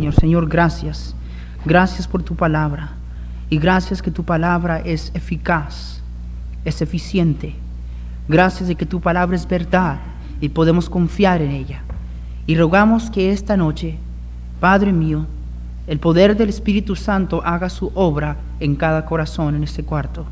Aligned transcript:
Señor. 0.00 0.14
Señor, 0.14 0.48
gracias. 0.48 1.14
Gracias 1.66 2.08
por 2.08 2.22
tu 2.22 2.34
palabra. 2.34 2.92
Y 3.50 3.58
gracias 3.58 4.00
que 4.00 4.10
tu 4.10 4.24
palabra 4.24 4.80
es 4.80 5.10
eficaz, 5.12 6.00
es 6.64 6.80
eficiente. 6.80 7.54
Gracias 8.26 8.68
de 8.68 8.76
que 8.76 8.86
tu 8.86 9.00
palabra 9.00 9.36
es 9.36 9.46
verdad 9.46 9.98
y 10.40 10.48
podemos 10.48 10.88
confiar 10.88 11.42
en 11.42 11.50
ella. 11.50 11.82
Y 12.46 12.56
rogamos 12.56 13.10
que 13.10 13.30
esta 13.30 13.58
noche, 13.58 13.98
Padre 14.58 14.92
mío, 14.92 15.26
el 15.86 15.98
poder 15.98 16.34
del 16.34 16.48
Espíritu 16.48 16.96
Santo 16.96 17.42
haga 17.44 17.68
su 17.68 17.92
obra 17.94 18.38
en 18.58 18.76
cada 18.76 19.04
corazón 19.04 19.54
en 19.54 19.64
este 19.64 19.82
cuarto. 19.82 20.24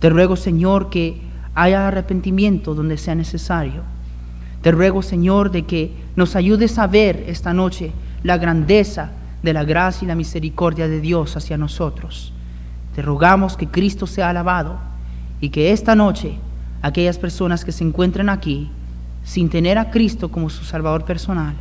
Te 0.00 0.10
ruego, 0.10 0.34
Señor, 0.34 0.90
que 0.90 1.20
haya 1.54 1.86
arrepentimiento 1.86 2.74
donde 2.74 2.96
sea 2.96 3.14
necesario. 3.14 3.82
Te 4.62 4.72
ruego, 4.72 5.02
Señor, 5.02 5.52
de 5.52 5.62
que 5.62 5.92
nos 6.16 6.34
ayudes 6.34 6.76
a 6.78 6.88
ver 6.88 7.24
esta 7.28 7.52
noche 7.54 7.92
la 8.26 8.38
grandeza 8.38 9.10
de 9.42 9.52
la 9.52 9.64
gracia 9.64 10.04
y 10.04 10.08
la 10.08 10.16
misericordia 10.16 10.88
de 10.88 11.00
Dios 11.00 11.36
hacia 11.36 11.56
nosotros. 11.56 12.32
Te 12.94 13.00
rogamos 13.00 13.56
que 13.56 13.68
Cristo 13.68 14.06
sea 14.06 14.30
alabado 14.30 14.78
y 15.40 15.50
que 15.50 15.72
esta 15.72 15.94
noche 15.94 16.38
aquellas 16.82 17.18
personas 17.18 17.64
que 17.64 17.72
se 17.72 17.84
encuentren 17.84 18.28
aquí 18.28 18.68
sin 19.22 19.48
tener 19.48 19.78
a 19.78 19.90
Cristo 19.90 20.30
como 20.30 20.50
su 20.50 20.64
Salvador 20.64 21.04
personal, 21.04 21.54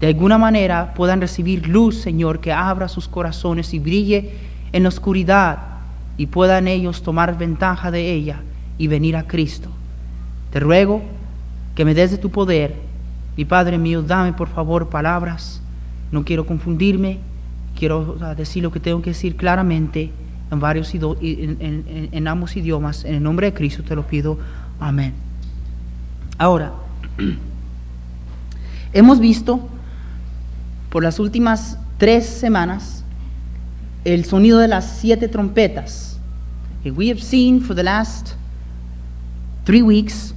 de 0.00 0.06
alguna 0.06 0.38
manera 0.38 0.94
puedan 0.94 1.20
recibir 1.20 1.68
luz, 1.68 2.00
Señor, 2.00 2.40
que 2.40 2.52
abra 2.52 2.88
sus 2.88 3.06
corazones 3.06 3.74
y 3.74 3.78
brille 3.78 4.32
en 4.72 4.84
la 4.84 4.88
oscuridad 4.88 5.58
y 6.16 6.26
puedan 6.26 6.66
ellos 6.66 7.02
tomar 7.02 7.36
ventaja 7.36 7.90
de 7.90 8.10
ella 8.10 8.40
y 8.78 8.86
venir 8.86 9.16
a 9.16 9.26
Cristo. 9.26 9.68
Te 10.50 10.60
ruego 10.60 11.02
que 11.74 11.84
me 11.84 11.94
des 11.94 12.10
de 12.10 12.18
tu 12.18 12.30
poder 12.30 12.74
y 13.36 13.44
Padre 13.44 13.76
mío, 13.76 14.02
dame 14.02 14.32
por 14.32 14.48
favor 14.48 14.88
palabras 14.88 15.60
no 16.12 16.24
quiero 16.24 16.46
confundirme, 16.46 17.18
quiero 17.78 18.16
decir 18.36 18.62
lo 18.62 18.72
que 18.72 18.80
tengo 18.80 19.02
que 19.02 19.10
decir 19.10 19.36
claramente 19.36 20.10
en, 20.50 20.60
varios, 20.60 20.92
en, 20.94 22.08
en, 22.12 22.28
ambos 22.28 22.56
idiomas. 22.56 23.04
En 23.04 23.14
el 23.14 23.22
nombre 23.22 23.46
de 23.46 23.54
Cristo 23.54 23.82
te 23.82 23.94
lo 23.94 24.06
pido. 24.06 24.38
Amén. 24.78 25.14
Ahora, 26.38 26.72
hemos 28.92 29.20
visto 29.20 29.68
por 30.90 31.02
las 31.02 31.18
últimas 31.18 31.78
tres 31.98 32.26
semanas 32.26 33.04
el 34.04 34.24
sonido 34.24 34.58
de 34.58 34.68
las 34.68 34.98
siete 34.98 35.28
trompetas. 35.28 36.18
we 36.84 37.10
have 37.10 37.20
seen 37.20 37.60
for 37.60 37.74
the 37.74 37.82
last 37.82 38.34
three 39.66 39.82
weeks 39.82 40.32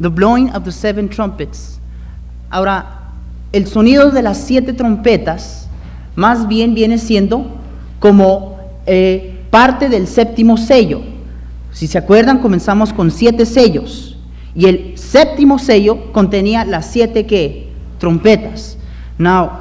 the 0.00 0.08
blowing 0.08 0.50
of 0.50 0.64
the 0.64 0.72
seven 0.72 1.08
trumpets. 1.08 1.78
Ahora, 2.50 3.01
el 3.52 3.66
sonido 3.66 4.10
de 4.10 4.22
las 4.22 4.38
siete 4.38 4.72
trompetas 4.72 5.68
más 6.16 6.48
bien 6.48 6.74
viene 6.74 6.98
siendo 6.98 7.46
como 8.00 8.58
eh, 8.86 9.40
parte 9.50 9.88
del 9.88 10.06
séptimo 10.06 10.56
sello. 10.56 11.02
Si 11.72 11.86
se 11.86 11.98
acuerdan, 11.98 12.38
comenzamos 12.38 12.92
con 12.92 13.10
siete 13.10 13.46
sellos. 13.46 14.16
Y 14.54 14.66
el 14.66 14.98
séptimo 14.98 15.58
sello 15.58 16.12
contenía 16.12 16.64
las 16.64 16.86
siete 16.86 17.26
¿qué? 17.26 17.68
trompetas. 17.98 18.76
Now, 19.18 19.52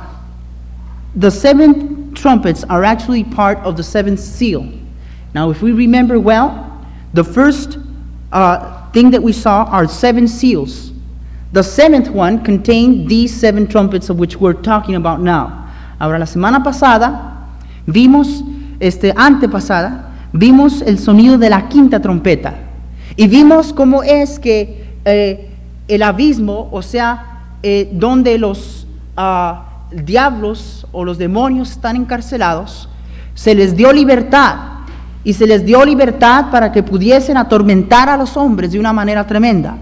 the 1.17 1.29
seven 1.29 2.13
trumpets 2.13 2.65
are 2.67 2.83
actually 2.83 3.23
part 3.23 3.59
of 3.63 3.75
the 3.75 3.83
seventh 3.83 4.19
seal. 4.19 4.65
Now, 5.33 5.51
if 5.51 5.61
we 5.61 5.71
remember 5.71 6.19
well, 6.19 6.81
the 7.13 7.23
first 7.23 7.77
uh, 8.33 8.89
thing 8.91 9.11
that 9.11 9.21
we 9.21 9.31
saw 9.31 9.65
are 9.65 9.87
seven 9.87 10.27
seals. 10.27 10.90
The 11.53 11.63
seventh 11.63 12.09
one 12.09 12.43
contained 12.43 13.09
these 13.09 13.33
seven 13.33 13.67
trumpets 13.67 14.09
of 14.09 14.17
which 14.17 14.37
we're 14.37 14.53
talking 14.53 14.95
about 14.95 15.19
now. 15.19 15.67
Ahora, 15.99 16.17
la 16.17 16.25
semana 16.25 16.63
pasada 16.63 17.49
vimos, 17.85 18.41
este, 18.79 19.13
antepasada, 19.15 20.11
vimos 20.31 20.81
el 20.81 20.97
sonido 20.97 21.37
de 21.37 21.49
la 21.49 21.67
quinta 21.67 21.99
trompeta. 21.99 22.53
Y 23.17 23.27
vimos 23.27 23.73
cómo 23.73 24.01
es 24.01 24.39
que 24.39 24.95
eh, 25.03 25.49
el 25.89 26.03
abismo, 26.03 26.69
o 26.71 26.81
sea, 26.81 27.57
eh, 27.61 27.89
donde 27.91 28.37
los 28.37 28.87
uh, 29.17 29.55
diablos 29.91 30.87
o 30.93 31.03
los 31.03 31.17
demonios 31.17 31.71
están 31.71 31.97
encarcelados, 31.97 32.87
se 33.33 33.53
les 33.55 33.75
dio 33.75 33.91
libertad. 33.91 34.55
Y 35.25 35.33
se 35.33 35.45
les 35.45 35.65
dio 35.65 35.83
libertad 35.83 36.45
para 36.49 36.71
que 36.71 36.81
pudiesen 36.81 37.35
atormentar 37.35 38.07
a 38.07 38.15
los 38.15 38.37
hombres 38.37 38.71
de 38.71 38.79
una 38.79 38.93
manera 38.93 39.27
tremenda. 39.27 39.77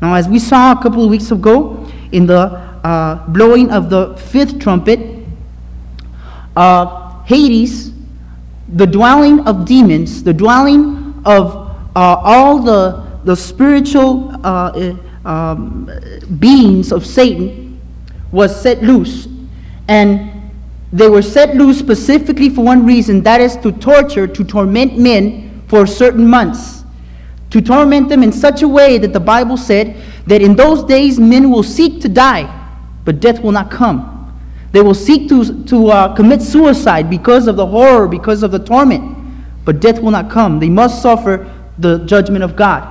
Now, 0.00 0.14
as 0.14 0.28
we 0.28 0.38
saw 0.38 0.72
a 0.72 0.82
couple 0.82 1.04
of 1.04 1.10
weeks 1.10 1.30
ago 1.30 1.86
in 2.12 2.26
the 2.26 2.38
uh, 2.82 3.26
blowing 3.28 3.70
of 3.70 3.90
the 3.90 4.16
fifth 4.16 4.58
trumpet, 4.58 5.26
uh, 6.56 7.22
Hades, 7.24 7.92
the 8.68 8.86
dwelling 8.86 9.40
of 9.46 9.66
demons, 9.66 10.22
the 10.22 10.32
dwelling 10.32 11.20
of 11.24 11.54
uh, 11.94 12.16
all 12.22 12.60
the, 12.60 13.06
the 13.24 13.36
spiritual 13.36 14.30
uh, 14.44 14.96
uh, 15.24 15.28
um, 15.28 15.90
beings 16.38 16.92
of 16.92 17.04
Satan, 17.04 17.78
was 18.32 18.58
set 18.58 18.82
loose. 18.82 19.28
And 19.88 20.50
they 20.92 21.08
were 21.08 21.22
set 21.22 21.56
loose 21.56 21.78
specifically 21.78 22.48
for 22.48 22.64
one 22.64 22.86
reason 22.86 23.22
that 23.24 23.40
is 23.40 23.56
to 23.58 23.72
torture, 23.72 24.26
to 24.26 24.44
torment 24.44 24.98
men 24.98 25.62
for 25.68 25.86
certain 25.86 26.26
months 26.26 26.79
to 27.50 27.60
torment 27.60 28.08
them 28.08 28.22
in 28.22 28.32
such 28.32 28.62
a 28.62 28.68
way 28.68 28.98
that 28.98 29.12
the 29.12 29.20
Bible 29.20 29.56
said 29.56 29.96
that 30.26 30.40
in 30.40 30.54
those 30.54 30.84
days 30.84 31.18
men 31.18 31.50
will 31.50 31.62
seek 31.62 32.00
to 32.00 32.08
die, 32.08 32.48
but 33.04 33.20
death 33.20 33.40
will 33.42 33.52
not 33.52 33.70
come. 33.70 34.16
They 34.72 34.80
will 34.80 34.94
seek 34.94 35.28
to, 35.30 35.64
to 35.64 35.88
uh, 35.88 36.14
commit 36.14 36.42
suicide 36.42 37.10
because 37.10 37.48
of 37.48 37.56
the 37.56 37.66
horror, 37.66 38.06
because 38.06 38.44
of 38.44 38.52
the 38.52 38.60
torment, 38.60 39.16
but 39.64 39.80
death 39.80 40.00
will 40.00 40.12
not 40.12 40.30
come. 40.30 40.60
They 40.60 40.70
must 40.70 41.02
suffer 41.02 41.50
the 41.78 41.98
judgment 42.06 42.44
of 42.44 42.54
God. 42.54 42.84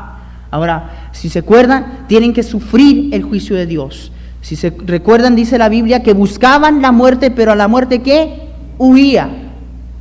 Ahora, 0.51 1.09
si 1.13 1.29
se 1.29 1.39
acuerdan, 1.39 2.07
tienen 2.07 2.33
que 2.33 2.43
sufrir 2.43 3.13
el 3.13 3.23
juicio 3.23 3.55
de 3.55 3.65
Dios. 3.65 4.11
Si 4.41 4.55
se 4.55 4.71
recuerdan, 4.71 5.35
dice 5.35 5.57
la 5.57 5.69
Biblia 5.69 6.01
que 6.01 6.13
buscaban 6.13 6.81
la 6.81 6.91
muerte, 6.91 7.31
pero 7.31 7.51
a 7.51 7.55
la 7.55 7.67
muerte 7.67 8.01
que 8.01 8.49
huía. 8.77 9.29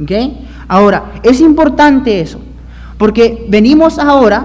¿Okay? 0.02 0.46
Ahora, 0.66 1.20
es 1.22 1.40
importante 1.40 2.20
eso. 2.20 2.40
Porque 2.98 3.46
venimos 3.48 3.98
ahora 3.98 4.44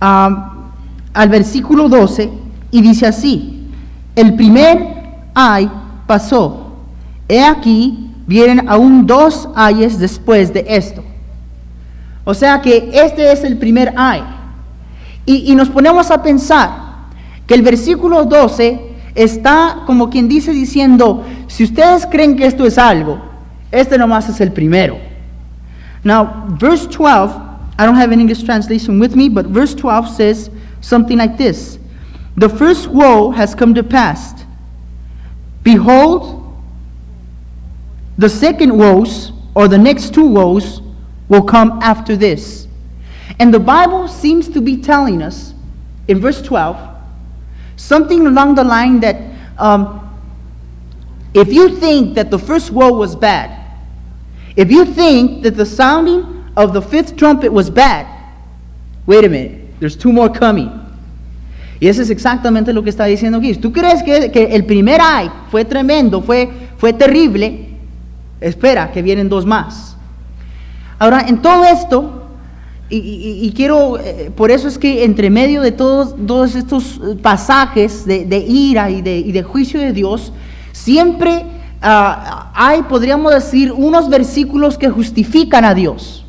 al 0.00 1.28
versículo 1.28 1.88
12 1.88 2.30
y 2.70 2.80
dice 2.80 3.06
así, 3.06 3.68
el 4.16 4.34
primer 4.34 4.78
ay 5.34 5.70
pasó, 6.06 6.72
he 7.28 7.42
aquí 7.42 8.10
vienen 8.26 8.68
aún 8.68 9.06
dos 9.06 9.48
ayes 9.54 9.98
después 9.98 10.52
de 10.52 10.64
esto. 10.68 11.02
O 12.24 12.34
sea 12.34 12.60
que 12.62 12.90
este 12.92 13.32
es 13.32 13.42
el 13.42 13.58
primer 13.58 13.92
ay. 13.96 14.22
Y, 15.26 15.50
y 15.50 15.54
nos 15.54 15.68
ponemos 15.68 16.10
a 16.10 16.22
pensar 16.22 16.70
que 17.46 17.54
el 17.54 17.62
versículo 17.62 18.24
12 18.24 18.80
está 19.14 19.82
como 19.86 20.08
quien 20.08 20.28
dice 20.28 20.52
diciendo, 20.52 21.24
si 21.48 21.64
ustedes 21.64 22.06
creen 22.06 22.36
que 22.36 22.46
esto 22.46 22.64
es 22.64 22.78
algo, 22.78 23.20
este 23.70 23.98
nomás 23.98 24.28
es 24.28 24.40
el 24.40 24.52
primero. 24.52 24.98
Now, 26.04 26.56
verse 26.60 26.86
12 26.86 27.41
I 27.78 27.86
don't 27.86 27.94
have 27.94 28.12
an 28.12 28.20
English 28.20 28.42
translation 28.42 28.98
with 28.98 29.16
me, 29.16 29.28
but 29.28 29.46
verse 29.46 29.74
12 29.74 30.08
says 30.08 30.50
something 30.80 31.18
like 31.18 31.36
this 31.36 31.78
The 32.36 32.48
first 32.48 32.88
woe 32.88 33.30
has 33.30 33.54
come 33.54 33.74
to 33.74 33.82
pass. 33.82 34.44
Behold, 35.62 36.38
the 38.18 38.28
second 38.28 38.76
woes, 38.76 39.32
or 39.54 39.68
the 39.68 39.78
next 39.78 40.12
two 40.14 40.26
woes, 40.26 40.80
will 41.28 41.42
come 41.42 41.78
after 41.82 42.16
this. 42.16 42.66
And 43.38 43.52
the 43.52 43.60
Bible 43.60 44.08
seems 44.08 44.48
to 44.50 44.60
be 44.60 44.76
telling 44.76 45.22
us 45.22 45.54
in 46.08 46.20
verse 46.20 46.42
12 46.42 46.90
something 47.76 48.26
along 48.26 48.54
the 48.54 48.64
line 48.64 49.00
that 49.00 49.16
um, 49.58 49.98
if 51.34 51.52
you 51.52 51.76
think 51.76 52.14
that 52.14 52.30
the 52.30 52.38
first 52.38 52.70
woe 52.70 52.92
was 52.92 53.16
bad, 53.16 53.58
if 54.56 54.70
you 54.70 54.84
think 54.84 55.42
that 55.42 55.56
the 55.56 55.66
sounding 55.66 56.31
of 56.56 56.72
the 56.72 56.82
fifth 56.82 57.16
trumpet 57.16 57.52
was 57.52 57.70
bad, 57.70 58.06
wait 59.06 59.24
a 59.24 59.28
minute, 59.28 59.78
there's 59.80 59.96
two 59.96 60.12
more 60.12 60.28
coming. 60.28 60.70
Y 61.80 61.88
eso 61.88 62.00
es 62.00 62.10
exactamente 62.10 62.72
lo 62.72 62.84
que 62.84 62.90
está 62.90 63.06
diciendo 63.06 63.38
aquí. 63.38 63.54
Tú 63.54 63.72
crees 63.72 64.04
que, 64.04 64.30
el 64.52 64.64
primer 64.66 65.00
ay 65.02 65.28
fue 65.50 65.64
tremendo, 65.64 66.22
fue, 66.22 66.48
fue 66.76 66.92
terrible, 66.92 67.70
espera 68.40 68.92
que 68.92 69.02
vienen 69.02 69.28
dos 69.28 69.44
más. 69.44 69.96
Ahora, 71.00 71.24
en 71.26 71.42
todo 71.42 71.64
esto, 71.64 72.28
y, 72.88 73.52
quiero, 73.56 73.98
eh, 73.98 74.30
por 74.36 74.50
eso 74.50 74.68
es 74.68 74.78
que 74.78 75.02
entre 75.02 75.30
medio 75.30 75.60
de 75.62 75.72
todos, 75.72 76.14
todos 76.26 76.54
estos 76.54 77.00
eh, 77.02 77.16
pasajes 77.20 78.04
de, 78.04 78.26
de 78.26 78.38
ira 78.38 78.90
y 78.90 79.02
de, 79.02 79.16
y 79.18 79.32
de 79.32 79.42
juicio 79.42 79.80
de 79.80 79.92
Dios, 79.92 80.32
siempre 80.70 81.44
ah, 81.80 82.52
hay, 82.54 82.82
podríamos 82.82 83.32
decir, 83.32 83.72
unos 83.72 84.08
versículos 84.08 84.78
que 84.78 84.88
justifican 84.88 85.64
a 85.64 85.74
Dios, 85.74 86.21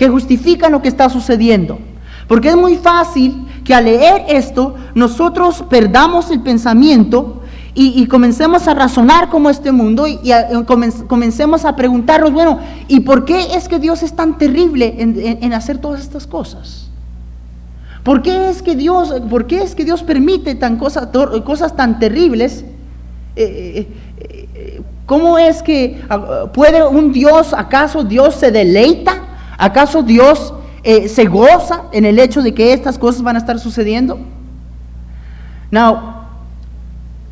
que 0.00 0.08
justifican 0.08 0.72
lo 0.72 0.80
que 0.80 0.88
está 0.88 1.10
sucediendo. 1.10 1.78
Porque 2.26 2.48
es 2.48 2.56
muy 2.56 2.76
fácil 2.76 3.46
que 3.64 3.74
al 3.74 3.84
leer 3.84 4.24
esto 4.30 4.74
nosotros 4.94 5.62
perdamos 5.68 6.30
el 6.30 6.40
pensamiento 6.40 7.42
y, 7.74 8.06
comencemos 8.06 8.66
a 8.66 8.72
razonar 8.72 9.28
como 9.28 9.50
este 9.50 9.72
mundo 9.72 10.06
y, 10.08 10.16
comen- 10.66 11.06
comencemos 11.06 11.66
a 11.66 11.76
preguntarnos, 11.76 12.32
bueno, 12.32 12.60
¿y 12.88 13.00
por 13.00 13.26
qué 13.26 13.54
es 13.54 13.68
que 13.68 13.78
Dios 13.78 14.02
es 14.02 14.16
tan 14.16 14.38
terrible 14.38 14.94
en, 14.98 15.52
hacer 15.52 15.76
todas 15.76 16.00
estas 16.00 16.26
cosas? 16.26 16.88
¿Por 18.02 18.22
qué 18.22 18.48
es 18.48 18.62
que 18.62 18.74
Dios, 18.76 19.12
por 19.28 19.46
qué 19.46 19.60
es 19.62 19.74
que 19.74 19.84
Dios 19.84 20.02
permite 20.02 20.54
tan 20.54 20.78
cosa- 20.78 21.10
cosas 21.44 21.76
tan 21.76 21.98
terribles? 21.98 22.64
Eh, 23.36 23.86
eh, 24.16 24.48
eh, 24.54 24.82
¿Cómo 25.04 25.36
es 25.38 25.62
que 25.62 26.00
ah, 26.08 26.46
puede 26.54 26.86
un 26.86 27.12
Dios, 27.12 27.52
acaso 27.52 28.02
Dios 28.02 28.34
se 28.36 28.50
deleita? 28.50 29.26
¿Acaso 29.60 30.02
Dios 30.02 30.54
eh, 30.82 31.06
se 31.08 31.26
goza 31.26 31.82
en 31.92 32.06
el 32.06 32.18
hecho 32.18 32.40
de 32.40 32.54
que 32.54 32.72
estas 32.72 32.98
cosas 32.98 33.20
van 33.22 33.36
a 33.36 33.38
estar 33.38 33.58
sucediendo? 33.58 34.18
Now, 35.70 36.26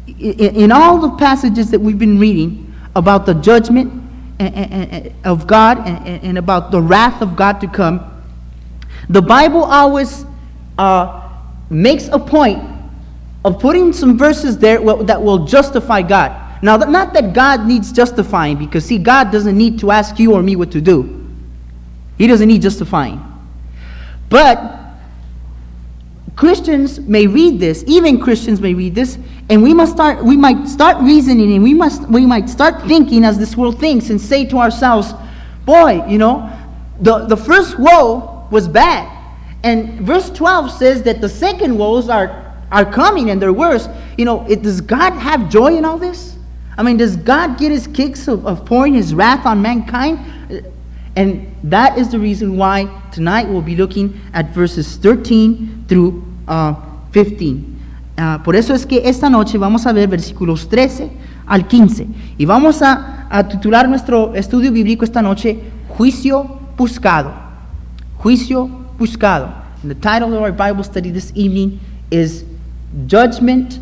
in 0.06 0.70
all 0.70 0.98
the 0.98 1.16
passages 1.16 1.70
that 1.70 1.80
we've 1.80 1.98
been 1.98 2.18
reading 2.18 2.72
about 2.94 3.24
the 3.24 3.34
judgment 3.34 3.90
and- 4.38 4.54
and- 4.54 4.92
and- 4.92 5.10
of 5.24 5.46
God 5.46 5.78
eh, 5.86 5.96
eh, 6.04 6.18
and 6.22 6.36
about 6.38 6.70
the 6.70 6.80
wrath 6.82 7.22
of 7.22 7.34
God 7.34 7.60
to 7.60 7.66
come, 7.66 8.00
the 9.08 9.22
Bible 9.22 9.64
always 9.64 10.26
uh, 10.78 11.22
makes 11.70 12.08
a 12.12 12.18
point 12.18 12.62
of 13.44 13.58
putting 13.58 13.92
some 13.92 14.18
verses 14.18 14.58
there 14.58 14.78
that 15.04 15.22
will 15.22 15.46
justify 15.46 16.02
God. 16.02 16.32
Now, 16.60 16.76
not 16.76 17.14
that 17.14 17.32
God 17.32 17.66
needs 17.66 17.90
justifying, 17.90 18.56
because 18.58 18.84
see, 18.84 18.98
God 18.98 19.30
doesn't 19.30 19.56
need 19.56 19.78
to 19.80 19.90
ask 19.90 20.18
you 20.18 20.34
or 20.34 20.42
me 20.42 20.56
what 20.56 20.70
to 20.72 20.80
do. 20.80 21.17
He 22.18 22.26
doesn't 22.26 22.48
need 22.48 22.60
justifying. 22.62 23.24
But 24.28 24.78
Christians 26.36 27.00
may 27.00 27.26
read 27.26 27.58
this, 27.58 27.82
even 27.86 28.20
Christians 28.20 28.60
may 28.60 28.74
read 28.74 28.94
this, 28.94 29.18
and 29.48 29.62
we 29.62 29.72
must 29.72 29.92
start 29.92 30.22
we 30.22 30.36
might 30.36 30.68
start 30.68 31.02
reasoning 31.02 31.54
and 31.54 31.62
we 31.62 31.74
must 31.74 32.02
we 32.08 32.26
might 32.26 32.48
start 32.48 32.82
thinking 32.86 33.24
as 33.24 33.38
this 33.38 33.56
world 33.56 33.80
thinks 33.80 34.10
and 34.10 34.20
say 34.20 34.44
to 34.46 34.58
ourselves, 34.58 35.14
boy, 35.64 36.04
you 36.06 36.18
know, 36.18 36.48
the, 37.00 37.26
the 37.26 37.36
first 37.36 37.78
woe 37.78 38.46
was 38.50 38.68
bad. 38.68 39.14
And 39.64 40.00
verse 40.00 40.30
12 40.30 40.70
says 40.70 41.02
that 41.02 41.20
the 41.20 41.28
second 41.28 41.76
woes 41.76 42.08
are 42.08 42.54
are 42.70 42.84
coming 42.84 43.30
and 43.30 43.40
they're 43.40 43.52
worse. 43.52 43.88
You 44.16 44.24
know, 44.24 44.46
it, 44.46 44.62
does 44.62 44.80
God 44.80 45.14
have 45.14 45.48
joy 45.48 45.76
in 45.76 45.84
all 45.84 45.98
this? 45.98 46.36
I 46.76 46.82
mean, 46.82 46.98
does 46.98 47.16
God 47.16 47.58
get 47.58 47.72
his 47.72 47.88
kicks 47.88 48.28
of, 48.28 48.46
of 48.46 48.64
pouring 48.64 48.94
his 48.94 49.12
wrath 49.14 49.46
on 49.46 49.60
mankind? 49.60 50.20
And 51.18 51.52
that 51.64 51.98
is 51.98 52.10
the 52.10 52.18
reason 52.20 52.56
why 52.56 52.86
tonight 53.10 53.48
we'll 53.48 53.60
be 53.60 53.74
looking 53.74 54.20
at 54.32 54.54
verses 54.54 54.98
13 54.98 55.86
through 55.88 56.22
uh, 56.46 56.74
15. 57.10 57.76
Ah, 58.16 58.40
por 58.44 58.54
eso 58.54 58.72
es 58.72 58.86
que 58.86 59.02
esta 59.04 59.28
noche 59.28 59.58
vamos 59.58 59.84
a 59.84 59.92
ver 59.92 60.06
versículos 60.06 60.68
13 60.68 61.10
al 61.44 61.66
15. 61.66 62.06
Y 62.38 62.44
vamos 62.44 62.82
a, 62.82 63.26
a 63.30 63.48
titular 63.48 63.88
nuestro 63.88 64.32
estudio 64.36 64.70
bíblico 64.70 65.04
esta 65.04 65.20
noche, 65.20 65.58
Juicio 65.88 66.60
Buscado. 66.76 67.34
Juicio 68.18 68.70
Buscado. 68.96 69.52
And 69.82 69.90
the 69.90 69.96
title 69.96 70.32
of 70.34 70.40
our 70.40 70.52
Bible 70.52 70.84
study 70.84 71.10
this 71.10 71.32
evening 71.34 71.80
is 72.12 72.44
Judgment. 73.08 73.80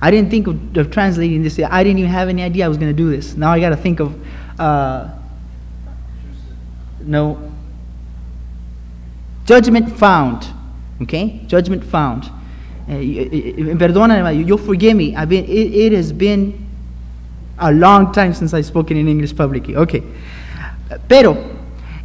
I 0.00 0.10
didn't 0.10 0.30
think 0.30 0.46
of, 0.46 0.74
of 0.74 0.90
translating 0.90 1.42
this. 1.42 1.58
I 1.58 1.84
didn't 1.84 1.98
even 1.98 2.10
have 2.10 2.30
any 2.30 2.42
idea 2.42 2.64
I 2.64 2.68
was 2.68 2.78
going 2.78 2.90
to 2.90 2.96
do 2.96 3.10
this. 3.10 3.36
Now 3.36 3.52
I 3.52 3.60
got 3.60 3.70
to 3.70 3.76
think 3.76 4.00
of. 4.00 4.14
Uh, 4.62 5.08
no. 7.04 7.36
Judgment 9.44 9.90
found. 9.98 10.46
Okay? 11.02 11.40
Judgment 11.48 11.82
found. 11.82 12.30
Eh, 12.88 13.74
Perdona, 13.74 14.30
you'll 14.30 14.56
forgive 14.56 14.96
me. 14.96 15.16
I've 15.16 15.28
been, 15.28 15.44
it, 15.46 15.74
it 15.74 15.92
has 15.94 16.12
been 16.12 16.64
a 17.58 17.72
long 17.72 18.12
time 18.12 18.34
since 18.34 18.54
I've 18.54 18.66
spoken 18.66 18.96
in 18.96 19.08
English 19.08 19.34
publicly. 19.34 19.74
Okay. 19.74 20.04
Pero, 21.08 21.36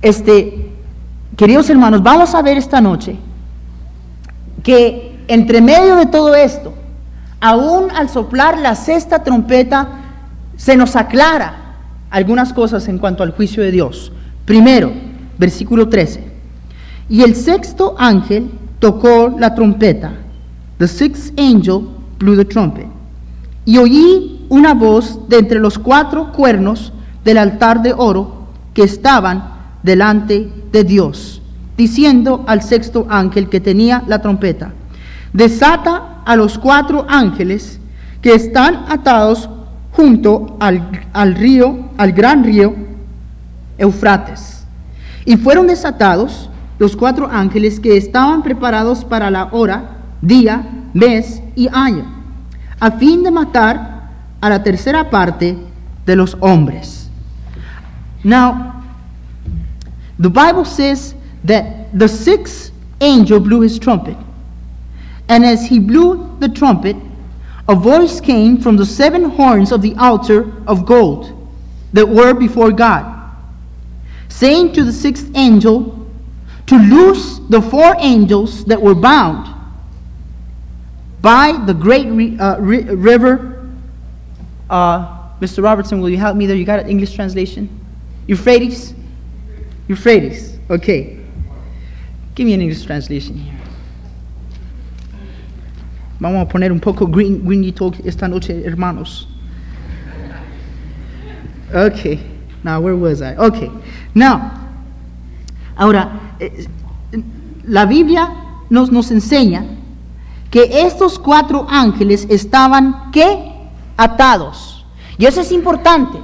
este, 0.01 0.71
queridos 1.36 1.69
hermanos, 1.69 2.01
vamos 2.01 2.33
a 2.33 2.42
ver 2.42 2.57
esta 2.57 2.81
noche 2.81 3.18
que 4.63 5.19
entre 5.27 5.62
medio 5.62 5.95
de 5.95 6.07
todo 6.07 6.33
esto, 6.33 6.74
aún 7.39 7.92
al 7.92 8.09
soplar 8.09 8.57
la 8.57 8.74
sexta 8.74 9.24
trompeta, 9.24 9.89
se 10.56 10.75
nos 10.75 10.95
aclara 10.95 11.66
algunas 12.09 12.54
cosas 12.54 12.88
en 12.88 12.98
cuanto 12.98 13.24
al 13.24 13.31
juicio 13.31 13.63
de 13.63 13.71
Dios. 13.71 14.12
Primero, 14.45 14.92
versículo 15.38 15.89
13. 15.89 16.24
Y 17.09 17.21
el 17.21 17.36
sexto 17.36 17.95
ángel 17.98 18.50
tocó 18.80 19.36
la 19.38 19.56
trompeta. 19.56 20.13
The 20.77 20.88
sixth 20.88 21.38
angel 21.39 21.89
blew 22.19 22.36
the 22.36 22.45
trumpet. 22.45 22.88
Y 23.65 23.77
oí 23.77 24.45
una 24.50 24.74
voz 24.74 25.27
de 25.27 25.39
entre 25.39 25.59
los 25.59 25.77
cuatro 25.77 26.31
cuernos 26.31 26.94
del 27.24 27.38
altar 27.38 27.81
de 27.81 27.94
oro 27.94 28.48
que 28.74 28.83
estaban 28.83 29.57
delante 29.83 30.50
de 30.71 30.83
Dios, 30.83 31.42
diciendo 31.75 32.45
al 32.48 32.62
sexto 32.62 33.06
ángel 33.09 33.50
que 33.50 33.59
tenía 33.59 34.04
la 34.07 34.21
trompeta, 34.21 34.74
desata 35.33 36.21
a 36.25 36.36
los 36.36 36.57
cuatro 36.57 37.06
ángeles 37.09 37.80
que 38.21 38.33
están 38.33 38.86
atados 38.88 39.50
junto 39.97 40.55
al, 40.59 40.91
al 41.11 41.33
río, 41.33 41.89
al 41.97 42.11
gran 42.11 42.44
río 42.44 42.75
Eufrates. 43.80 44.63
Y 45.25 45.37
fueron 45.37 45.66
desatados 45.66 46.51
los 46.77 46.95
cuatro 46.95 47.27
ángeles 47.30 47.80
que 47.80 47.97
estaban 47.97 48.44
preparados 48.44 49.04
para 49.04 49.31
la 49.31 49.49
hora, 49.51 49.97
día, 50.21 50.63
mes 50.94 51.42
y 51.56 51.68
año, 51.73 52.06
a 52.80 52.92
fin 52.92 53.23
de 53.23 53.31
matar 53.31 54.11
a 54.39 54.49
la 54.49 54.61
tercera 54.61 55.09
parte 55.09 55.57
de 56.06 56.16
los 56.16 56.37
hombres. 56.42 57.09
Now, 58.23 58.83
the 60.19 60.30
Bible 60.30 60.66
says 60.66 61.16
that 61.44 61.92
the 61.92 62.07
sixth 62.07 62.71
angel 62.99 63.39
blew 63.39 63.61
his 63.61 63.80
trumpet. 63.80 64.18
And 65.27 65.44
as 65.44 65.66
he 65.66 65.80
blew 65.80 66.37
the 66.39 66.49
trumpet, 66.49 66.95
a 67.69 67.76
voice 67.76 68.21
came 68.21 68.57
from 68.57 68.78
the 68.78 68.86
seven 68.86 69.26
horns 69.26 69.71
of 69.71 69.81
the 69.81 69.94
altar 69.95 70.52
of 70.68 70.86
gold 70.86 71.33
that 71.94 72.07
were 72.07 72.33
before 72.33 72.71
God, 72.71 73.31
saying 74.30 74.74
to 74.74 74.83
the 74.83 74.94
sixth 74.94 75.30
angel 75.36 76.07
to 76.68 76.78
loose 76.78 77.40
the 77.50 77.62
four 77.62 77.95
angels 78.00 78.64
that 78.66 78.81
were 78.81 78.95
bound 78.95 79.54
by 81.21 81.52
the 81.66 81.74
great 81.74 82.07
ri- 82.07 82.38
uh, 82.40 82.57
ri- 82.59 82.83
river. 82.83 83.69
Uh, 84.69 85.30
Mr. 85.40 85.64
Robertson, 85.64 86.02
will 86.02 86.09
you 86.09 86.18
help 86.18 86.36
me 86.36 86.45
there? 86.45 86.56
You 86.56 86.66
got 86.66 86.80
an 86.80 86.90
English 86.90 87.14
translation? 87.14 87.69
Euphrates? 88.28 88.94
Euphrates. 89.88 90.57
Okay. 90.69 91.19
Give 92.36 92.45
me 92.45 92.54
an 92.54 92.62
English 92.62 92.83
translation 92.86 93.36
here. 93.36 93.56
Vamos 96.19 96.42
a 96.42 96.47
poner 96.47 96.71
un 96.71 96.80
poco 96.80 97.07
green, 97.07 97.44
greeny 97.45 97.71
talk 97.71 97.95
esta 98.04 98.28
noche, 98.28 98.64
hermanos. 98.66 99.28
Okay. 101.74 102.19
Now, 102.64 102.80
where 102.81 102.95
was 102.95 103.21
I? 103.21 103.36
Okay. 103.38 103.69
Now, 104.16 104.52
ahora, 105.76 106.09
eh, 106.40 106.68
la 107.66 107.86
Biblia 107.86 108.30
nos, 108.69 108.92
nos 108.92 109.12
enseña 109.12 109.66
que 110.50 110.81
estos 110.81 111.19
cuatro 111.19 111.68
ángeles 111.69 112.26
estaban, 112.30 113.12
¿qué? 113.12 113.54
Atados. 113.95 114.86
Y 115.18 115.26
eso 115.26 115.42
es 115.42 115.52
importante, 115.52 116.18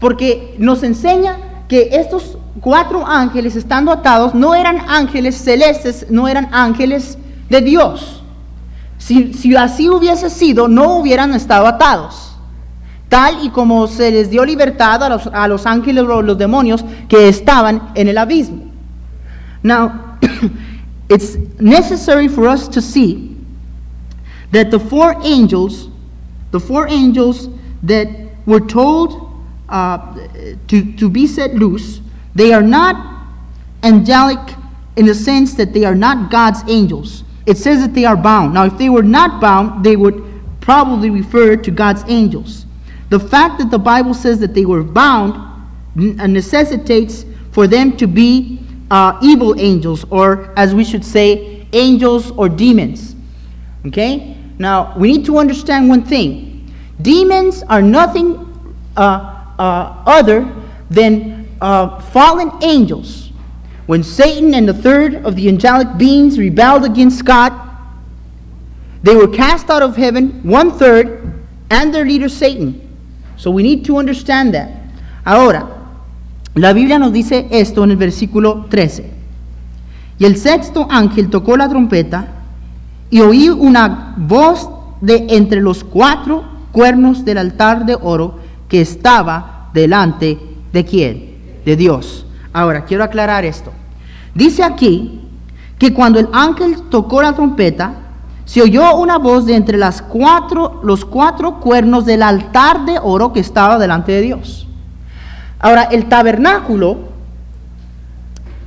porque 0.00 0.54
nos 0.58 0.82
enseña 0.82 1.36
que 1.66 1.88
estos 1.92 2.36
cuatro 2.60 3.06
ángeles 3.06 3.56
estando 3.56 3.90
atados 3.90 4.34
no 4.34 4.54
eran 4.54 4.78
ángeles 4.88 5.36
celestes, 5.36 6.06
no 6.10 6.28
eran 6.28 6.48
ángeles 6.52 7.18
de 7.48 7.60
Dios, 7.60 8.13
Si, 9.04 9.34
si 9.34 9.54
así 9.54 9.90
hubiese 9.90 10.30
sido, 10.30 10.66
no 10.66 10.96
hubieran 10.96 11.34
estado 11.34 11.66
atados. 11.66 12.32
Tal 13.10 13.44
y 13.44 13.50
como 13.50 13.86
se 13.86 14.10
les 14.10 14.30
dio 14.30 14.46
libertad 14.46 15.02
a 15.02 15.10
los, 15.10 15.26
a 15.26 15.46
los 15.46 15.66
ángeles 15.66 16.04
o 16.04 16.22
los 16.22 16.38
demonios 16.38 16.82
que 17.06 17.28
estaban 17.28 17.90
en 17.96 18.08
el 18.08 18.16
abismo. 18.16 18.62
Now, 19.62 20.16
it's 21.10 21.36
necessary 21.60 22.28
for 22.28 22.48
us 22.48 22.66
to 22.70 22.80
see 22.80 23.36
that 24.52 24.70
the 24.70 24.78
four 24.78 25.16
angels, 25.22 25.90
the 26.50 26.58
four 26.58 26.88
angels 26.88 27.50
that 27.82 28.08
were 28.46 28.66
told 28.66 29.30
uh, 29.68 29.98
to, 30.68 30.92
to 30.96 31.10
be 31.10 31.26
set 31.26 31.54
loose, 31.54 32.00
they 32.34 32.54
are 32.54 32.62
not 32.62 32.96
angelic 33.82 34.40
in 34.96 35.04
the 35.04 35.14
sense 35.14 35.52
that 35.56 35.74
they 35.74 35.84
are 35.84 35.94
not 35.94 36.30
God's 36.30 36.62
angels. 36.70 37.23
It 37.46 37.58
says 37.58 37.80
that 37.80 37.94
they 37.94 38.04
are 38.04 38.16
bound. 38.16 38.54
Now, 38.54 38.64
if 38.64 38.78
they 38.78 38.88
were 38.88 39.02
not 39.02 39.40
bound, 39.40 39.84
they 39.84 39.96
would 39.96 40.24
probably 40.60 41.10
refer 41.10 41.56
to 41.56 41.70
God's 41.70 42.02
angels. 42.08 42.64
The 43.10 43.20
fact 43.20 43.58
that 43.58 43.70
the 43.70 43.78
Bible 43.78 44.14
says 44.14 44.40
that 44.40 44.54
they 44.54 44.64
were 44.64 44.82
bound 44.82 45.38
necessitates 45.94 47.24
for 47.52 47.66
them 47.66 47.96
to 47.98 48.06
be 48.06 48.60
uh, 48.90 49.18
evil 49.22 49.58
angels, 49.60 50.04
or 50.10 50.52
as 50.56 50.74
we 50.74 50.84
should 50.84 51.04
say, 51.04 51.66
angels 51.72 52.30
or 52.32 52.48
demons. 52.48 53.14
Okay? 53.86 54.36
Now, 54.58 54.96
we 54.96 55.12
need 55.12 55.24
to 55.26 55.38
understand 55.38 55.88
one 55.88 56.04
thing 56.04 56.72
demons 57.02 57.62
are 57.64 57.82
nothing 57.82 58.36
uh, 58.96 59.54
uh, 59.58 60.02
other 60.06 60.50
than 60.90 61.48
uh, 61.60 62.00
fallen 62.00 62.50
angels. 62.62 63.23
When 63.86 64.02
Satan 64.02 64.54
and 64.54 64.66
the 64.66 64.74
third 64.74 65.26
of 65.26 65.36
the 65.36 65.48
angelic 65.48 65.98
beings 65.98 66.38
rebelled 66.38 66.84
against 66.84 67.24
God, 67.24 67.52
they 69.02 69.14
were 69.14 69.28
cast 69.28 69.68
out 69.68 69.82
of 69.82 69.96
heaven, 69.96 70.40
one 70.42 70.70
third, 70.72 71.20
and 71.70 71.94
their 71.94 72.04
leader 72.04 72.28
Satan. 72.28 72.80
So 73.36 73.50
we 73.50 73.62
need 73.62 73.84
to 73.84 73.98
understand 73.98 74.54
that. 74.54 74.70
Ahora, 75.26 75.68
la 76.54 76.72
Biblia 76.72 76.98
nos 76.98 77.12
dice 77.12 77.46
esto 77.50 77.84
en 77.84 77.90
el 77.90 77.96
versículo 77.96 78.66
13. 78.70 79.10
Y 80.18 80.24
el 80.24 80.36
sexto 80.36 80.86
ángel 80.90 81.28
tocó 81.28 81.56
la 81.56 81.68
trompeta 81.68 82.28
y 83.10 83.20
oí 83.20 83.48
una 83.48 84.14
voz 84.16 84.68
de 85.00 85.26
entre 85.30 85.60
los 85.60 85.84
cuatro 85.84 86.44
cuernos 86.72 87.24
del 87.24 87.38
altar 87.38 87.84
de 87.84 87.96
oro 88.00 88.38
que 88.68 88.80
estaba 88.80 89.70
delante 89.74 90.38
de 90.72 90.84
quién? 90.84 91.34
De 91.64 91.76
Dios. 91.76 92.23
Ahora, 92.54 92.84
quiero 92.84 93.02
aclarar 93.02 93.44
esto. 93.44 93.72
Dice 94.32 94.62
aquí 94.62 95.20
que 95.76 95.92
cuando 95.92 96.20
el 96.20 96.28
ángel 96.32 96.82
tocó 96.88 97.20
la 97.20 97.34
trompeta, 97.34 97.94
se 98.44 98.62
oyó 98.62 98.96
una 98.96 99.18
voz 99.18 99.44
de 99.44 99.56
entre 99.56 99.76
las 99.76 100.00
cuatro, 100.00 100.80
los 100.84 101.04
cuatro 101.04 101.58
cuernos 101.58 102.06
del 102.06 102.22
altar 102.22 102.84
de 102.84 103.00
oro 103.02 103.32
que 103.32 103.40
estaba 103.40 103.76
delante 103.78 104.12
de 104.12 104.20
Dios. 104.20 104.68
Ahora, 105.58 105.82
el 105.82 106.08
tabernáculo, 106.08 106.98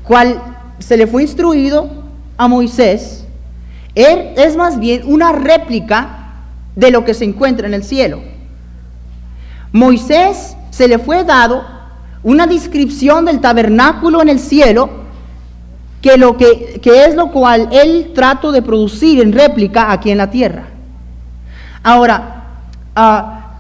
cual 0.04 0.42
se 0.80 0.98
le 0.98 1.08
fue 1.08 1.22
instruido 1.22 1.90
a 2.38 2.50
Moisés, 2.50 3.26
él 3.96 4.34
es 4.36 4.58
más 4.58 4.80
bien 4.80 5.04
una 5.06 5.32
réplica 5.32 6.34
de 6.76 6.92
lo 6.92 7.06
que 7.06 7.14
se 7.14 7.24
encuentra 7.24 7.68
en 7.68 7.74
el 7.74 7.86
cielo. 7.86 8.20
Moisés 9.72 10.58
se 10.72 10.90
le 10.90 11.00
fue 11.00 11.24
dado 11.24 11.77
una 12.28 12.46
descripción 12.46 13.24
del 13.24 13.40
tabernáculo 13.40 14.22
en 14.22 14.28
el 14.28 14.40
cielo, 14.40 14.90
que, 16.02 16.18
lo 16.18 16.36
que, 16.36 16.78
que 16.84 17.06
es 17.06 17.16
lo 17.16 17.32
cual 17.32 17.70
él 17.72 18.12
trató 18.14 18.52
de 18.52 18.62
producir 18.62 19.22
en 19.22 19.32
réplica 19.32 19.94
aquí 19.94 20.12
en 20.12 20.18
la 20.18 20.30
tierra. 20.30 20.66
Ahora, 21.84 22.44
ah, 22.98 23.52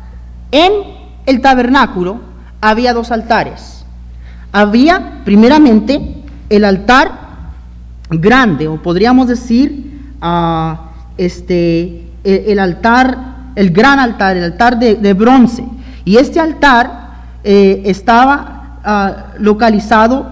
en 0.51 0.73
el 1.25 1.39
tabernáculo 1.39 2.19
había 2.59 2.93
dos 2.93 3.09
altares. 3.09 3.85
Había 4.51 5.21
primeramente 5.23 6.17
el 6.49 6.65
altar 6.65 7.09
grande, 8.09 8.67
o 8.67 8.81
podríamos 8.81 9.29
decir 9.29 10.11
ah, 10.21 10.91
este, 11.17 12.05
el, 12.25 12.59
altar, 12.59 13.17
el 13.55 13.69
gran 13.69 13.97
altar, 13.97 14.35
el 14.35 14.43
altar 14.43 14.77
de, 14.77 14.95
de 14.95 15.13
bronce. 15.13 15.63
Y 16.03 16.17
este 16.17 16.41
altar 16.41 17.07
eh, 17.49 17.83
estaba 17.85 18.56
ah, 18.87 19.33
localizado 19.37 20.25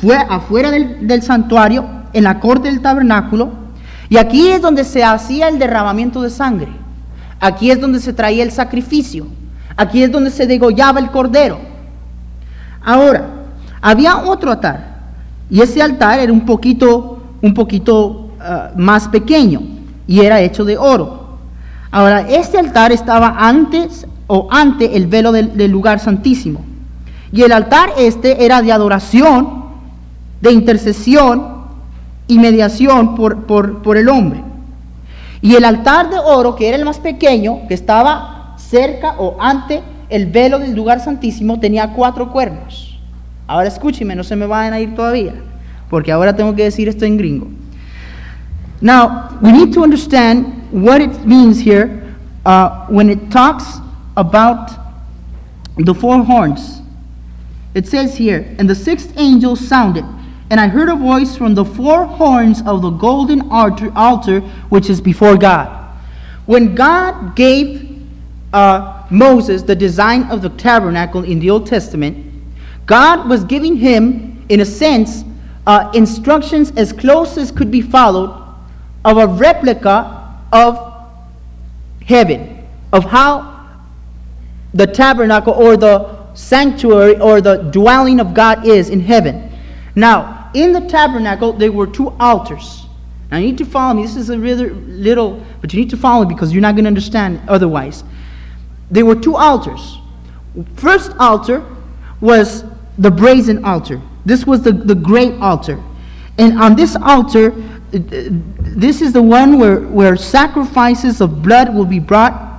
fue 0.00 0.16
afuera 0.16 0.70
del, 0.70 1.22
santuario, 1.22 1.86
en 2.12 2.24
la 2.24 2.40
corte 2.40 2.68
del 2.68 2.80
tabernáculo, 2.80 3.50
y 4.08 4.16
aquí 4.16 4.48
es 4.48 4.60
donde 4.60 4.84
se 4.84 5.04
hacía 5.04 5.48
el 5.48 5.58
derramamiento 5.58 6.20
de 6.20 6.30
sangre. 6.30 6.72
Aquí 7.40 7.70
es 7.70 7.80
donde 7.80 8.00
se 8.00 8.12
traía 8.12 8.42
el 8.42 8.50
sacrificio. 8.50 9.26
Aquí 9.76 10.02
es 10.02 10.10
donde 10.12 10.30
se 10.30 10.46
degollaba 10.46 11.00
el 11.00 11.10
cordero. 11.10 11.58
Ahora, 12.82 13.26
había 13.80 14.18
otro 14.18 14.50
altar, 14.50 14.98
y 15.48 15.60
ese 15.60 15.80
altar 15.80 16.18
era 16.18 16.32
un 16.32 16.44
poquito, 16.44 17.22
un 17.40 17.54
poquito 17.54 18.30
ah, 18.40 18.70
más 18.76 19.08
pequeño, 19.08 19.62
y 20.06 20.20
era 20.20 20.40
hecho 20.40 20.64
de 20.64 20.76
oro. 20.76 21.38
Ahora, 21.90 22.28
este 22.28 22.58
altar 22.58 22.90
estaba 22.92 23.36
antes 23.38 24.06
o 24.26 24.48
ante 24.50 24.96
el 24.96 25.06
velo 25.06 25.30
del 25.30 25.70
lugar 25.70 26.00
santísimo. 26.00 26.73
Y 27.34 27.42
el 27.42 27.50
altar 27.50 27.90
este 27.98 28.44
era 28.44 28.62
de 28.62 28.70
adoración, 28.70 29.64
de 30.40 30.52
intercesión 30.52 31.64
y 32.28 32.38
mediación 32.38 33.16
por, 33.16 33.44
por, 33.44 33.82
por 33.82 33.96
el 33.96 34.08
hombre. 34.08 34.40
Y 35.42 35.56
el 35.56 35.64
altar 35.64 36.10
de 36.10 36.18
oro, 36.20 36.54
que 36.54 36.68
era 36.68 36.76
el 36.76 36.84
más 36.84 37.00
pequeño, 37.00 37.66
que 37.66 37.74
estaba 37.74 38.54
cerca 38.56 39.16
o 39.18 39.36
ante 39.40 39.82
el 40.10 40.26
velo 40.26 40.60
del 40.60 40.76
lugar 40.76 41.00
santísimo, 41.00 41.58
tenía 41.58 41.92
cuatro 41.92 42.30
cuernos. 42.30 43.00
Ahora 43.48 43.66
escúcheme, 43.66 44.14
no 44.14 44.22
se 44.22 44.36
me 44.36 44.46
vayan 44.46 44.72
a 44.72 44.78
ir 44.78 44.94
todavía, 44.94 45.34
porque 45.90 46.12
ahora 46.12 46.36
tengo 46.36 46.54
que 46.54 46.62
decir 46.62 46.88
esto 46.88 47.04
en 47.04 47.16
gringo. 47.16 47.48
Now, 48.80 49.30
we 49.42 49.50
need 49.50 49.74
to 49.74 49.82
understand 49.82 50.46
what 50.70 51.00
it 51.00 51.26
means 51.26 51.58
here 51.58 52.14
uh, 52.46 52.86
when 52.88 53.10
it 53.10 53.28
talks 53.28 53.80
about 54.14 54.70
the 55.76 55.92
four 55.92 56.24
horns. 56.24 56.83
It 57.74 57.88
says 57.88 58.16
here, 58.16 58.54
and 58.58 58.70
the 58.70 58.74
sixth 58.74 59.12
angel 59.16 59.56
sounded, 59.56 60.04
and 60.50 60.60
I 60.60 60.68
heard 60.68 60.88
a 60.88 60.94
voice 60.94 61.36
from 61.36 61.54
the 61.54 61.64
four 61.64 62.04
horns 62.06 62.62
of 62.64 62.82
the 62.82 62.90
golden 62.90 63.50
altar, 63.50 64.40
which 64.68 64.88
is 64.88 65.00
before 65.00 65.36
God. 65.36 65.80
When 66.46 66.74
God 66.76 67.34
gave 67.34 68.00
uh, 68.52 69.04
Moses 69.10 69.62
the 69.62 69.74
design 69.74 70.24
of 70.30 70.40
the 70.40 70.50
tabernacle 70.50 71.24
in 71.24 71.40
the 71.40 71.50
Old 71.50 71.66
Testament, 71.66 72.32
God 72.86 73.28
was 73.28 73.42
giving 73.44 73.76
him, 73.76 74.44
in 74.48 74.60
a 74.60 74.64
sense, 74.64 75.24
uh, 75.66 75.90
instructions 75.94 76.70
as 76.76 76.92
close 76.92 77.36
as 77.36 77.50
could 77.50 77.70
be 77.70 77.80
followed 77.80 78.40
of 79.04 79.16
a 79.16 79.26
replica 79.26 80.38
of 80.52 81.08
heaven, 82.04 82.64
of 82.92 83.04
how 83.04 83.68
the 84.74 84.86
tabernacle 84.86 85.54
or 85.54 85.76
the 85.76 86.23
sanctuary 86.34 87.18
or 87.20 87.40
the 87.40 87.56
dwelling 87.72 88.20
of 88.20 88.34
God 88.34 88.66
is 88.66 88.90
in 88.90 89.00
heaven. 89.00 89.50
Now, 89.94 90.50
in 90.54 90.72
the 90.72 90.80
tabernacle, 90.82 91.52
there 91.52 91.72
were 91.72 91.86
two 91.86 92.10
altars. 92.20 92.86
Now, 93.30 93.38
you 93.38 93.48
need 93.48 93.58
to 93.58 93.64
follow 93.64 93.94
me. 93.94 94.02
This 94.02 94.16
is 94.16 94.30
a 94.30 94.38
really 94.38 94.70
little, 94.70 95.44
but 95.60 95.72
you 95.72 95.80
need 95.80 95.90
to 95.90 95.96
follow 95.96 96.24
me 96.24 96.34
because 96.34 96.52
you're 96.52 96.62
not 96.62 96.74
going 96.74 96.84
to 96.84 96.88
understand 96.88 97.40
otherwise. 97.48 98.04
There 98.90 99.04
were 99.04 99.16
two 99.16 99.36
altars. 99.36 99.98
First 100.76 101.12
altar 101.18 101.64
was 102.20 102.64
the 102.98 103.10
brazen 103.10 103.64
altar. 103.64 104.00
This 104.24 104.46
was 104.46 104.62
the, 104.62 104.72
the 104.72 104.94
great 104.94 105.34
altar. 105.40 105.82
And 106.38 106.60
on 106.60 106.76
this 106.76 106.96
altar, 106.96 107.50
this 107.90 109.00
is 109.00 109.12
the 109.12 109.22
one 109.22 109.58
where, 109.58 109.80
where 109.80 110.16
sacrifices 110.16 111.20
of 111.20 111.42
blood 111.42 111.74
will 111.74 111.84
be 111.84 111.98
brought 111.98 112.53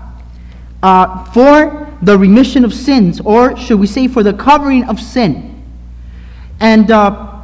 uh, 0.85 1.23
for 1.31 1.91
the 2.03 2.15
remission 2.15 2.63
of 2.63 2.71
sins, 2.71 3.19
or 3.21 3.57
should 3.57 3.79
we 3.79 3.87
say, 3.87 4.07
for 4.07 4.21
the 4.21 4.33
covering 4.33 4.83
of 4.83 4.99
sin. 5.01 5.63
And 6.59 6.91
uh, 6.91 7.41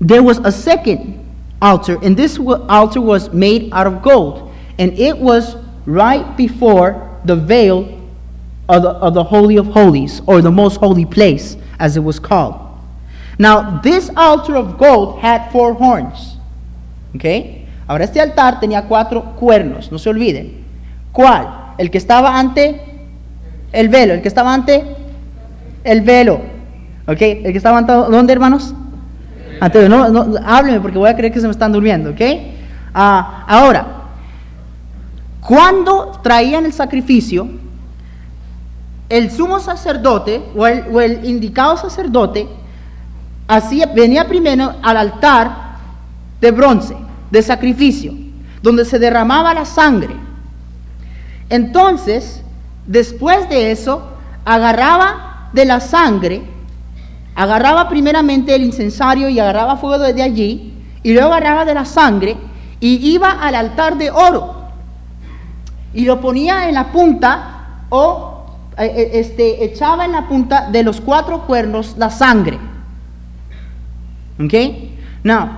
there 0.00 0.22
was 0.22 0.38
a 0.38 0.50
second 0.50 1.20
altar, 1.60 1.98
and 2.02 2.16
this 2.16 2.38
altar 2.38 3.02
was 3.02 3.30
made 3.34 3.70
out 3.74 3.86
of 3.86 4.00
gold, 4.00 4.50
and 4.78 4.98
it 4.98 5.14
was 5.14 5.56
right 5.84 6.24
before 6.38 7.20
the 7.26 7.36
veil 7.36 8.00
of 8.70 8.82
the, 8.82 8.88
of 8.88 9.12
the 9.12 9.24
Holy 9.24 9.58
of 9.58 9.66
Holies, 9.66 10.22
or 10.26 10.40
the 10.40 10.50
most 10.50 10.78
holy 10.78 11.04
place, 11.04 11.58
as 11.78 11.98
it 11.98 12.00
was 12.00 12.18
called. 12.18 12.58
Now, 13.38 13.82
this 13.82 14.08
altar 14.16 14.56
of 14.56 14.78
gold 14.78 15.18
had 15.18 15.52
four 15.52 15.74
horns. 15.74 16.36
Okay? 17.14 17.68
Ahora, 17.86 18.04
este 18.04 18.20
altar 18.20 18.58
tenía 18.58 18.88
cuatro 18.88 19.36
cuernos, 19.38 19.92
no 19.92 19.98
se 19.98 20.08
olviden. 20.08 20.64
¿Cuál? 21.12 21.63
El 21.78 21.90
que 21.90 21.98
estaba 21.98 22.38
ante 22.38 22.80
el 23.72 23.88
velo, 23.88 24.14
el 24.14 24.22
que 24.22 24.28
estaba 24.28 24.54
ante 24.54 24.84
el 25.82 26.00
velo. 26.00 26.40
¿Ok? 27.06 27.20
El 27.20 27.52
que 27.52 27.58
estaba 27.58 27.78
ante, 27.78 27.92
¿dónde, 27.92 28.32
hermanos? 28.32 28.74
Ante, 29.60 29.88
no, 29.88 30.08
no, 30.08 30.38
háblenme 30.44 30.80
porque 30.80 30.98
voy 30.98 31.10
a 31.10 31.16
creer 31.16 31.32
que 31.32 31.40
se 31.40 31.46
me 31.46 31.52
están 31.52 31.72
durmiendo, 31.72 32.10
¿ok? 32.10 32.20
Ah, 32.94 33.44
ahora, 33.46 33.86
cuando 35.40 36.20
traían 36.22 36.64
el 36.64 36.72
sacrificio, 36.72 37.48
el 39.08 39.30
sumo 39.30 39.60
sacerdote 39.60 40.42
o 40.56 40.66
el, 40.66 40.84
o 40.92 41.00
el 41.00 41.24
indicado 41.24 41.76
sacerdote 41.76 42.48
hacía, 43.46 43.86
venía 43.86 44.26
primero 44.26 44.74
al 44.82 44.96
altar 44.96 45.76
de 46.40 46.50
bronce, 46.50 46.96
de 47.30 47.42
sacrificio, 47.42 48.14
donde 48.62 48.84
se 48.84 48.98
derramaba 48.98 49.52
la 49.52 49.64
sangre. 49.64 50.23
Entonces, 51.50 52.42
después 52.86 53.48
de 53.48 53.70
eso, 53.70 54.02
agarraba 54.44 55.50
de 55.52 55.64
la 55.64 55.80
sangre, 55.80 56.42
agarraba 57.34 57.88
primeramente 57.88 58.54
el 58.54 58.62
incensario 58.62 59.28
y 59.28 59.38
agarraba 59.38 59.76
fuego 59.76 59.98
desde 59.98 60.22
allí, 60.22 60.74
y 61.02 61.12
luego 61.12 61.28
agarraba 61.32 61.64
de 61.64 61.74
la 61.74 61.84
sangre 61.84 62.36
y 62.80 62.96
iba 63.12 63.30
al 63.30 63.54
altar 63.54 63.96
de 63.96 64.10
oro 64.10 64.64
y 65.94 66.04
lo 66.04 66.20
ponía 66.20 66.68
en 66.68 66.74
la 66.74 66.90
punta 66.90 67.84
o 67.90 68.46
eh, 68.76 68.84
eh, 68.84 69.10
este, 69.14 69.64
echaba 69.64 70.04
en 70.04 70.12
la 70.12 70.26
punta 70.26 70.68
de 70.70 70.82
los 70.82 71.00
cuatro 71.00 71.42
cuernos 71.46 71.94
la 71.96 72.10
sangre. 72.10 72.58
Okay? 74.42 74.98
Now, 75.22 75.48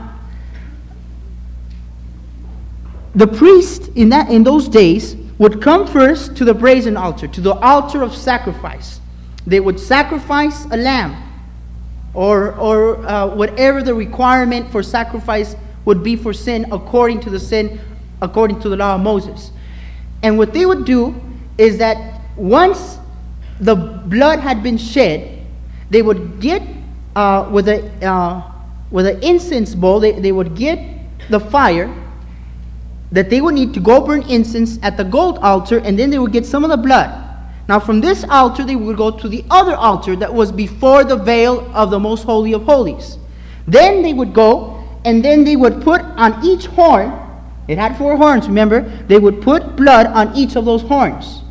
the 3.15 3.27
priest 3.27 3.89
in, 3.95 4.11
that, 4.11 4.31
in 4.31 4.45
those 4.45 4.69
days 4.69 5.17
would 5.39 5.61
come 5.61 5.87
first 5.87 6.37
to 6.37 6.45
the 6.45 6.55
brazen 6.55 6.97
altar, 6.97 7.29
to 7.29 7.41
the 7.41 7.55
altar 7.55 8.03
of 8.03 8.15
sacrifice. 8.15 9.01
They 9.47 9.61
would 9.61 9.79
sacrifice 9.79 10.65
a 10.67 10.77
lamb 10.77 11.23
or, 12.15 12.55
or 12.55 13.07
uh, 13.07 13.35
whatever 13.35 13.83
the 13.83 13.95
requirement 13.95 14.71
for 14.73 14.83
sacrifice 14.83 15.55
would 15.85 16.03
be 16.03 16.17
for 16.17 16.33
sin 16.33 16.67
according 16.73 17.21
to 17.21 17.31
the 17.31 17.39
sin, 17.39 17.79
according 18.23 18.61
to 18.61 18.69
the 18.69 18.77
law 18.77 18.95
of 18.95 19.03
Moses. 19.03 19.51
And 20.23 20.39
what 20.39 20.53
they 20.53 20.67
would 20.67 20.85
do 20.85 21.15
is 21.59 21.79
that 21.79 22.21
once 22.37 22.99
the 23.61 23.75
blood 23.75 24.41
had 24.41 24.63
been 24.63 24.79
shed, 24.79 25.45
they 25.91 26.03
would 26.03 26.41
get 26.41 26.63
uh, 27.15 27.49
with 27.51 27.69
a 27.69 27.83
uh, 28.05 28.53
with 28.91 29.07
an 29.07 29.23
incense 29.23 29.75
bowl. 29.75 30.01
They, 30.01 30.13
they 30.13 30.33
would 30.33 30.55
get 30.57 30.79
the 31.31 31.41
fire 31.41 31.93
that 33.13 33.31
they 33.31 33.41
would 33.41 33.55
need 33.55 33.73
to 33.75 33.81
go 33.81 34.01
burn 34.01 34.23
incense 34.29 34.79
at 34.83 34.97
the 34.97 35.05
gold 35.05 35.39
altar, 35.39 35.79
and 35.79 35.99
then 35.99 36.11
they 36.11 36.19
would 36.19 36.33
get 36.33 36.47
some 36.47 36.65
of 36.65 36.71
the 36.71 36.77
blood. 36.77 37.11
Now, 37.69 37.81
from 37.81 38.01
this 38.01 38.25
altar, 38.25 38.65
they 38.65 38.77
would 38.77 38.97
go 38.97 39.11
to 39.11 39.29
the 39.29 39.45
other 39.51 39.75
altar 39.75 40.17
that 40.17 40.33
was 40.33 40.53
before 40.53 41.05
the 41.05 41.17
veil 41.17 41.71
of 41.75 41.91
the 41.91 41.99
most 41.99 42.25
holy 42.25 42.53
of 42.53 42.63
holies. 42.63 43.19
Then 43.67 44.03
they 44.03 44.13
would 44.13 44.33
go, 44.33 44.85
and 45.05 45.25
then 45.25 45.45
they 45.45 45.57
would 45.57 45.83
put 45.83 46.01
on 46.01 46.45
each 46.45 46.67
horn 46.67 47.27
It 47.69 47.79
had 47.79 47.97
four 47.99 48.17
horns, 48.17 48.47
remember? 48.47 48.83
They 49.09 49.19
would 49.19 49.43
put 49.43 49.77
blood 49.77 50.07
on 50.07 50.35
each 50.37 50.57
of 50.57 50.65
those 50.65 50.83
horns. 50.83 51.43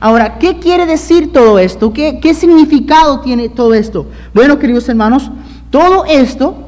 Ahora, 0.00 0.38
¿qué 0.38 0.60
quiere 0.60 0.86
decir 0.86 1.32
todo 1.32 1.58
esto? 1.58 1.92
¿Qué, 1.92 2.20
¿Qué 2.20 2.34
significado 2.34 3.20
tiene 3.20 3.48
todo 3.48 3.74
esto? 3.74 4.06
Bueno, 4.32 4.58
queridos 4.58 4.88
hermanos, 4.88 5.30
todo 5.70 6.04
esto 6.04 6.67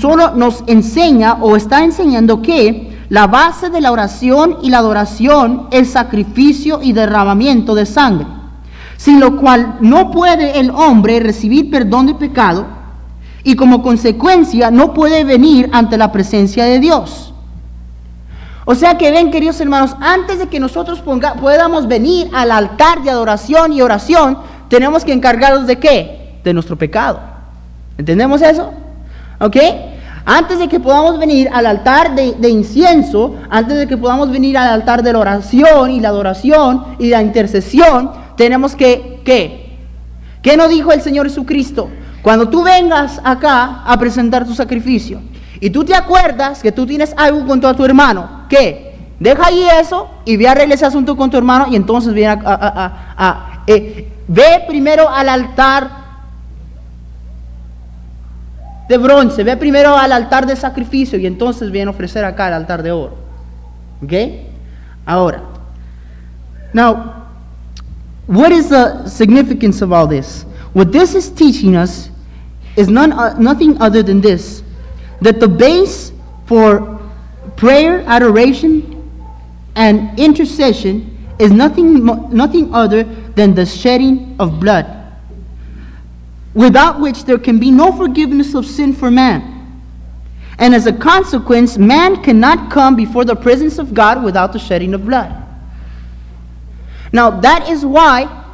solo 0.00 0.34
nos 0.34 0.64
enseña 0.66 1.34
o 1.40 1.56
está 1.56 1.84
enseñando 1.84 2.40
que 2.40 2.96
la 3.08 3.26
base 3.26 3.70
de 3.70 3.80
la 3.80 3.92
oración 3.92 4.58
y 4.62 4.70
la 4.70 4.78
adoración 4.78 5.68
es 5.70 5.90
sacrificio 5.90 6.80
y 6.82 6.92
derramamiento 6.92 7.74
de 7.74 7.86
sangre, 7.86 8.26
sin 8.96 9.20
lo 9.20 9.36
cual 9.36 9.76
no 9.80 10.10
puede 10.10 10.60
el 10.60 10.70
hombre 10.70 11.20
recibir 11.20 11.70
perdón 11.70 12.06
de 12.06 12.14
pecado 12.14 12.66
y 13.44 13.56
como 13.56 13.82
consecuencia 13.82 14.70
no 14.70 14.92
puede 14.92 15.24
venir 15.24 15.70
ante 15.72 15.96
la 15.96 16.12
presencia 16.12 16.64
de 16.64 16.80
Dios. 16.80 17.32
O 18.66 18.74
sea 18.74 18.98
que 18.98 19.10
ven, 19.10 19.30
queridos 19.30 19.58
hermanos, 19.62 19.96
antes 20.00 20.38
de 20.38 20.48
que 20.48 20.60
nosotros 20.60 21.00
ponga, 21.00 21.34
podamos 21.34 21.88
venir 21.88 22.28
al 22.34 22.52
altar 22.52 23.02
de 23.02 23.10
adoración 23.10 23.72
y 23.72 23.80
oración, 23.80 24.36
tenemos 24.68 25.04
que 25.06 25.14
encargarnos 25.14 25.66
de 25.66 25.78
qué? 25.78 26.38
De 26.44 26.52
nuestro 26.52 26.76
pecado. 26.76 27.20
¿Entendemos 27.96 28.42
eso? 28.42 28.74
¿Ok? 29.40 29.56
Antes 30.24 30.58
de 30.58 30.68
que 30.68 30.78
podamos 30.78 31.18
venir 31.18 31.48
al 31.52 31.64
altar 31.64 32.14
de, 32.14 32.48
incienso, 32.48 33.36
antes 33.48 33.78
de 33.78 33.86
que 33.86 33.96
podamos 33.96 34.30
venir 34.30 34.58
al 34.58 34.68
altar 34.68 35.02
de 35.02 35.12
la 35.12 35.20
oración 35.20 35.90
y 35.90 36.00
la 36.00 36.10
adoración 36.10 36.84
y 36.98 37.08
la 37.08 37.22
intercesión, 37.22 38.10
tenemos 38.36 38.74
que, 38.74 39.20
¿qué? 39.24 39.76
¿Qué 40.42 40.56
nos 40.56 40.68
dijo 40.68 40.92
el 40.92 41.00
Señor 41.00 41.26
Jesucristo? 41.26 41.88
Cuando 42.20 42.48
tú 42.48 42.62
vengas 42.62 43.20
acá 43.24 43.82
a 43.86 43.98
presentar 43.98 44.44
tu 44.44 44.54
sacrificio, 44.54 45.20
y 45.60 45.70
tú 45.70 45.84
te 45.84 45.94
acuerdas 45.94 46.62
que 46.62 46.72
tú 46.72 46.86
tienes 46.86 47.14
algo 47.16 47.46
contra 47.46 47.74
tu 47.74 47.84
hermano, 47.84 48.44
¿qué? 48.48 48.96
Deja 49.18 49.46
ahí 49.46 49.66
eso 49.80 50.08
y 50.24 50.36
ve 50.36 50.46
a 50.46 50.52
arreglar 50.52 50.76
ese 50.76 50.86
asunto 50.86 51.16
con 51.16 51.30
tu 51.30 51.36
hermano 51.36 51.66
y 51.70 51.76
entonces 51.76 52.14
viene 52.14 52.30
a, 52.30 52.38
a, 52.44 53.14
a 53.16 53.62
eh, 53.66 54.08
ve 54.28 54.64
primero 54.68 55.08
al 55.08 55.28
altar 55.28 56.07
de 58.88 58.98
bronce, 58.98 59.44
ve 59.44 59.56
primero 59.56 59.96
al 59.96 60.12
altar 60.12 60.46
de 60.46 60.56
sacrificio 60.56 61.18
y 61.18 61.26
entonces 61.26 61.70
viene 61.70 61.88
a 61.88 61.90
ofrecer 61.90 62.24
acá 62.24 62.46
al 62.46 62.54
altar 62.54 62.82
de 62.82 62.92
oro. 62.92 63.16
¿Ok? 64.02 64.12
Ahora, 65.04 65.42
now, 66.72 67.14
what 68.26 68.50
is 68.52 68.68
the 68.68 69.06
significance 69.06 69.82
of 69.82 69.92
all 69.92 70.08
this? 70.08 70.44
What 70.74 70.92
this 70.92 71.14
is 71.14 71.30
teaching 71.30 71.76
us 71.76 72.10
is 72.76 72.88
none, 72.88 73.12
uh, 73.12 73.34
nothing 73.38 73.76
other 73.80 74.02
than 74.02 74.20
this 74.20 74.62
that 75.20 75.40
the 75.40 75.48
base 75.48 76.12
for 76.46 77.00
prayer, 77.56 78.04
adoration, 78.06 78.94
and 79.74 80.18
intercession 80.18 81.18
is 81.38 81.50
nothing, 81.50 82.04
nothing 82.04 82.72
other 82.74 83.04
than 83.34 83.54
the 83.54 83.66
shedding 83.66 84.36
of 84.38 84.60
blood, 84.60 84.86
without 86.58 87.00
which 87.00 87.22
there 87.22 87.38
can 87.38 87.60
be 87.60 87.70
no 87.70 87.92
forgiveness 87.92 88.52
of 88.52 88.66
sin 88.66 88.92
for 88.92 89.12
man. 89.12 89.54
And 90.58 90.74
as 90.74 90.86
a 90.86 90.92
consequence, 90.92 91.78
man 91.78 92.20
cannot 92.24 92.72
come 92.72 92.96
before 92.96 93.24
the 93.24 93.36
presence 93.36 93.78
of 93.78 93.94
God 93.94 94.24
without 94.24 94.52
the 94.52 94.58
shedding 94.58 94.92
of 94.92 95.06
blood. 95.06 95.32
Now, 97.12 97.30
that 97.30 97.68
is 97.68 97.86
why 97.86 98.44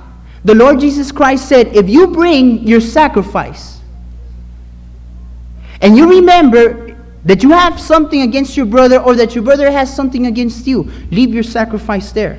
the 0.44 0.54
Lord 0.54 0.80
Jesus 0.80 1.10
Christ 1.10 1.48
said, 1.48 1.68
If 1.68 1.88
you 1.88 2.08
bring 2.08 2.68
your 2.68 2.82
sacrifice, 2.82 3.80
and 5.80 5.96
you 5.96 6.06
remember 6.10 7.02
that 7.24 7.42
you 7.42 7.52
have 7.52 7.80
something 7.80 8.20
against 8.20 8.54
your 8.54 8.66
brother 8.66 9.00
or 9.00 9.14
that 9.14 9.34
your 9.34 9.42
brother 9.42 9.70
has 9.70 9.94
something 9.94 10.26
against 10.26 10.66
you, 10.66 10.82
leave 11.10 11.32
your 11.32 11.42
sacrifice 11.42 12.12
there. 12.12 12.38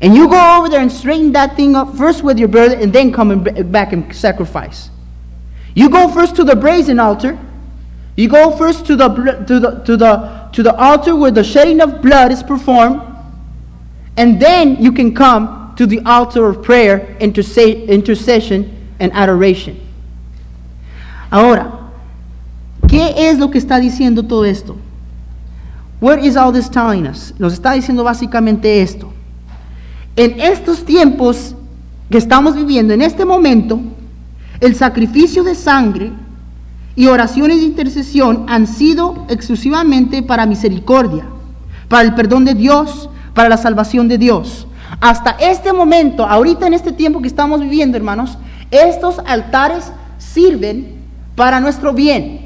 And 0.00 0.14
you 0.14 0.28
go 0.28 0.58
over 0.58 0.68
there 0.68 0.80
and 0.80 0.90
straighten 0.90 1.32
that 1.32 1.56
thing 1.56 1.76
up 1.76 1.96
first 1.96 2.22
with 2.22 2.38
your 2.38 2.48
brother 2.48 2.76
and 2.76 2.92
then 2.92 3.12
come 3.12 3.30
and 3.30 3.72
back 3.72 3.92
and 3.92 4.14
sacrifice. 4.14 4.90
You 5.74 5.88
go 5.88 6.08
first 6.08 6.36
to 6.36 6.44
the 6.44 6.56
brazen 6.56 6.98
altar. 6.98 7.38
You 8.16 8.28
go 8.28 8.56
first 8.56 8.86
to 8.86 8.96
the, 8.96 9.08
to 9.08 9.60
the, 9.60 9.70
to 9.84 9.96
the, 9.96 10.48
to 10.52 10.62
the 10.62 10.74
altar 10.76 11.16
where 11.16 11.30
the 11.30 11.44
shedding 11.44 11.80
of 11.80 12.02
blood 12.02 12.32
is 12.32 12.42
performed. 12.42 13.02
And 14.16 14.40
then 14.40 14.76
you 14.82 14.92
can 14.92 15.14
come 15.14 15.74
to 15.76 15.86
the 15.86 16.00
altar 16.00 16.48
of 16.48 16.62
prayer, 16.62 17.16
intercession, 17.18 18.94
and 19.00 19.12
adoration. 19.12 19.80
Ahora, 21.32 21.84
¿Qué 22.94 23.30
es 23.30 23.38
lo 23.38 23.50
que 23.50 23.58
está 23.58 23.78
diciendo 23.78 24.22
todo 24.22 24.44
esto? 24.44 24.76
What 26.00 26.20
is 26.20 26.36
all 26.36 26.52
this 26.52 26.68
telling 26.68 27.06
us? 27.06 27.32
Nos 27.38 27.54
está 27.54 27.72
diciendo 27.72 28.04
básicamente 28.04 28.82
esto. 28.82 29.12
En 30.16 30.40
estos 30.40 30.84
tiempos 30.84 31.54
que 32.10 32.18
estamos 32.18 32.54
viviendo, 32.54 32.94
en 32.94 33.02
este 33.02 33.24
momento, 33.24 33.80
el 34.60 34.74
sacrificio 34.76 35.42
de 35.42 35.54
sangre 35.54 36.12
y 36.96 37.06
oraciones 37.06 37.58
de 37.58 37.64
intercesión 37.64 38.46
han 38.48 38.66
sido 38.66 39.26
exclusivamente 39.28 40.22
para 40.22 40.46
misericordia, 40.46 41.24
para 41.88 42.02
el 42.02 42.14
perdón 42.14 42.44
de 42.44 42.54
Dios, 42.54 43.08
para 43.34 43.48
la 43.48 43.56
salvación 43.56 44.06
de 44.06 44.18
Dios. 44.18 44.66
Hasta 45.00 45.30
este 45.32 45.72
momento, 45.72 46.24
ahorita 46.24 46.66
en 46.66 46.74
este 46.74 46.92
tiempo 46.92 47.20
que 47.20 47.28
estamos 47.28 47.60
viviendo, 47.60 47.96
hermanos, 47.96 48.38
estos 48.70 49.20
altares 49.26 49.92
sirven 50.18 50.94
para 51.34 51.58
nuestro 51.58 51.92
bien 51.92 52.44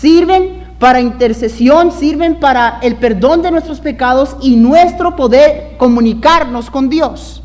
sirven 0.00 0.63
para 0.84 1.00
intercesión, 1.00 1.92
sirven 1.92 2.34
para 2.34 2.78
el 2.82 2.96
perdón 2.96 3.40
de 3.40 3.50
nuestros 3.50 3.80
pecados 3.80 4.36
y 4.42 4.54
nuestro 4.56 5.16
poder 5.16 5.76
comunicarnos 5.78 6.68
con 6.68 6.90
Dios. 6.90 7.42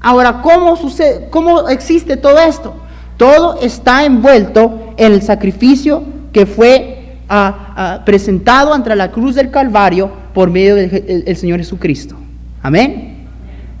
Ahora, 0.00 0.42
¿cómo, 0.42 0.74
sucede, 0.74 1.28
cómo 1.30 1.68
existe 1.68 2.16
todo 2.16 2.40
esto? 2.40 2.74
Todo 3.16 3.60
está 3.60 4.04
envuelto 4.04 4.94
en 4.96 5.12
el 5.12 5.22
sacrificio 5.22 6.02
que 6.32 6.44
fue 6.44 7.18
uh, 7.30 7.34
uh, 7.34 8.04
presentado 8.04 8.74
ante 8.74 8.96
la 8.96 9.12
cruz 9.12 9.36
del 9.36 9.52
Calvario 9.52 10.10
por 10.34 10.50
medio 10.50 10.74
del, 10.74 11.36
Señor 11.36 11.60
Jesucristo. 11.60 12.16
Amén. 12.64 13.28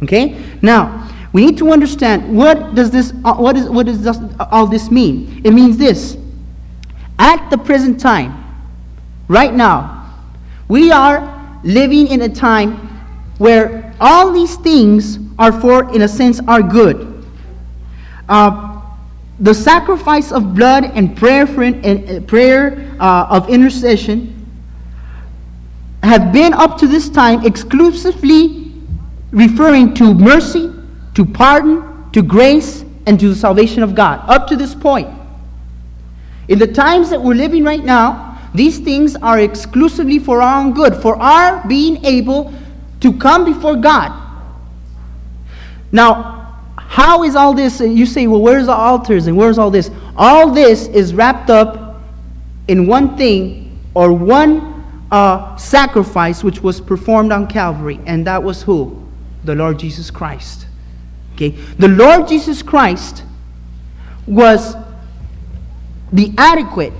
Okay. 0.00 0.36
Now, 0.60 1.08
we 1.32 1.44
need 1.44 1.58
to 1.58 1.72
understand 1.72 2.22
what 2.32 2.72
does 2.72 2.92
this, 2.92 3.12
what 3.24 3.56
is, 3.56 3.68
what 3.68 3.86
does 3.86 4.06
all 4.38 4.68
this 4.68 4.92
mean? 4.92 5.40
It 5.42 5.52
means 5.52 5.76
this. 5.76 6.21
At 7.22 7.50
the 7.50 7.56
present 7.56 8.00
time, 8.00 8.34
right 9.28 9.54
now, 9.54 10.12
we 10.66 10.90
are 10.90 11.60
living 11.62 12.08
in 12.08 12.22
a 12.22 12.28
time 12.28 12.72
where 13.38 13.94
all 14.00 14.32
these 14.32 14.56
things 14.56 15.20
are 15.38 15.52
for, 15.52 15.94
in 15.94 16.02
a 16.02 16.08
sense, 16.08 16.40
are 16.48 16.60
good. 16.60 17.24
Uh, 18.28 18.82
the 19.38 19.54
sacrifice 19.54 20.32
of 20.32 20.56
blood 20.56 20.82
and 20.82 21.16
prayer, 21.16 21.46
for, 21.46 21.62
and, 21.62 22.10
uh, 22.10 22.20
prayer 22.26 22.92
uh, 22.98 23.28
of 23.30 23.48
intercession 23.48 24.44
have 26.02 26.32
been 26.32 26.52
up 26.52 26.76
to 26.78 26.88
this 26.88 27.08
time 27.08 27.46
exclusively 27.46 28.72
referring 29.30 29.94
to 29.94 30.12
mercy, 30.12 30.72
to 31.14 31.24
pardon, 31.24 32.10
to 32.10 32.20
grace, 32.20 32.84
and 33.06 33.20
to 33.20 33.28
the 33.28 33.36
salvation 33.36 33.84
of 33.84 33.94
God. 33.94 34.28
Up 34.28 34.48
to 34.48 34.56
this 34.56 34.74
point. 34.74 35.21
In 36.48 36.58
the 36.58 36.66
times 36.66 37.10
that 37.10 37.20
we're 37.22 37.34
living 37.34 37.64
right 37.64 37.84
now, 37.84 38.38
these 38.54 38.78
things 38.78 39.16
are 39.16 39.40
exclusively 39.40 40.18
for 40.18 40.42
our 40.42 40.60
own 40.60 40.74
good, 40.74 40.96
for 40.96 41.16
our 41.16 41.66
being 41.66 42.04
able 42.04 42.52
to 43.00 43.12
come 43.12 43.44
before 43.44 43.76
God. 43.76 44.18
Now, 45.90 46.60
how 46.76 47.22
is 47.22 47.36
all 47.36 47.54
this? 47.54 47.80
You 47.80 48.06
say, 48.06 48.26
well, 48.26 48.40
where's 48.40 48.66
the 48.66 48.72
altars 48.72 49.26
and 49.26 49.36
where's 49.36 49.58
all 49.58 49.70
this? 49.70 49.90
All 50.16 50.50
this 50.50 50.88
is 50.88 51.14
wrapped 51.14 51.48
up 51.48 52.00
in 52.68 52.86
one 52.86 53.16
thing 53.16 53.78
or 53.94 54.12
one 54.12 54.72
uh, 55.10 55.56
sacrifice 55.56 56.42
which 56.42 56.62
was 56.62 56.80
performed 56.80 57.32
on 57.32 57.46
Calvary, 57.46 58.00
and 58.06 58.26
that 58.26 58.42
was 58.42 58.62
who? 58.62 59.06
The 59.44 59.54
Lord 59.54 59.78
Jesus 59.78 60.10
Christ. 60.10 60.66
Okay? 61.34 61.50
The 61.78 61.88
Lord 61.88 62.28
Jesus 62.28 62.62
Christ 62.62 63.24
was 64.26 64.76
the 66.12 66.32
adequate 66.36 66.92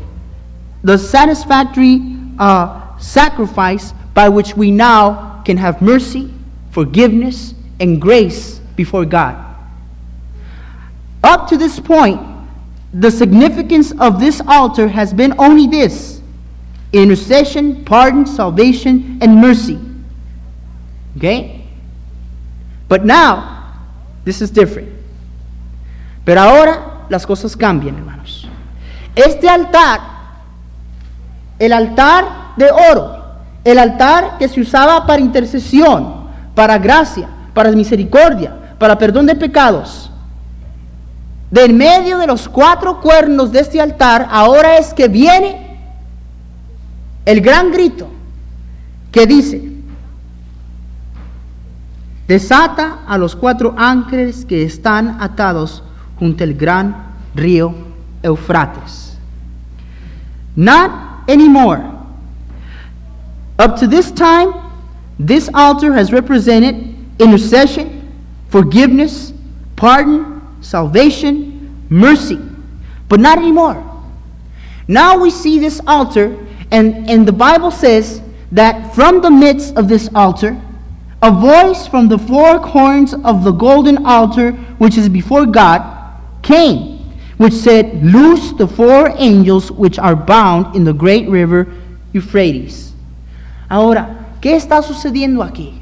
the 0.83 0.99
satisfactory 0.99 2.01
uh, 2.39 2.99
sacrifice 2.99 3.93
by 4.15 4.29
which 4.29 4.57
we 4.57 4.71
now 4.71 5.43
can 5.45 5.57
have 5.57 5.81
mercy, 5.81 6.33
forgiveness, 6.71 7.55
and 7.81 8.01
grace 8.01 8.59
before 8.77 9.05
God. 9.05 9.37
Up 11.23 11.49
to 11.49 11.57
this 11.57 11.79
point, 11.79 12.21
the 12.93 13.11
significance 13.11 13.93
of 14.01 14.21
this 14.21 14.41
altar 14.47 14.89
has 14.89 15.13
been 15.13 15.35
only 15.39 15.67
this 15.67 16.21
intercession, 16.93 17.85
pardon, 17.85 18.27
salvation, 18.27 19.19
and 19.23 19.37
mercy. 19.37 19.79
Okay? 21.17 21.65
But 22.89 23.07
now, 23.07 23.79
this 24.25 24.43
is 24.43 24.51
different. 24.51 24.93
Pero 26.27 26.41
ahora 26.41 27.07
las 27.09 27.25
cosas 27.25 27.57
cambian, 27.57 27.97
hermanos. 27.97 28.32
Este 29.15 29.49
altar 29.49 30.13
el 31.63 31.73
altar 31.73 32.25
de 32.57 32.69
oro, 32.91 33.23
el 33.63 33.79
altar 33.79 34.37
que 34.37 34.49
se 34.49 34.61
usaba 34.61 35.07
para 35.07 35.23
intercesión, 35.23 36.25
para 36.57 36.77
gracia, 36.79 37.29
para 37.55 37.71
misericordia, 37.71 38.75
para 38.81 38.99
perdón 38.99 39.27
de 39.27 39.37
pecados. 39.37 40.11
De 41.53 41.65
en 41.65 41.77
medio 41.77 42.19
de 42.19 42.27
los 42.27 42.49
cuatro 42.49 43.01
cuernos 43.01 43.53
de 43.53 43.61
este 43.61 43.81
altar, 43.81 44.27
ahora 44.29 44.77
es 44.77 44.93
que 44.93 45.07
viene 45.07 45.79
el 47.27 47.41
gran 47.41 47.71
grito 47.71 48.09
que 49.13 49.25
dice, 49.25 49.63
desata 52.27 53.03
a 53.07 53.19
los 53.19 53.37
cuatro 53.37 53.73
ángeles 53.79 54.45
que 54.45 54.65
están 54.65 55.19
atados 55.21 55.85
junto 56.19 56.43
al 56.43 56.55
gran 56.55 57.13
río 57.37 57.73
Eufrates. 58.21 59.02
Not 60.57 61.29
anymore. 61.29 61.89
Up 63.59 63.79
to 63.79 63.87
this 63.87 64.11
time, 64.11 64.53
this 65.19 65.49
altar 65.55 65.93
has 65.93 66.13
represented 66.13 66.97
intercession, 67.19 68.13
forgiveness, 68.49 69.33
pardon, 69.77 70.43
salvation, 70.61 71.87
mercy. 71.89 72.39
But 73.09 73.21
not 73.21 73.39
anymore. 73.39 73.89
Now 74.89 75.19
we 75.19 75.31
see 75.31 75.59
this 75.59 75.81
altar, 75.87 76.37
and, 76.71 77.09
and 77.09 77.27
the 77.27 77.33
Bible 77.33 77.71
says 77.71 78.21
that 78.51 78.95
from 78.95 79.23
the 79.23 79.31
midst 79.31 79.77
of 79.77 79.89
this 79.89 80.09
altar, 80.15 80.61
a 81.23 81.31
voice 81.31 81.87
from 81.87 82.09
the 82.09 82.19
four 82.19 82.59
horns 82.59 83.15
of 83.15 83.45
the 83.45 83.53
golden 83.53 84.05
altar, 84.05 84.53
which 84.79 84.99
is 84.99 85.09
before 85.09 85.47
God, 85.47 85.83
came 86.43 86.92
which 87.43 87.55
said, 87.55 88.05
Loose 88.05 88.53
the 88.57 88.69
four 88.69 89.13
angels 89.19 89.73
which 89.73 89.99
are 89.99 90.15
bound 90.15 90.77
in 90.77 90.85
the 90.85 90.93
great 90.93 91.29
river 91.29 91.67
Euphrates. 92.13 92.95
Ahora, 93.69 94.29
¿qué 94.41 94.55
está 94.55 94.81
sucediendo 94.81 95.43
aquí? 95.43 95.75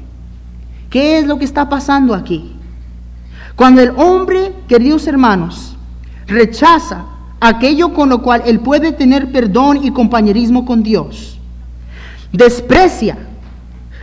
¿Qué 0.89 1.19
es 1.19 1.27
lo 1.27 1.37
que 1.37 1.45
está 1.45 1.69
pasando 1.69 2.15
aquí? 2.15 2.55
Cuando 3.55 3.81
el 3.81 3.91
hombre, 3.91 4.53
queridos 4.67 5.05
hermanos, 5.05 5.77
rechaza 6.25 7.05
aquello 7.39 7.93
con 7.93 8.09
lo 8.09 8.23
cual 8.23 8.41
él 8.45 8.59
puede 8.61 8.91
tener 8.91 9.31
perdón 9.31 9.83
y 9.83 9.91
compañerismo 9.91 10.65
con 10.65 10.81
Dios, 10.81 11.37
desprecia 12.31 13.17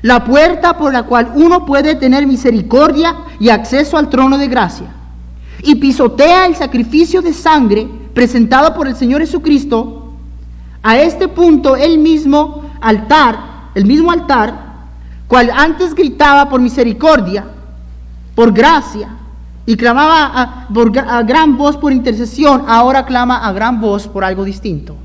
la 0.03 0.25
puerta 0.25 0.77
por 0.77 0.92
la 0.92 1.03
cual 1.03 1.33
uno 1.35 1.66
puede 1.66 1.97
tener 1.97 2.25
misericordia 2.25 3.16
y 3.40 3.49
acceso 3.49 3.99
al 3.99 4.09
trono 4.09 4.38
de 4.38 4.47
gracia, 4.47 4.87
y 5.62 5.75
pisotea 5.77 6.47
el 6.47 6.57
sacrificio 6.57 7.23
de 7.23 7.33
sangre 7.33 7.88
presentado 8.14 8.75
por 8.75 8.88
el 8.88 8.97
Señor 8.97 9.21
Jesucristo, 9.21 10.12
a 10.83 10.99
este 10.99 11.29
punto 11.29 11.77
el 11.77 11.99
mismo 11.99 12.71
altar, 12.81 13.71
el 13.75 13.85
mismo 13.85 14.11
altar, 14.11 14.68
cual 15.27 15.51
antes 15.55 15.94
gritaba 15.94 16.49
por 16.49 16.61
misericordia, 16.61 17.44
por 18.35 18.53
gracia, 18.53 19.11
y 19.68 19.77
clamaba 19.77 20.66
a, 20.71 21.23
gran 21.25 21.59
voz 21.59 21.77
por 21.77 21.92
intercesión, 21.92 22.64
ahora 22.66 23.05
clama 23.05 23.47
a 23.47 23.53
gran 23.53 23.83
voz 23.83 24.09
por 24.09 24.25
algo 24.25 24.42
distinto, 24.42 24.97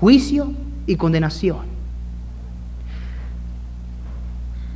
juicio 0.00 0.52
y 0.84 0.96
condenación. 0.96 1.58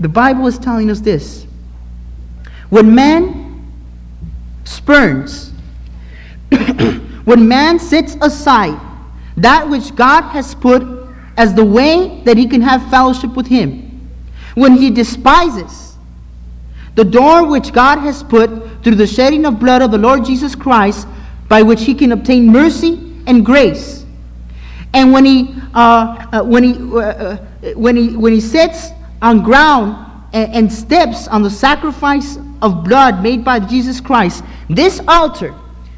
The 0.01 0.07
Bible 0.07 0.49
is 0.49 0.57
telling 0.61 0.89
us 0.89 1.03
this. 1.03 1.49
When 2.71 2.95
man 2.95 3.34
spurns. 4.85 5.51
when 7.25 7.49
man 7.49 7.79
sets 7.79 8.17
aside 8.21 8.79
that 9.39 9.67
which 9.69 9.97
God 9.97 10.23
has 10.33 10.55
put 10.55 10.83
as 11.39 11.55
the 11.55 11.65
way 11.65 12.21
that 12.25 12.37
he 12.37 12.47
can 12.47 12.61
have 12.61 12.91
fellowship 12.91 13.35
with 13.35 13.47
him, 13.47 14.11
when 14.55 14.77
he 14.77 14.91
despises 14.91 15.97
the 16.97 17.05
door 17.05 17.49
which 17.49 17.73
God 17.73 17.99
has 18.01 18.23
put 18.23 18.51
through 18.85 18.97
the 18.97 19.07
shedding 19.07 19.47
of 19.47 19.59
blood 19.59 19.81
of 19.81 19.91
the 19.91 19.99
Lord 19.99 20.23
Jesus 20.25 20.55
Christ, 20.55 21.09
by 21.49 21.63
which 21.63 21.83
he 21.83 21.95
can 21.95 22.13
obtain 22.13 22.47
mercy 22.47 23.23
and 23.27 23.45
grace, 23.45 24.05
and 24.93 25.13
when 25.13 25.25
he 25.25 25.55
uh, 25.73 26.29
uh, 26.31 26.43
when 26.43 26.63
he 26.63 26.75
uh, 26.75 26.99
uh 27.01 27.37
when 27.75 27.97
he 27.97 28.17
when 28.17 28.35
he 28.35 28.41
sits 28.41 28.91
on 29.23 29.43
ground 29.43 29.97
and, 30.35 30.53
and 30.53 30.73
steps 30.73 31.27
on 31.27 31.43
the 31.43 31.51
sacrifice 31.51 32.37
of 32.65 32.83
blood 32.83 33.23
made 33.23 33.45
by 33.45 33.61
Jesus 33.61 34.01
Christ, 34.01 34.43
this 34.71 34.99
altar, 35.07 35.53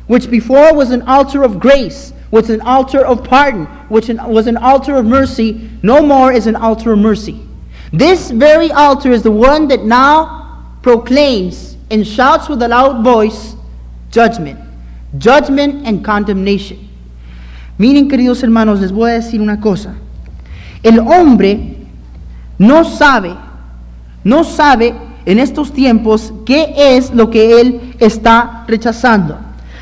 which 0.08 0.28
before 0.28 0.74
was 0.74 0.90
an 0.90 1.02
altar 1.02 1.44
of 1.44 1.60
grace, 1.60 2.12
was 2.32 2.50
an 2.50 2.60
altar 2.62 3.06
of 3.06 3.22
pardon, 3.22 3.66
which 3.88 4.08
was 4.08 4.48
an 4.48 4.56
altar 4.56 4.96
of 4.96 5.06
mercy, 5.06 5.70
no 5.84 6.04
more 6.04 6.32
is 6.32 6.48
an 6.48 6.56
altar 6.56 6.92
of 6.92 6.98
mercy. 6.98 7.40
This 7.92 8.32
very 8.32 8.72
altar 8.72 9.12
is 9.12 9.22
the 9.22 9.30
one 9.30 9.68
that 9.68 9.84
now 9.84 10.74
proclaims 10.82 11.76
and 11.88 12.04
shouts 12.04 12.48
with 12.48 12.60
a 12.62 12.68
loud 12.68 13.04
voice 13.04 13.54
judgment, 14.10 14.58
judgment 15.18 15.86
and 15.86 16.04
condemnation. 16.04 16.88
Miren, 17.78 18.08
queridos 18.08 18.42
hermanos, 18.42 18.80
les 18.80 18.90
voy 18.90 19.10
a 19.10 19.20
decir 19.20 19.40
una 19.40 19.60
cosa. 19.60 19.94
El 20.82 20.98
hombre 20.98 21.86
no 22.58 22.82
sabe, 22.82 23.36
no 24.24 24.42
sabe 24.42 25.05
en 25.26 25.38
estos 25.38 25.72
tiempos 25.72 26.32
qué 26.46 26.72
es 26.76 27.12
lo 27.12 27.28
que 27.28 27.60
Él 27.60 27.94
está 27.98 28.64
rechazando. 28.66 29.36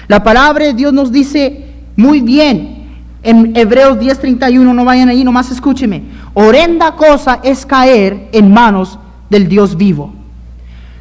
La 0.09 0.25
palabra 0.25 0.65
de 0.65 0.75
Dios 0.75 0.93
nos 0.93 1.13
dice 1.13 1.67
muy 1.97 2.21
bien 2.21 2.75
en 3.23 3.57
Hebreos 3.57 3.99
10:31, 3.99 4.75
no 4.75 4.85
vayan 4.85 5.09
ahí, 5.09 5.25
nomás 5.25 5.51
escúcheme. 5.51 6.03
Horrenda 6.35 6.97
cosa 6.97 7.41
es 7.43 7.65
caer 7.65 8.29
en 8.33 8.53
manos 8.53 8.99
del 9.31 9.49
Dios 9.49 9.77
vivo. 9.77 10.13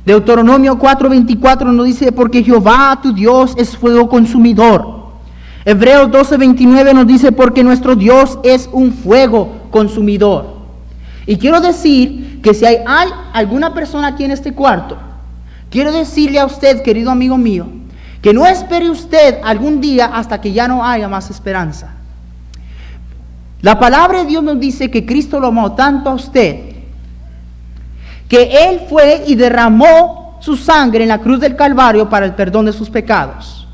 Deuteronomio 0.05 0.77
4:24 0.77 1.71
nos 1.71 1.85
dice, 1.85 2.11
porque 2.11 2.43
Jehová 2.43 2.99
tu 3.01 3.13
Dios 3.13 3.53
es 3.57 3.75
fuego 3.75 4.07
consumidor. 4.09 5.03
Hebreos 5.65 6.11
12:29 6.11 6.93
nos 6.93 7.07
dice, 7.07 7.31
porque 7.31 7.63
nuestro 7.63 7.95
Dios 7.95 8.39
es 8.43 8.69
un 8.71 8.91
fuego 8.91 9.49
consumidor. 9.71 10.52
Y 11.25 11.37
quiero 11.37 11.61
decir 11.61 12.41
que 12.41 12.53
si 12.53 12.65
hay, 12.65 12.77
alguna 13.33 13.73
persona 13.73 14.07
aquí 14.07 14.23
en 14.23 14.31
este 14.31 14.53
cuarto, 14.53 14.97
quiero 15.69 15.91
decirle 15.91 16.39
a 16.39 16.45
usted, 16.45 16.81
querido 16.81 17.11
amigo 17.11 17.37
mío, 17.37 17.67
que 18.21 18.33
no 18.33 18.45
espere 18.45 18.89
usted 18.89 19.39
algún 19.43 19.81
día 19.81 20.05
hasta 20.13 20.39
que 20.39 20.51
ya 20.51 20.67
no 20.67 20.85
haya 20.85 21.07
más 21.07 21.29
esperanza. 21.29 21.93
La 23.61 23.79
palabra 23.79 24.19
de 24.19 24.25
Dios 24.25 24.43
nos 24.43 24.59
dice 24.59 24.91
que 24.91 25.05
Cristo 25.05 25.39
lo 25.39 25.47
amó 25.47 25.73
tanto 25.73 26.09
a 26.09 26.13
usted 26.13 26.73
que 28.33 28.49
Él 28.67 28.81
fue 28.89 29.25
y 29.27 29.35
derramó 29.35 30.39
su 30.41 30.57
sangre 30.57 31.03
en 31.03 31.09
la 31.09 31.19
cruz 31.19 31.39
del 31.39 31.55
Calvario 31.55 32.09
para 32.09 32.25
el 32.25 32.33
perdón 32.33 32.65
de 32.65 32.73
sus 32.73 32.89
pecados. 32.89 33.67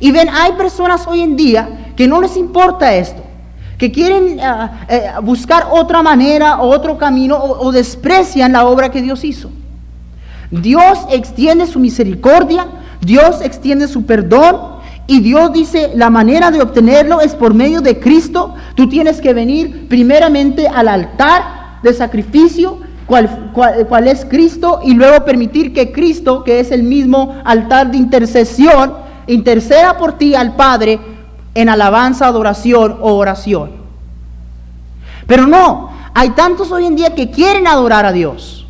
Y 0.00 0.10
ven, 0.10 0.28
hay 0.28 0.52
personas 0.54 1.06
hoy 1.06 1.20
en 1.20 1.36
día 1.36 1.92
que 1.94 2.08
no 2.08 2.20
les 2.20 2.36
importa 2.36 2.92
esto, 2.94 3.22
que 3.82 3.90
quieren 3.90 4.38
uh, 4.38 5.18
uh, 5.18 5.22
buscar 5.22 5.66
otra 5.72 6.04
manera 6.04 6.60
o 6.60 6.68
otro 6.68 6.96
camino 6.96 7.36
o, 7.36 7.72
desprecian 7.72 8.52
la 8.52 8.64
obra 8.64 8.92
que 8.92 9.02
Dios 9.02 9.24
hizo. 9.24 9.50
Dios 10.52 11.00
extiende 11.10 11.66
su 11.66 11.80
misericordia, 11.80 12.68
Dios 13.00 13.40
extiende 13.42 13.88
su 13.88 14.06
perdón 14.06 14.76
y 15.08 15.18
Dios 15.18 15.52
dice, 15.52 15.90
la 15.96 16.10
manera 16.10 16.52
de 16.52 16.62
obtenerlo 16.62 17.20
es 17.20 17.34
por 17.34 17.54
medio 17.54 17.80
de 17.80 17.98
Cristo. 17.98 18.54
Tú 18.76 18.88
tienes 18.88 19.20
que 19.20 19.34
venir 19.34 19.88
primeramente 19.88 20.68
al 20.68 20.86
altar 20.86 21.80
de 21.82 21.92
sacrificio, 21.92 22.78
cual, 23.06 23.50
cual, 23.52 24.06
es 24.06 24.24
Cristo, 24.24 24.78
y 24.84 24.94
luego 24.94 25.24
permitir 25.24 25.72
que 25.72 25.90
Cristo, 25.90 26.44
que 26.44 26.60
es 26.60 26.70
el 26.70 26.84
mismo 26.84 27.34
altar 27.44 27.90
de 27.90 27.96
intercesión, 27.96 28.92
interceda 29.26 29.98
por 29.98 30.18
ti 30.18 30.36
al 30.36 30.54
Padre 30.54 31.00
en 31.54 31.68
alabanza, 31.68 32.26
adoración 32.26 32.98
o 33.00 33.14
oración. 33.14 33.72
Pero 35.26 35.46
no, 35.46 35.92
hay 36.14 36.30
tantos 36.30 36.70
hoy 36.72 36.86
en 36.86 36.96
día 36.96 37.14
que 37.14 37.30
quieren 37.30 37.66
adorar 37.66 38.06
a 38.06 38.12
Dios, 38.12 38.66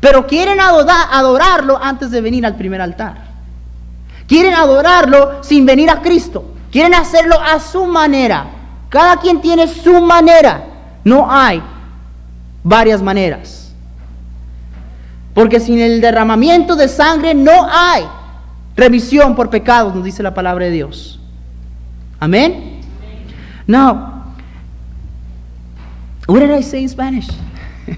pero 0.00 0.26
quieren 0.26 0.60
adorar, 0.60 1.08
adorarlo 1.10 1.78
antes 1.82 2.10
de 2.10 2.20
venir 2.20 2.44
al 2.46 2.56
primer 2.56 2.80
altar. 2.80 3.32
Quieren 4.26 4.54
adorarlo 4.54 5.42
sin 5.42 5.66
venir 5.66 5.90
a 5.90 6.00
Cristo. 6.00 6.44
Quieren 6.70 6.94
hacerlo 6.94 7.36
a 7.38 7.60
su 7.60 7.84
manera. 7.84 8.46
Cada 8.88 9.18
quien 9.18 9.40
tiene 9.40 9.68
su 9.68 10.00
manera. 10.00 10.64
No 11.04 11.30
hay 11.30 11.62
varias 12.62 13.02
maneras. 13.02 13.74
Porque 15.34 15.60
sin 15.60 15.80
el 15.80 16.00
derramamiento 16.00 16.76
de 16.76 16.88
sangre 16.88 17.34
no 17.34 17.68
hay 17.70 18.04
remisión 18.76 19.34
por 19.34 19.50
pecados, 19.50 19.94
nos 19.94 20.04
dice 20.04 20.22
la 20.22 20.34
palabra 20.34 20.66
de 20.66 20.70
Dios. 20.70 21.20
Amén. 22.22 22.80
Now, 23.66 24.36
what 26.26 26.38
did 26.38 26.52
I 26.52 26.60
say 26.60 26.84
in 26.84 26.88
Spanish? 26.88 27.26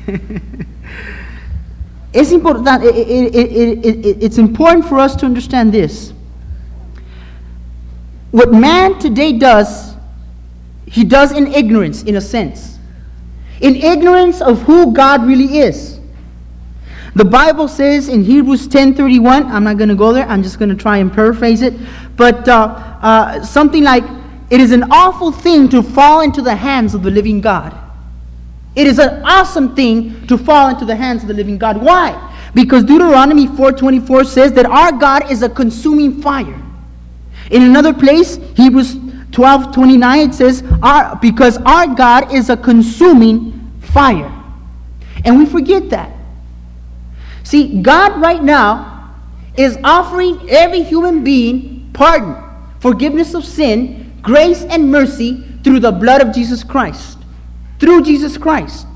it's 2.15 2.33
important. 2.33 2.85
It, 2.85 2.97
it, 2.97 3.85
it, 3.85 4.23
it's 4.23 4.39
important 4.39 4.87
for 4.87 4.99
us 4.99 5.15
to 5.17 5.27
understand 5.27 5.75
this. 5.75 6.15
What 8.31 8.51
man 8.51 8.99
today 8.99 9.37
does, 9.37 9.95
he 10.87 11.05
does 11.05 11.33
in 11.33 11.49
ignorance, 11.49 12.03
in 12.05 12.17
a 12.17 12.21
sense. 12.23 12.79
In 13.61 13.77
ignorance 13.77 14.41
of 14.41 14.63
who 14.63 14.95
God 14.95 15.27
really 15.27 15.59
is. 15.59 15.94
The 17.15 17.25
Bible 17.25 17.69
says 17.69 18.09
in 18.09 18.25
Hebrews 18.25 18.67
10:31, 18.67 19.47
I'm 19.47 19.63
not 19.63 19.77
going 19.77 19.89
to 19.89 19.95
go 19.95 20.13
there, 20.13 20.27
I'm 20.27 20.43
just 20.43 20.59
going 20.59 20.69
to 20.69 20.75
try 20.75 20.99
and 20.99 21.13
paraphrase 21.13 21.63
it, 21.63 21.75
but 22.17 22.49
uh, 22.49 22.99
uh, 23.03 23.45
something 23.45 23.85
like, 23.85 24.05
it 24.51 24.61
is 24.61 24.73
an 24.73 24.85
awful 24.91 25.31
thing 25.31 25.69
to 25.69 25.83
fall 25.83 26.23
into 26.23 26.43
the 26.43 26.55
hands 26.55 26.95
of 26.95 27.03
the 27.03 27.11
living 27.11 27.41
God. 27.41 27.77
It 28.75 28.89
is 28.89 28.99
an 28.99 29.23
awesome 29.25 29.77
thing 29.77 30.27
to 30.27 30.37
fall 30.37 30.71
into 30.71 30.85
the 30.85 30.97
hands 30.97 31.23
of 31.23 31.29
the 31.29 31.35
living 31.35 31.57
God. 31.57 31.81
Why? 31.81 32.33
Because 32.55 32.83
Deuteronomy 32.83 33.47
4:24 33.47 34.27
says 34.27 34.53
that 34.55 34.67
our 34.67 34.91
God 34.91 35.31
is 35.31 35.43
a 35.43 35.49
consuming 35.49 36.21
fire. 36.21 36.61
In 37.51 37.63
another 37.63 37.95
place, 37.95 38.39
Hebrews 38.57 38.97
12:29 39.31 40.29
it 40.29 40.35
says, 40.35 40.65
our, 40.83 41.17
Because 41.17 41.59
our 41.59 41.87
God 41.95 42.33
is 42.33 42.51
a 42.51 42.57
consuming 42.57 43.73
fire. 43.81 44.33
And 45.25 45.39
we 45.39 45.47
forget 45.47 45.91
that. 45.91 46.14
See, 47.45 47.81
God 47.83 48.21
right 48.21 48.43
now 48.43 49.15
is 49.57 49.79
offering 49.85 50.51
every 50.51 50.83
human 50.83 51.23
being 51.23 51.91
pardon, 51.93 52.35
forgiveness 52.81 53.35
of 53.35 53.45
sin, 53.45 54.19
grace, 54.23 54.65
and 54.65 54.91
mercy 54.91 55.45
through 55.63 55.81
the 55.81 55.93
blood 55.93 56.21
of 56.21 56.35
Jesus 56.35 56.65
Christ. 56.65 57.19
Through 57.79 58.03
Jesus 58.03 58.37
Christ. 58.37 58.87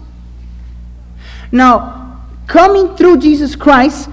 Now, 1.53 2.23
coming 2.47 2.97
through 2.97 3.19
Jesus 3.19 3.55
Christ 3.55 4.09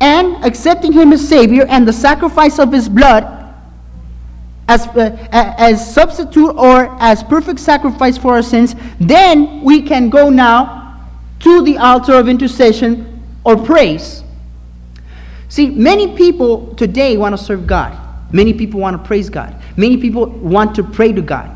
and 0.00 0.44
accepting 0.44 0.92
Him 0.92 1.12
as 1.12 1.26
Savior 1.26 1.64
and 1.68 1.86
the 1.86 1.92
sacrifice 1.92 2.58
of 2.58 2.72
His 2.72 2.88
blood 2.88 3.34
as, 4.68 4.86
uh, 4.88 5.16
as 5.32 5.94
substitute 5.94 6.50
or 6.50 6.94
as 7.00 7.22
perfect 7.22 7.60
sacrifice 7.60 8.18
for 8.18 8.34
our 8.34 8.42
sins, 8.42 8.74
then 9.00 9.62
we 9.62 9.80
can 9.80 10.10
go 10.10 10.28
now 10.28 11.08
to 11.40 11.62
the 11.62 11.78
altar 11.78 12.14
of 12.14 12.28
intercession 12.28 13.07
or 13.44 13.56
praise. 13.56 14.22
See, 15.48 15.68
many 15.70 16.16
people 16.16 16.74
today 16.74 17.16
want 17.16 17.36
to 17.36 17.42
serve 17.42 17.66
God. 17.66 17.98
Many 18.32 18.52
people 18.52 18.80
want 18.80 19.00
to 19.00 19.06
praise 19.06 19.30
God. 19.30 19.56
Many 19.76 19.96
people 19.96 20.26
want 20.26 20.74
to 20.76 20.82
pray 20.82 21.12
to 21.12 21.22
God. 21.22 21.54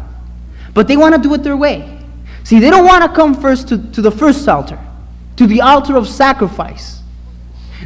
But 0.75 0.89
they 0.89 0.97
want 0.97 1.15
to 1.15 1.21
do 1.21 1.35
it 1.35 1.43
their 1.43 1.57
way. 1.57 2.01
See, 2.45 2.59
they 2.59 2.71
don't 2.71 2.87
want 2.87 3.05
to 3.05 3.15
come 3.15 3.35
first 3.35 3.69
to, 3.69 3.79
to 3.93 4.03
the 4.03 4.11
first 4.11 4.49
altar, 4.49 4.79
to 5.37 5.47
the 5.47 5.61
altar 5.61 5.97
of 5.97 6.09
sacrifice. 6.09 7.01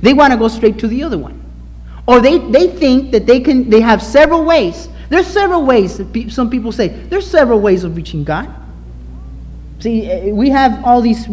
They 0.02 0.14
want 0.14 0.32
to 0.32 0.38
go 0.38 0.48
straight 0.48 0.78
to 0.78 0.88
the 0.88 1.02
other 1.02 1.18
one. 1.18 1.42
Or 2.06 2.20
they, 2.20 2.38
they 2.38 2.68
think 2.68 3.10
that 3.10 3.26
they 3.26 3.40
can 3.40 3.68
they 3.68 3.80
have 3.80 4.02
several 4.02 4.44
ways. 4.44 4.88
There's 5.08 5.26
several 5.26 5.64
ways 5.64 5.98
that 5.98 6.12
pe- 6.12 6.28
some 6.28 6.50
people 6.50 6.70
say 6.70 6.88
there's 6.88 7.28
several 7.28 7.60
ways 7.60 7.84
of 7.84 7.96
reaching 7.96 8.22
God. 8.22 8.48
See, 9.78 10.06
eh, 10.06 10.28
eh, 10.28 10.32
we 10.32 10.50
have 10.50 10.84
all 10.84 11.00
these 11.00 11.28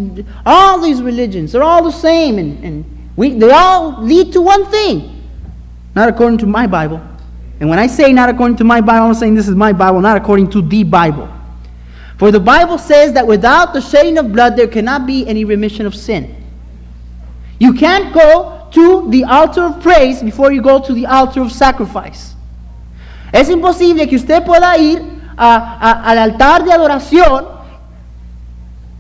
all 0.46 0.80
these 0.82 1.02
religions. 1.02 1.52
They're 1.52 1.64
all 1.64 1.84
the 1.84 1.92
same 1.92 2.38
and, 2.38 2.64
and 2.64 2.86
we, 3.16 3.34
they 3.36 3.52
all 3.52 4.02
lead 4.04 4.34
to 4.34 4.42
one 4.42 4.66
thing. 4.70 5.24
Not 5.96 6.10
according 6.10 6.40
to 6.40 6.46
my 6.46 6.68
Bible. 6.68 7.02
And 7.60 7.70
when 7.70 7.80
I 7.80 7.88
say 7.88 8.12
not 8.12 8.30
according 8.30 8.58
to 8.58 8.64
my 8.64 8.82
Bible, 8.82 9.08
I'm 9.08 9.14
saying 9.14 9.36
this 9.36 9.48
is 9.48 9.56
my 9.56 9.72
Bible, 9.72 10.02
not 10.02 10.18
according 10.18 10.50
to 10.52 10.62
the 10.62 10.84
Bible. 10.84 11.30
For 12.18 12.32
the 12.32 12.40
Bible 12.40 12.78
says 12.78 13.14
that 13.14 13.26
without 13.26 13.74
the 13.74 13.82
shedding 13.82 14.18
of 14.18 14.32
blood, 14.32 14.56
there 14.56 14.68
cannot 14.68 15.06
be 15.06 15.28
any 15.28 15.46
remission 15.46 15.86
of 15.86 15.96
sin. 15.96 16.36
You 17.60 17.74
can't 17.74 18.14
go 18.14 18.68
to 18.72 19.10
the 19.12 19.24
altar 19.24 19.64
of 19.64 19.82
praise 19.82 20.22
before 20.24 20.52
you 20.52 20.62
go 20.62 20.80
to 20.82 20.94
the 20.94 21.06
altar 21.06 21.42
of 21.42 21.52
sacrifice. 21.52 22.34
Es 23.32 23.50
imposible 23.50 24.08
que 24.08 24.16
usted 24.18 24.44
pueda 24.46 24.78
ir 24.78 25.02
a, 25.38 25.78
a, 25.80 26.12
al 26.12 26.18
altar 26.18 26.64
de 26.64 26.72
adoración 26.72 27.53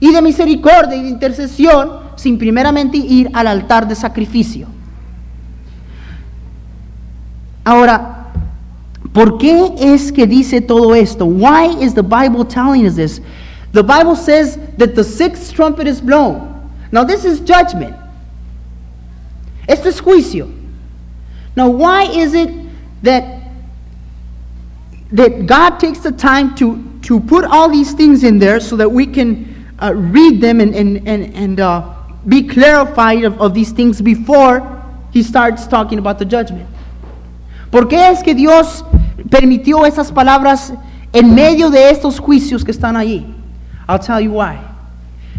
y 0.04 0.12
de 0.12 0.22
misericordia 0.22 0.98
y 0.98 1.04
de 1.04 1.08
intercesión 1.08 1.90
sin 2.18 2.38
primeramente 2.38 2.98
ir 2.98 3.30
al 3.32 3.48
altar 3.48 3.88
de 3.88 3.96
sacrificio. 3.96 4.68
Ahora, 7.64 8.34
¿por 9.14 9.38
qué 9.38 9.74
es 9.80 10.12
que 10.12 10.28
dice 10.28 10.60
todo 10.60 10.94
esto? 10.94 11.24
Why 11.24 11.78
is 11.80 11.94
the 11.94 12.04
Bible 12.04 12.44
telling 12.44 12.86
us 12.86 12.96
this? 12.98 13.22
The 13.72 13.82
Bible 13.82 14.18
says 14.18 14.60
that 14.78 14.94
the 14.94 15.06
sixth 15.06 15.54
trumpet 15.54 15.88
is 15.88 16.02
blown. 16.02 16.70
Now, 16.92 17.06
this 17.06 17.24
is 17.24 17.40
judgment. 17.40 17.96
Esto 19.70 19.88
es 19.88 20.02
juicio. 20.02 20.52
Now, 21.56 21.70
why 21.70 22.10
is 22.12 22.34
it 22.34 22.50
that 23.04 23.24
that 25.14 25.46
God 25.46 25.80
takes 25.80 26.00
the 26.00 26.12
time 26.12 26.56
to, 26.56 26.84
to 27.04 27.22
put 27.22 27.46
all 27.46 27.70
these 27.70 27.94
things 27.94 28.26
in 28.26 28.38
there 28.38 28.60
so 28.60 28.76
that 28.76 28.92
we 28.92 29.06
can 29.06 29.53
uh, 29.84 29.94
read 29.94 30.40
them 30.40 30.62
and, 30.62 30.74
and, 30.74 31.08
and, 31.08 31.36
and 31.36 31.60
uh, 31.60 31.94
be 32.28 32.48
clarified 32.48 33.26
of, 33.26 33.40
of 33.42 33.54
these 33.54 33.72
things 33.72 34.02
before 34.02 34.82
He 35.12 35.22
starts 35.22 35.68
talking 35.68 36.00
about 36.00 36.18
the 36.18 36.26
judgment. 36.26 36.68
¿Por 37.70 37.88
qué 37.88 38.12
es 38.12 38.24
que 38.24 38.34
Dios 38.34 38.84
permitió 39.30 39.86
esas 39.86 40.12
palabras 40.12 40.74
en 41.12 41.36
medio 41.36 41.70
de 41.70 41.90
estos 41.90 42.20
juicios 42.20 42.64
que 42.64 42.72
están 42.72 42.96
allí? 42.96 43.26
I'll 43.88 44.00
tell 44.00 44.22
you 44.22 44.32
why. 44.32 44.60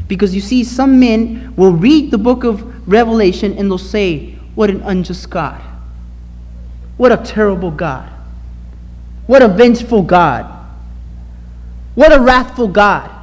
Because 0.07 0.35
you 0.35 0.43
see, 0.43 0.63
some 0.63 1.01
men 1.01 1.55
will 1.57 1.73
read 1.73 2.11
the 2.11 2.19
book 2.19 2.45
of 2.45 2.63
Revelation 2.87 3.57
and 3.57 3.71
they'll 3.71 3.79
say, 3.79 4.37
What 4.55 4.69
an 4.69 4.83
unjust 4.83 5.31
God. 5.31 5.61
What 6.99 7.11
a 7.11 7.17
terrible 7.17 7.71
God. 7.71 8.11
What 9.27 9.43
a 9.43 9.49
vengeful 9.49 10.03
God. 10.03 10.45
What 11.95 12.13
a 12.13 12.21
wrathful 12.21 12.69
God. 12.69 13.14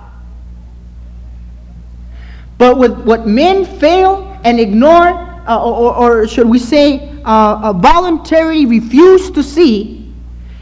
But 2.61 2.77
with 2.77 2.91
what 3.05 3.25
men 3.25 3.65
fail 3.65 4.39
and 4.43 4.59
ignore, 4.59 5.07
uh, 5.47 5.63
or, 5.63 5.95
or, 5.95 6.27
should 6.27 6.47
we 6.47 6.59
say, 6.59 7.09
uh, 7.25 7.59
uh, 7.59 7.73
voluntarily 7.73 8.67
refuse 8.67 9.31
to 9.31 9.41
see, 9.41 10.13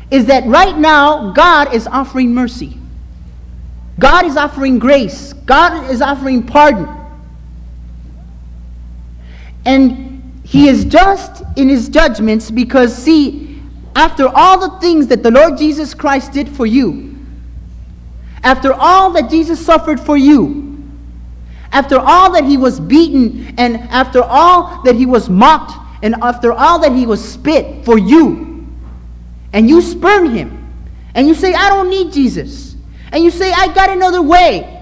is 0.10 0.26
that 0.28 0.46
right 0.46 0.78
now 0.78 1.34
God 1.34 1.74
is 1.74 1.88
offering 1.88 2.34
mercy. 2.34 2.78
God 4.00 4.26
is 4.26 4.38
offering 4.38 4.80
grace. 4.80 5.34
God 5.46 5.92
is 5.92 6.02
offering 6.02 6.42
pardon. 6.48 6.88
And 9.66 10.42
He 10.46 10.70
is 10.70 10.86
just 10.86 11.44
in 11.58 11.68
His 11.68 11.90
judgments 11.90 12.50
because, 12.50 12.98
see, 12.98 13.62
after 13.94 14.30
all 14.30 14.58
the 14.58 14.80
things 14.80 15.08
that 15.08 15.22
the 15.22 15.32
Lord 15.32 15.58
Jesus 15.58 15.94
Christ 15.94 16.32
did 16.32 16.48
for 16.48 16.66
you, 16.66 17.18
after 18.42 18.72
all 18.72 19.12
that 19.12 19.30
Jesus 19.30 19.60
suffered 19.60 20.00
for 20.00 20.16
you, 20.16 20.59
After 21.72 22.00
all 22.00 22.32
that 22.32 22.46
he 22.46 22.58
was 22.58 22.80
beaten, 22.80 23.54
and 23.58 23.78
after 23.90 24.24
all 24.24 24.82
that 24.84 24.96
he 24.96 25.06
was 25.06 25.30
mocked, 25.30 25.74
and 26.02 26.16
after 26.22 26.52
all 26.52 26.80
that 26.80 26.94
he 26.94 27.06
was 27.06 27.24
spit 27.24 27.86
for 27.86 27.98
you, 27.98 28.68
and 29.54 29.70
you 29.70 29.82
spurn 29.82 30.30
him, 30.32 30.56
and 31.14 31.28
you 31.28 31.34
say, 31.34 31.54
I 31.54 31.70
don't 31.70 31.90
need 31.90 32.12
Jesus, 32.12 32.76
and 33.12 33.24
you 33.24 33.32
say, 33.32 33.52
I 33.52 33.74
got 33.74 33.90
another 33.90 34.22
way. 34.22 34.76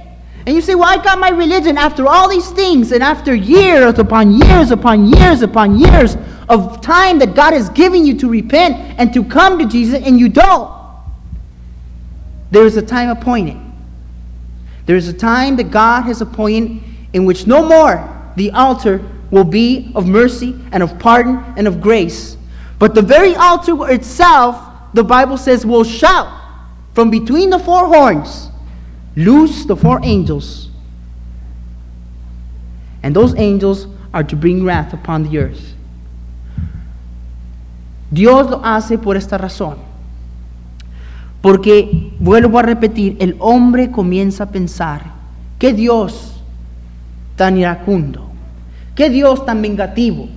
And 0.45 0.55
you 0.55 0.61
say, 0.61 0.75
Well, 0.75 0.87
I 0.87 1.03
got 1.03 1.19
my 1.19 1.29
religion 1.29 1.77
after 1.77 2.07
all 2.07 2.29
these 2.29 2.49
things, 2.51 2.93
and 2.93 3.03
after 3.03 3.35
years 3.35 3.99
upon 3.99 4.31
years 4.31 4.71
upon 4.71 5.07
years 5.07 5.41
upon 5.41 5.77
years 5.77 6.15
of 6.47 6.79
time 6.79 7.19
that 7.19 7.35
God 7.35 7.51
has 7.51 7.69
given 7.69 8.05
you 8.05 8.17
to 8.19 8.29
repent 8.29 8.77
and 8.97 9.13
to 9.13 9.25
come 9.25 9.59
to 9.59 9.65
Jesus, 9.65 10.01
and 10.01 10.17
you 10.17 10.29
don't. 10.29 10.73
There 12.51 12.65
is 12.65 12.77
a 12.77 12.81
time 12.81 13.09
appointed. 13.09 13.57
There 14.87 14.95
is 14.95 15.07
a 15.09 15.13
time 15.13 15.57
that 15.57 15.69
God 15.69 16.03
has 16.03 16.21
appointed 16.21 16.81
in 17.13 17.25
which 17.25 17.45
no 17.45 17.63
more 17.63 18.31
the 18.37 18.51
altar 18.51 19.01
will 19.29 19.43
be 19.43 19.91
of 19.93 20.07
mercy 20.07 20.55
and 20.71 20.81
of 20.81 20.97
pardon 20.97 21.43
and 21.57 21.67
of 21.67 21.81
grace. 21.81 22.37
But 22.79 22.95
the 22.95 23.01
very 23.01 23.35
altar 23.35 23.89
itself, 23.91 24.55
the 24.93 25.03
Bible 25.03 25.37
says, 25.37 25.65
will 25.65 25.83
shout 25.83 26.29
from 26.93 27.09
between 27.09 27.49
the 27.49 27.59
four 27.59 27.87
horns, 27.87 28.49
loose 29.15 29.65
the 29.65 29.75
four 29.75 29.99
angels. 30.03 30.69
And 33.03 33.15
those 33.15 33.35
angels 33.35 33.87
are 34.13 34.23
to 34.23 34.35
bring 34.35 34.63
wrath 34.63 34.93
upon 34.93 35.23
the 35.23 35.37
earth. 35.37 35.73
Dios 38.11 38.49
lo 38.49 38.61
hace 38.63 38.97
por 38.97 39.15
esta 39.15 39.37
razón. 39.37 39.86
Porque, 41.41 42.13
vuelvo 42.19 42.59
a 42.59 42.63
repetir, 42.63 43.15
el 43.19 43.35
hombre 43.39 43.91
comienza 43.91 44.45
a 44.45 44.49
pensar, 44.49 45.01
¿qué 45.59 45.73
Dios 45.73 46.41
tan 47.35 47.57
iracundo? 47.57 48.27
¿Qué 48.95 49.09
Dios 49.09 49.45
tan 49.45 49.61
vengativo? 49.61 50.27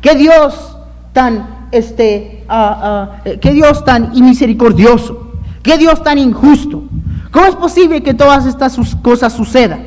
¿Qué 0.00 0.14
Dios 0.14 0.76
tan, 1.12 1.66
este, 1.70 2.44
ah, 2.48 3.20
qué 3.40 3.52
Dios 3.52 3.84
tan 3.84 4.12
misericordioso? 4.12 5.32
¿Qué 5.62 5.76
Dios 5.76 6.02
tan 6.02 6.18
injusto? 6.18 6.84
¿Cómo 7.30 7.46
es 7.46 7.54
posible 7.54 8.02
que 8.02 8.14
todas 8.14 8.46
estas 8.46 8.76
cosas 9.02 9.32
sucedan? 9.32 9.82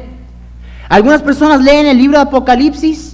Algunas 0.87 1.23
personas 1.23 1.61
leen 1.61 1.87
el 1.87 1.97
libro 1.97 2.17
de 2.17 2.23
Apocalipsis 2.23 3.12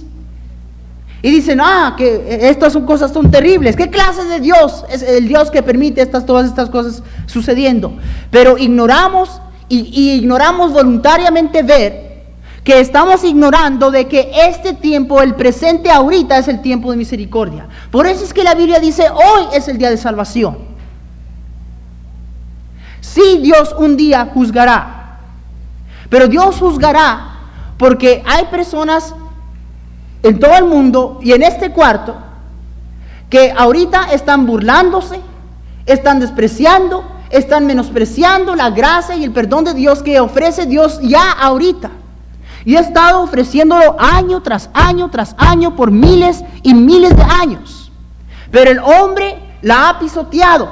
y 1.22 1.30
dicen, 1.30 1.60
ah, 1.60 1.94
que 1.96 2.48
estas 2.48 2.72
son 2.72 2.86
cosas 2.86 3.12
son 3.12 3.30
terribles. 3.30 3.76
¿Qué 3.76 3.90
clase 3.90 4.24
de 4.24 4.40
Dios 4.40 4.84
es 4.90 5.02
el 5.02 5.28
Dios 5.28 5.50
que 5.50 5.62
permite 5.62 6.00
estas, 6.00 6.24
todas 6.24 6.46
estas 6.46 6.70
cosas 6.70 7.02
sucediendo? 7.26 7.92
Pero 8.30 8.56
ignoramos 8.56 9.40
y, 9.68 9.80
y 9.92 10.12
ignoramos 10.12 10.72
voluntariamente 10.72 11.62
ver 11.62 12.10
que 12.64 12.80
estamos 12.80 13.24
ignorando 13.24 13.90
de 13.90 14.06
que 14.06 14.30
este 14.48 14.74
tiempo, 14.74 15.20
el 15.20 15.34
presente 15.34 15.90
ahorita, 15.90 16.38
es 16.38 16.48
el 16.48 16.62
tiempo 16.62 16.90
de 16.90 16.96
misericordia. 16.96 17.68
Por 17.90 18.06
eso 18.06 18.24
es 18.24 18.32
que 18.32 18.44
la 18.44 18.54
Biblia 18.54 18.78
dice, 18.80 19.04
hoy 19.10 19.44
es 19.54 19.68
el 19.68 19.78
día 19.78 19.90
de 19.90 19.96
salvación. 19.96 20.58
Sí, 23.00 23.40
Dios 23.42 23.74
un 23.78 23.96
día 23.96 24.30
juzgará, 24.32 25.18
pero 26.08 26.28
Dios 26.28 26.56
juzgará 26.56 27.38
porque 27.78 28.22
hay 28.26 28.44
personas 28.46 29.14
en 30.22 30.38
todo 30.38 30.54
el 30.56 30.64
mundo 30.64 31.18
y 31.22 31.32
en 31.32 31.42
este 31.42 31.70
cuarto 31.70 32.16
que 33.30 33.52
ahorita 33.56 34.12
están 34.12 34.44
burlándose, 34.44 35.20
están 35.86 36.18
despreciando, 36.20 37.04
están 37.30 37.66
menospreciando 37.66 38.56
la 38.56 38.70
gracia 38.70 39.16
y 39.16 39.24
el 39.24 39.32
perdón 39.32 39.64
de 39.64 39.74
Dios 39.74 40.02
que 40.02 40.18
ofrece 40.18 40.66
Dios 40.66 41.00
ya 41.02 41.30
ahorita. 41.30 41.90
Y 42.64 42.76
ha 42.76 42.80
estado 42.80 43.22
ofreciéndolo 43.22 43.96
año 43.98 44.42
tras 44.42 44.68
año 44.74 45.08
tras 45.10 45.34
año 45.38 45.76
por 45.76 45.90
miles 45.90 46.44
y 46.62 46.74
miles 46.74 47.16
de 47.16 47.22
años. 47.22 47.90
Pero 48.50 48.70
el 48.72 48.80
hombre 48.80 49.38
la 49.62 49.88
ha 49.88 49.98
pisoteado. 49.98 50.68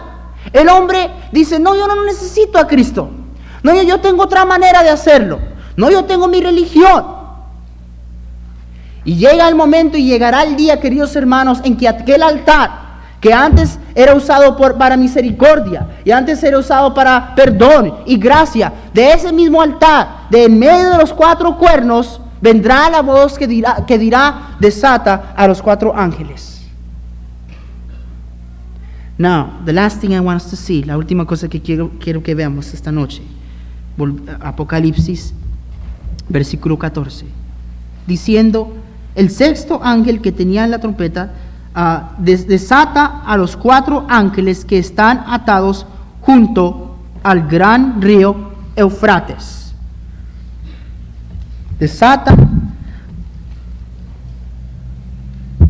El 0.53 0.69
hombre 0.69 1.11
dice, 1.33 1.59
no, 1.59 1.75
yo 1.75 1.87
no 1.87 2.05
necesito 2.05 2.59
a 2.59 2.67
Cristo. 2.67 3.09
No, 3.63 3.75
yo, 3.75 3.83
yo 3.83 4.01
tengo 4.01 4.25
otra 4.25 4.45
manera 4.45 4.83
de 4.83 4.91
hacerlo. 4.91 5.39
No, 5.77 5.91
yo 5.91 6.05
tengo 6.05 6.27
mi 6.27 6.41
religión. 6.41 7.18
Y 9.09 9.17
llega 9.17 9.49
el 9.49 9.55
momento 9.55 9.97
y 9.97 10.05
llegará 10.05 10.43
el 10.43 10.55
día, 10.55 10.81
queridos 10.81 11.17
hermanos, 11.17 11.63
en 11.65 11.79
que 11.79 11.89
aquel 11.89 12.23
altar 12.23 12.89
que 13.23 13.33
antes 13.33 13.79
era 13.95 14.15
usado 14.15 14.55
para 14.55 14.99
misericordia 14.99 15.89
y 16.05 16.11
antes 16.11 16.45
era 16.45 16.59
usado 16.59 16.93
para 16.93 17.35
perdón 17.35 18.01
y 18.05 18.19
gracia, 18.19 18.71
de 18.93 19.13
ese 19.13 19.33
mismo 19.33 19.63
altar, 19.63 20.27
de 20.29 20.45
en 20.45 20.59
medio 20.59 20.91
de 20.91 20.99
los 20.99 21.15
cuatro 21.15 21.57
cuernos, 21.57 22.21
vendrá 22.43 22.91
la 22.91 23.01
voz 23.01 23.39
que 23.39 23.47
dirá, 23.47 23.87
que 23.87 23.99
dirá 23.99 24.59
desata 24.61 25.33
a 25.35 25.49
los 25.49 25.63
cuatro 25.63 25.97
ángeles. 25.97 26.69
Now, 29.17 29.53
the 29.65 29.73
last 29.73 30.03
thing 30.03 30.11
I 30.11 30.21
want 30.21 30.43
us 30.43 30.51
to 30.51 30.57
see, 30.57 30.85
la 30.85 30.99
última 30.99 31.25
cosa 31.25 31.49
que 31.49 31.63
quiero, 31.63 31.93
quiero 31.99 32.23
que 32.23 32.35
veamos 32.35 32.75
esta 32.75 32.93
noche, 32.93 33.23
Apocalipsis, 34.43 35.33
versículo 36.29 36.79
14, 36.79 37.25
diciendo, 38.07 38.75
el 39.15 39.31
sexto 39.31 39.81
ángel 39.83 40.21
que 40.21 40.31
tenía 40.33 40.67
la 40.67 40.79
trompeta 40.79 41.33
ah, 41.75 42.11
des- 42.19 42.47
desata 42.47 43.23
a 43.27 43.37
los 43.37 43.57
cuatro 43.57 44.05
ángeles 44.09 44.65
que 44.65 44.79
están 44.79 45.25
atados 45.27 45.87
junto 46.21 46.97
al 47.23 47.49
gran 47.49 48.01
río 48.01 48.53
Eufrates. 48.77 49.75
Desata. 51.79 52.35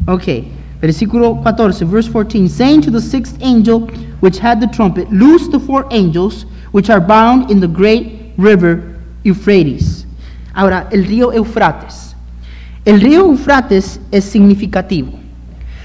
Okay, 0.06 0.50
versículo 0.80 1.42
14, 1.42 1.84
verse 1.84 2.08
14, 2.08 2.48
saying 2.48 2.80
to 2.80 2.90
the 2.90 3.00
sixth 3.00 3.36
angel 3.40 3.80
which 4.20 4.38
had 4.38 4.60
the 4.60 4.66
trumpet, 4.68 5.10
loose 5.12 5.48
the 5.48 5.58
four 5.60 5.86
angels 5.90 6.44
which 6.72 6.88
are 6.90 7.00
bound 7.00 7.50
in 7.50 7.60
the 7.60 7.68
great 7.68 8.32
river 8.38 8.96
Euphrates. 9.24 10.06
Ahora, 10.54 10.88
el 10.90 11.04
río 11.04 11.32
Eufrates. 11.32 12.07
El 12.88 13.02
río 13.02 13.20
Eufrates 13.26 14.00
es 14.10 14.24
significativo. 14.24 15.10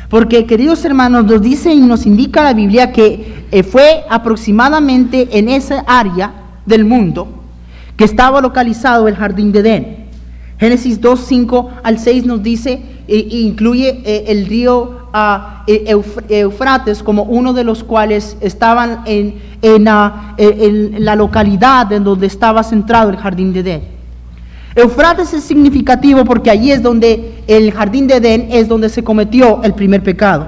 Porque, 0.07 0.45
queridos 0.45 0.85
hermanos, 0.85 1.25
nos 1.25 1.41
dice 1.41 1.73
y 1.73 1.81
nos 1.81 2.05
indica 2.05 2.41
la 2.43 2.53
Biblia 2.53 2.93
que 2.93 3.43
eh, 3.51 3.61
fue 3.61 4.05
aproximadamente 4.09 5.27
en 5.37 5.49
esa 5.49 5.83
área 5.85 6.31
del 6.65 6.85
mundo 6.85 7.27
que 7.97 8.05
estaba 8.05 8.39
localizado 8.39 9.09
el 9.09 9.17
jardín 9.17 9.51
de 9.51 9.59
Edén. 9.59 9.97
Génesis 10.57 11.01
2, 11.01 11.19
5 11.19 11.71
al 11.83 11.99
6 11.99 12.25
nos 12.25 12.41
dice, 12.41 12.81
e, 13.05 13.17
e 13.17 13.39
incluye 13.41 14.01
eh, 14.05 14.23
el 14.27 14.45
río 14.45 15.09
ah, 15.11 15.65
e- 15.67 15.83
Euf- 15.93 16.23
Eufrates 16.29 17.03
como 17.03 17.23
uno 17.23 17.51
de 17.51 17.65
los 17.65 17.83
cuales 17.83 18.37
estaban 18.39 19.01
en, 19.05 19.35
en, 19.61 19.87
ah, 19.89 20.35
en- 20.37 20.93
en 20.95 21.03
la 21.03 21.17
localidad 21.17 21.91
en 21.91 22.05
donde 22.05 22.27
estaba 22.27 22.63
centrado 22.63 23.09
el 23.09 23.17
jardín 23.17 23.51
de 23.51 23.59
Edén. 23.59 23.92
Eufrates 24.75 25.33
es 25.33 25.43
significativo 25.43 26.25
porque 26.25 26.49
allí 26.49 26.71
es 26.71 26.81
donde 26.81 27.43
el 27.47 27.71
jardín 27.71 28.07
de 28.07 28.15
Edén 28.15 28.47
es 28.51 28.67
donde 28.67 28.89
se 28.89 29.03
cometió 29.03 29.61
el 29.63 29.73
primer 29.73 30.01
pecado. 30.03 30.47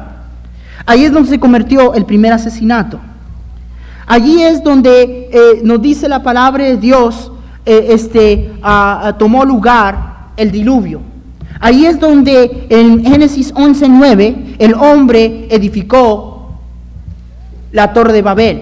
Allí 0.85 1.05
es 1.05 1.11
donde 1.11 1.29
se 1.29 1.39
cometió 1.39 1.93
el 1.93 2.05
primer 2.05 2.33
asesinato. 2.33 2.99
Allí 4.07 4.41
es 4.41 4.63
donde 4.63 5.29
eh, 5.31 5.61
nos 5.63 5.81
dice 5.81 6.07
la 6.07 6.21
palabra 6.21 6.63
de 6.63 6.77
Dios, 6.77 7.31
eh, 7.65 7.87
este, 7.89 8.51
tomó 9.17 9.45
lugar 9.45 10.29
el 10.37 10.51
diluvio. 10.51 11.01
Allí 11.59 11.85
es 11.85 11.99
donde 11.99 12.67
en 12.69 13.03
Génesis 13.03 13.53
11:9 13.53 14.55
el 14.59 14.73
hombre 14.75 15.47
edificó 15.49 16.59
la 17.71 17.93
torre 17.93 18.13
de 18.13 18.21
Babel. 18.21 18.61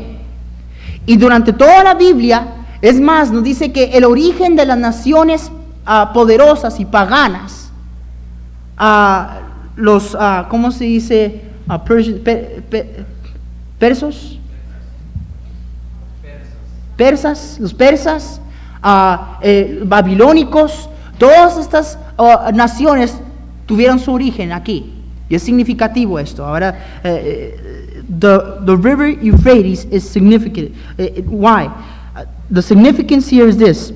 Y 1.05 1.17
durante 1.17 1.51
toda 1.51 1.83
la 1.83 1.95
Biblia, 1.95 2.47
es 2.83 2.99
más, 2.99 3.31
nos 3.31 3.43
dice 3.43 3.71
que 3.71 3.85
el 3.97 4.03
origen 4.03 4.55
de 4.55 4.65
las 4.65 4.77
naciones 4.77 5.49
ah, 5.85 6.11
poderosas 6.13 6.79
y 6.79 6.85
paganas, 6.85 7.71
ah, 8.77 9.39
los, 9.75 10.15
ah, 10.19 10.47
¿cómo 10.49 10.69
se 10.71 10.83
dice? 10.83 11.41
Ah, 11.67 11.83
Persi- 11.83 12.21
pe- 12.21 12.61
pe- 12.69 13.05
persos, 13.79 14.37
persas, 16.97 17.57
los 17.59 17.73
persas, 17.73 18.39
eh, 19.41 19.81
babilónicos, 19.85 20.89
todas 21.17 21.57
estas 21.57 21.97
naciones 22.53 23.17
tuvieron 23.65 23.97
su 23.99 24.11
origen 24.13 24.51
aquí. 24.51 24.93
Y 25.29 25.35
es 25.35 25.41
significativo 25.43 26.19
esto. 26.19 26.45
Ahora, 26.45 26.99
eh, 27.03 27.57
eh, 27.57 28.03
the, 28.19 28.37
the 28.65 28.75
river 28.75 29.07
Euphrates 29.23 29.87
is 29.89 30.03
significant. 30.03 30.71
Eh, 30.97 31.23
why? 31.27 31.69
The 32.53 32.61
significance 32.61 33.27
here 33.27 33.47
is 33.47 33.57
this. 33.57 33.91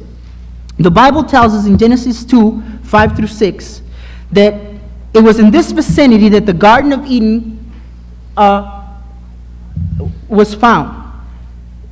The 0.80 0.90
Bible 0.90 1.24
tells 1.24 1.54
us 1.54 1.68
in 1.68 1.78
Genesis 1.78 2.26
2 2.26 2.64
5 2.82 3.16
through 3.16 3.28
6 3.28 3.82
that 4.32 4.56
it 5.14 5.20
was 5.20 5.38
in 5.38 5.52
this 5.52 5.72
vicinity 5.72 6.28
that 6.30 6.48
the 6.48 6.54
Garden 6.54 6.92
of 6.92 7.06
Eden 7.06 7.72
uh, 8.36 8.98
was 10.28 10.56
found. 10.56 11.04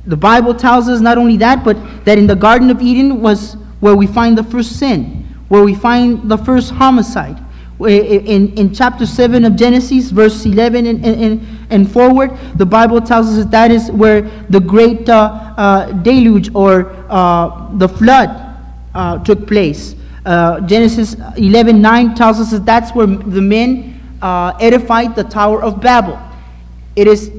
The 0.06 0.16
Bible 0.16 0.54
tells 0.54 0.88
us 0.88 1.00
not 1.00 1.18
only 1.18 1.36
that, 1.36 1.62
but 1.64 1.76
that 2.04 2.18
in 2.18 2.26
the 2.26 2.34
Garden 2.34 2.70
of 2.70 2.82
Eden 2.82 3.20
was 3.20 3.54
where 3.78 3.94
we 3.94 4.08
find 4.08 4.36
the 4.36 4.42
first 4.42 4.76
sin, 4.76 5.24
where 5.46 5.62
we 5.62 5.74
find 5.74 6.28
the 6.28 6.36
first 6.38 6.72
homicide. 6.72 7.38
In, 7.78 8.52
in 8.58 8.74
chapter 8.74 9.06
7 9.06 9.44
of 9.44 9.54
Genesis, 9.54 10.10
verse 10.10 10.44
11 10.44 10.86
and, 10.86 11.04
and, 11.04 11.55
and 11.70 11.90
forward, 11.90 12.30
the 12.56 12.66
Bible 12.66 13.00
tells 13.00 13.26
us 13.28 13.36
that, 13.36 13.50
that 13.50 13.70
is 13.70 13.90
where 13.90 14.22
the 14.50 14.60
great 14.60 15.08
uh, 15.08 15.54
uh, 15.56 15.92
deluge 15.92 16.54
or 16.54 16.90
uh, 17.08 17.68
the 17.76 17.88
flood 17.88 18.30
uh, 18.94 19.18
took 19.24 19.46
place. 19.46 19.94
Uh, 20.24 20.60
Genesis 20.60 21.16
11 21.36 21.80
9 21.80 22.14
tells 22.14 22.40
us 22.40 22.50
that 22.50 22.64
that's 22.64 22.92
where 22.94 23.06
the 23.06 23.40
men 23.40 24.00
uh, 24.22 24.52
edified 24.60 25.14
the 25.14 25.24
Tower 25.24 25.62
of 25.62 25.80
Babel. 25.80 26.18
It 26.94 27.06
is 27.06 27.30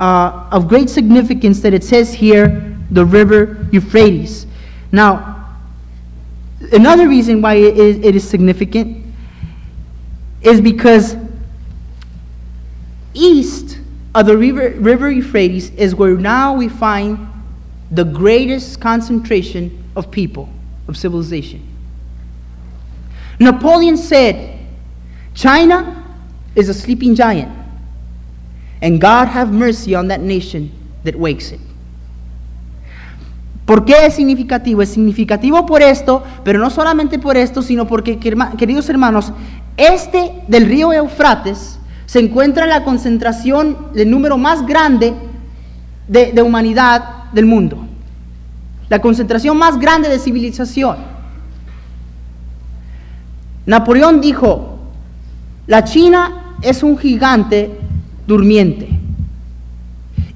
of 0.00 0.66
great 0.66 0.90
significance 0.90 1.60
that 1.60 1.72
it 1.72 1.84
says 1.84 2.12
here 2.12 2.76
the 2.90 3.04
river 3.04 3.68
Euphrates. 3.70 4.46
Now, 4.90 5.46
another 6.72 7.08
reason 7.08 7.40
why 7.40 7.54
it 7.54 7.78
is, 7.78 7.96
it 8.04 8.16
is 8.16 8.28
significant 8.28 9.06
is 10.42 10.60
because 10.60 11.14
east 13.14 13.78
of 14.14 14.26
the 14.26 14.36
river, 14.36 14.70
river 14.78 15.10
Euphrates 15.10 15.70
is 15.70 15.94
where 15.94 16.16
now 16.16 16.54
we 16.54 16.68
find 16.68 17.28
the 17.90 18.04
greatest 18.04 18.80
concentration 18.80 19.84
of 19.96 20.10
people, 20.10 20.48
of 20.88 20.96
civilization. 20.96 21.66
Napoleon 23.38 23.96
said, 23.96 24.58
China 25.34 26.04
is 26.54 26.68
a 26.68 26.74
sleeping 26.74 27.14
giant, 27.14 27.50
and 28.80 29.00
God 29.00 29.28
have 29.28 29.52
mercy 29.52 29.94
on 29.94 30.08
that 30.08 30.20
nation 30.20 30.70
that 31.04 31.14
wakes 31.16 31.52
it. 31.52 31.60
¿Por 33.64 33.84
qué 33.84 34.06
es 34.06 34.14
significativo? 34.14 34.82
Es 34.82 34.90
significativo 34.90 35.66
por 35.66 35.82
esto, 35.82 36.24
pero 36.44 36.58
no 36.58 36.68
solamente 36.68 37.18
por 37.18 37.36
esto, 37.36 37.62
sino 37.62 37.86
porque, 37.86 38.18
queridos 38.18 38.88
hermanos, 38.88 39.32
este 39.76 40.42
del 40.48 40.66
río 40.66 40.92
Eufrates 40.92 41.78
se 42.12 42.18
encuentra 42.18 42.66
la 42.66 42.84
concentración, 42.84 43.74
el 43.94 44.10
número 44.10 44.36
más 44.36 44.66
grande 44.66 45.14
de, 46.06 46.42
humanidad 46.42 47.32
del 47.32 47.46
mundo. 47.46 47.86
La 48.90 49.00
concentración 49.00 49.56
más 49.56 49.78
grande 49.78 50.10
de 50.10 50.18
civilización. 50.18 50.98
Napoleón 53.64 54.20
dijo, 54.20 54.78
la 55.66 55.84
China 55.84 56.56
es 56.60 56.82
un 56.82 56.98
gigante 56.98 57.70
durmiente. 58.26 58.90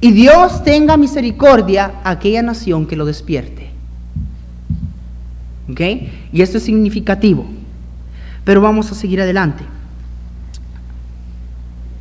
Y 0.01 0.13
Dios 0.13 0.65
tenga 0.65 0.97
misericordia 0.97 1.97
a 2.03 2.13
aquella 2.13 2.41
nación 2.41 2.87
que 2.87 2.97
lo 2.97 3.05
despierte. 3.05 3.69
¿Ok? 5.71 5.81
Y 6.33 6.41
esto 6.41 6.57
es 6.57 6.65
significativo. 6.65 7.45
Pero 8.45 8.63
vamos 8.63 8.91
a 8.91 8.95
seguir 8.95 9.21
adelante. 9.21 9.76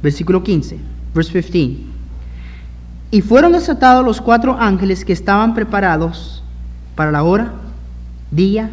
Versículo 0.06 0.44
15, 0.44 0.78
verse 1.16 1.32
15. 1.32 1.78
Y 3.10 3.22
fueron 3.22 3.54
desatados 3.54 4.06
los 4.06 4.22
cuatro 4.22 4.56
ángeles 4.56 5.04
que 5.04 5.14
estaban 5.14 5.56
preparados 5.56 6.44
para 6.94 7.12
la 7.12 7.24
hora, 7.24 7.54
día, 8.30 8.70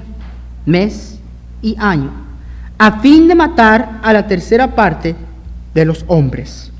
mes 0.66 1.18
y 1.62 1.74
año, 1.78 2.10
a 2.76 3.00
fin 3.00 3.28
de 3.28 3.34
matar 3.34 3.98
a 4.02 4.12
la 4.12 4.26
tercera 4.26 4.74
parte 4.74 5.16
de 5.72 5.84
los 5.86 6.04
hombres. 6.06 6.70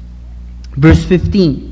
Verse 0.76 1.06
15. 1.06 1.70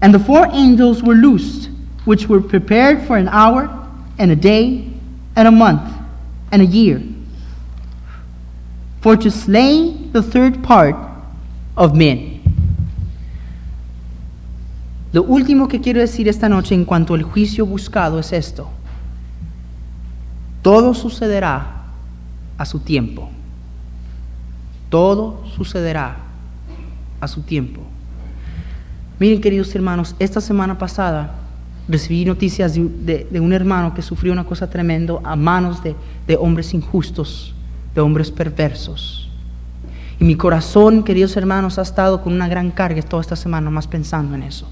And 0.00 0.12
the 0.12 0.18
four 0.18 0.48
angels 0.52 1.00
were 1.00 1.14
loosed, 1.14 1.70
which 2.06 2.28
were 2.28 2.40
prepared 2.40 3.06
for 3.06 3.16
an 3.16 3.28
hour, 3.28 3.70
and 4.18 4.32
a 4.32 4.36
day, 4.36 4.88
and 5.36 5.46
a 5.46 5.52
month, 5.52 5.88
and 6.50 6.60
a 6.60 6.66
year 6.66 7.00
for 9.00 9.16
to 9.16 9.30
slay 9.30 9.92
the 10.12 10.22
third 10.22 10.62
part 10.64 11.11
of 11.74 11.94
men. 11.94 12.40
Lo 15.12 15.22
último 15.24 15.68
que 15.68 15.80
quiero 15.80 16.00
decir 16.00 16.28
esta 16.28 16.48
noche 16.48 16.74
en 16.74 16.84
cuanto 16.84 17.14
al 17.14 17.22
juicio 17.22 17.66
buscado 17.66 18.18
es 18.18 18.32
esto. 18.32 18.68
Todo 20.62 20.94
sucederá 20.94 21.84
a 22.56 22.64
su 22.64 22.80
tiempo. 22.80 23.28
Todo 24.88 25.44
sucederá 25.56 26.16
a 27.20 27.28
su 27.28 27.42
tiempo. 27.42 27.82
Miren, 29.18 29.40
queridos 29.40 29.74
hermanos, 29.74 30.16
esta 30.18 30.40
semana 30.40 30.78
pasada 30.78 31.34
recibí 31.88 32.24
noticias 32.24 32.74
de, 32.74 33.26
un 33.40 33.52
hermano 33.52 33.92
que 33.94 34.02
sufrió 34.02 34.32
una 34.32 34.44
cosa 34.44 34.70
tremenda 34.70 35.14
a 35.24 35.36
manos 35.36 35.82
de, 35.82 35.94
de 36.26 36.36
hombres 36.36 36.72
injustos 36.74 37.54
de 37.94 38.00
hombres 38.00 38.30
perversos. 38.30 39.21
Y 40.20 40.24
mi 40.24 40.36
corazón, 40.36 41.02
queridos 41.02 41.36
hermanos, 41.36 41.78
ha 41.78 41.82
estado 41.82 42.22
con 42.22 42.32
una 42.32 42.48
gran 42.48 42.70
carga 42.70 43.02
toda 43.02 43.20
esta 43.20 43.36
semana, 43.36 43.70
más 43.70 43.86
pensando 43.86 44.34
en 44.34 44.42
eso. 44.42 44.68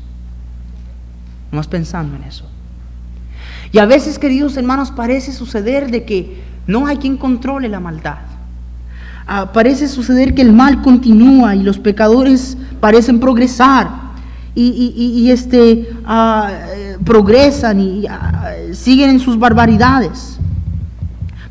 Más 1.51 1.67
pensando 1.67 2.17
en 2.17 2.25
eso. 2.25 2.45
Y 3.73 3.79
a 3.79 3.87
veces, 3.87 4.19
queridos 4.19 4.57
hermanos, 4.57 4.91
parece 4.91 5.33
suceder 5.33 5.91
de 5.91 6.05
que 6.05 6.43
no 6.67 6.87
hay 6.87 6.99
quien 6.99 7.17
controle 7.17 7.69
la 7.69 7.81
maldad. 7.81 8.19
Ah, 9.27 9.53
parece 9.53 9.87
suceder 9.89 10.35
que 10.35 10.43
el 10.43 10.53
mal 10.53 10.83
continúa 10.83 11.55
y 11.55 11.63
los 11.63 11.79
pecadores 11.79 12.57
parecen 12.81 13.21
progresar 13.21 13.89
y, 14.55 15.31
este, 15.31 15.89
ah, 16.05 16.51
eh, 16.75 16.99
progresan 17.05 17.81
y 17.81 18.07
ah, 18.09 18.55
siguen 18.73 19.11
en 19.11 19.21
sus 19.21 19.39
barbaridades. 19.39 20.39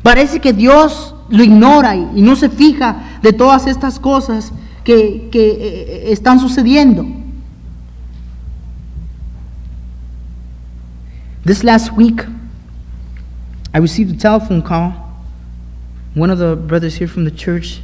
Parece 0.02 0.40
que 0.40 0.52
Dios 0.52 1.14
lo 1.30 1.42
ignora 1.42 1.96
y, 1.96 2.20
no 2.20 2.36
se 2.36 2.48
fija 2.48 3.20
de 3.22 3.32
todas 3.32 3.66
estas 3.66 3.98
cosas 3.98 4.52
que, 4.84 5.28
que 5.30 5.50
eh, 5.50 6.12
están 6.12 6.40
sucediendo. 6.40 7.06
This 11.44 11.64
last 11.64 11.92
week, 11.96 12.24
I 13.72 13.78
received 13.78 14.14
a 14.14 14.18
telephone 14.18 14.62
call. 14.62 14.92
One 16.14 16.30
of 16.30 16.38
the 16.38 16.56
brothers 16.56 16.96
here 16.96 17.08
from 17.08 17.24
the 17.24 17.30
church, 17.30 17.80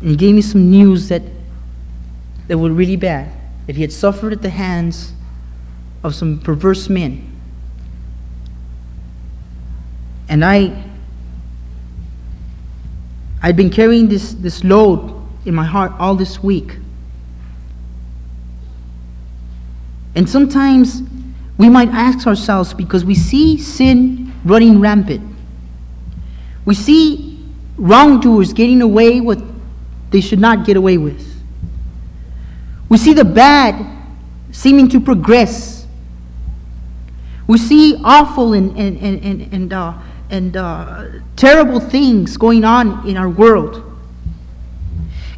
and 0.00 0.18
gave 0.18 0.34
me 0.34 0.42
some 0.42 0.70
news 0.70 1.08
that 1.08 1.22
that 2.48 2.56
were 2.56 2.70
really 2.70 2.96
bad. 2.96 3.30
That 3.66 3.76
he 3.76 3.82
had 3.82 3.92
suffered 3.92 4.32
at 4.32 4.40
the 4.40 4.50
hands 4.50 5.12
of 6.02 6.14
some 6.14 6.38
perverse 6.40 6.88
men. 6.88 7.38
And 10.28 10.44
I 10.44 10.87
I'd 13.42 13.56
been 13.56 13.70
carrying 13.70 14.08
this, 14.08 14.34
this 14.34 14.64
load 14.64 15.14
in 15.44 15.54
my 15.54 15.64
heart 15.64 15.92
all 15.98 16.14
this 16.14 16.42
week. 16.42 16.76
And 20.14 20.28
sometimes 20.28 21.02
we 21.56 21.68
might 21.68 21.88
ask 21.90 22.26
ourselves 22.26 22.74
because 22.74 23.04
we 23.04 23.14
see 23.14 23.58
sin 23.58 24.32
running 24.44 24.80
rampant. 24.80 25.36
We 26.64 26.74
see 26.74 27.38
wrongdoers 27.76 28.52
getting 28.52 28.82
away 28.82 29.20
with 29.20 29.42
they 30.10 30.20
should 30.20 30.38
not 30.38 30.64
get 30.64 30.76
away 30.76 30.96
with. 30.98 31.24
We 32.88 32.96
see 32.96 33.12
the 33.12 33.24
bad 33.24 33.86
seeming 34.50 34.88
to 34.88 35.00
progress. 35.00 35.86
We 37.46 37.58
see 37.58 38.00
awful 38.02 38.54
and, 38.54 38.76
and, 38.78 38.96
and, 38.98 39.22
and, 39.22 39.52
and 39.52 39.72
uh, 39.72 39.94
and 40.30 40.56
uh, 40.56 41.04
terrible 41.36 41.80
things 41.80 42.36
going 42.36 42.64
on 42.64 43.08
in 43.08 43.16
our 43.16 43.28
world. 43.28 43.84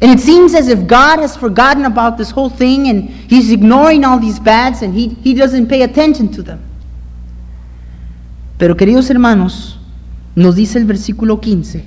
And 0.01 0.11
it 0.11 0.19
seems 0.19 0.55
as 0.55 0.67
if 0.67 0.87
God 0.87 1.19
has 1.19 1.37
forgotten 1.37 1.85
about 1.85 2.17
this 2.17 2.31
whole 2.31 2.49
thing 2.49 2.87
and 2.87 3.09
He's 3.09 3.51
ignoring 3.51 4.03
all 4.03 4.19
these 4.19 4.39
bads 4.39 4.81
and 4.81 4.95
He, 4.95 5.09
he 5.09 5.33
doesn't 5.33 5.67
pay 5.67 5.83
attention 5.83 6.31
to 6.33 6.41
them. 6.41 6.59
Pero 8.57 8.75
queridos 8.75 9.09
hermanos, 9.09 9.79
nos 10.35 10.55
dice 10.55 10.77
el 10.77 10.85
versículo 10.85 11.39
15. 11.39 11.83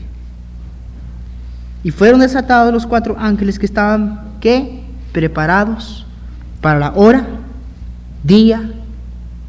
Y 1.83 1.91
fueron 1.91 2.21
desatados 2.21 2.73
los 2.73 2.87
cuatro 2.87 3.17
ángeles 3.19 3.59
que 3.59 3.67
estaban, 3.67 4.21
¿qué? 4.41 4.83
Preparados 5.13 6.07
para 6.61 6.79
la 6.79 6.93
hora, 6.95 7.27
día, 8.23 8.73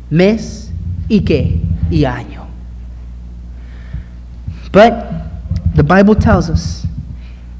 mes 0.10 0.72
y 1.08 1.22
qué? 1.22 1.62
Y 1.90 2.06
año. 2.06 2.45
But 4.76 5.08
the 5.74 5.86
Bible 5.86 6.16
tells 6.16 6.50
us, 6.50 6.86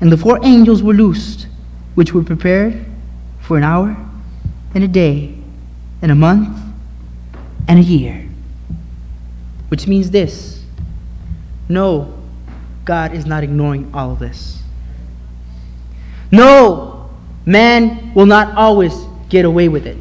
and 0.02 0.12
the 0.12 0.18
four 0.18 0.38
angels 0.44 0.84
were 0.84 0.94
loosed, 0.94 1.48
which 1.94 2.14
were 2.14 2.26
prepared 2.26 2.86
for 3.40 3.56
an 3.56 3.64
hour 3.64 3.96
and 4.74 4.84
a 4.84 4.88
day 4.90 5.34
and 6.02 6.12
a 6.12 6.16
month 6.16 6.60
and 7.70 7.80
a 7.80 7.82
year. 7.82 8.28
Which 9.70 9.88
means 9.88 10.12
this 10.12 10.62
no, 11.70 12.22
God 12.84 13.14
is 13.14 13.26
not 13.26 13.46
ignoring 13.46 13.90
all 13.94 14.12
of 14.12 14.20
this. 14.20 14.62
No, 16.34 17.10
man 17.46 18.14
will 18.14 18.26
not 18.26 18.58
always 18.58 18.94
get 19.30 19.46
away 19.46 19.70
with 19.70 19.88
it. 19.88 19.98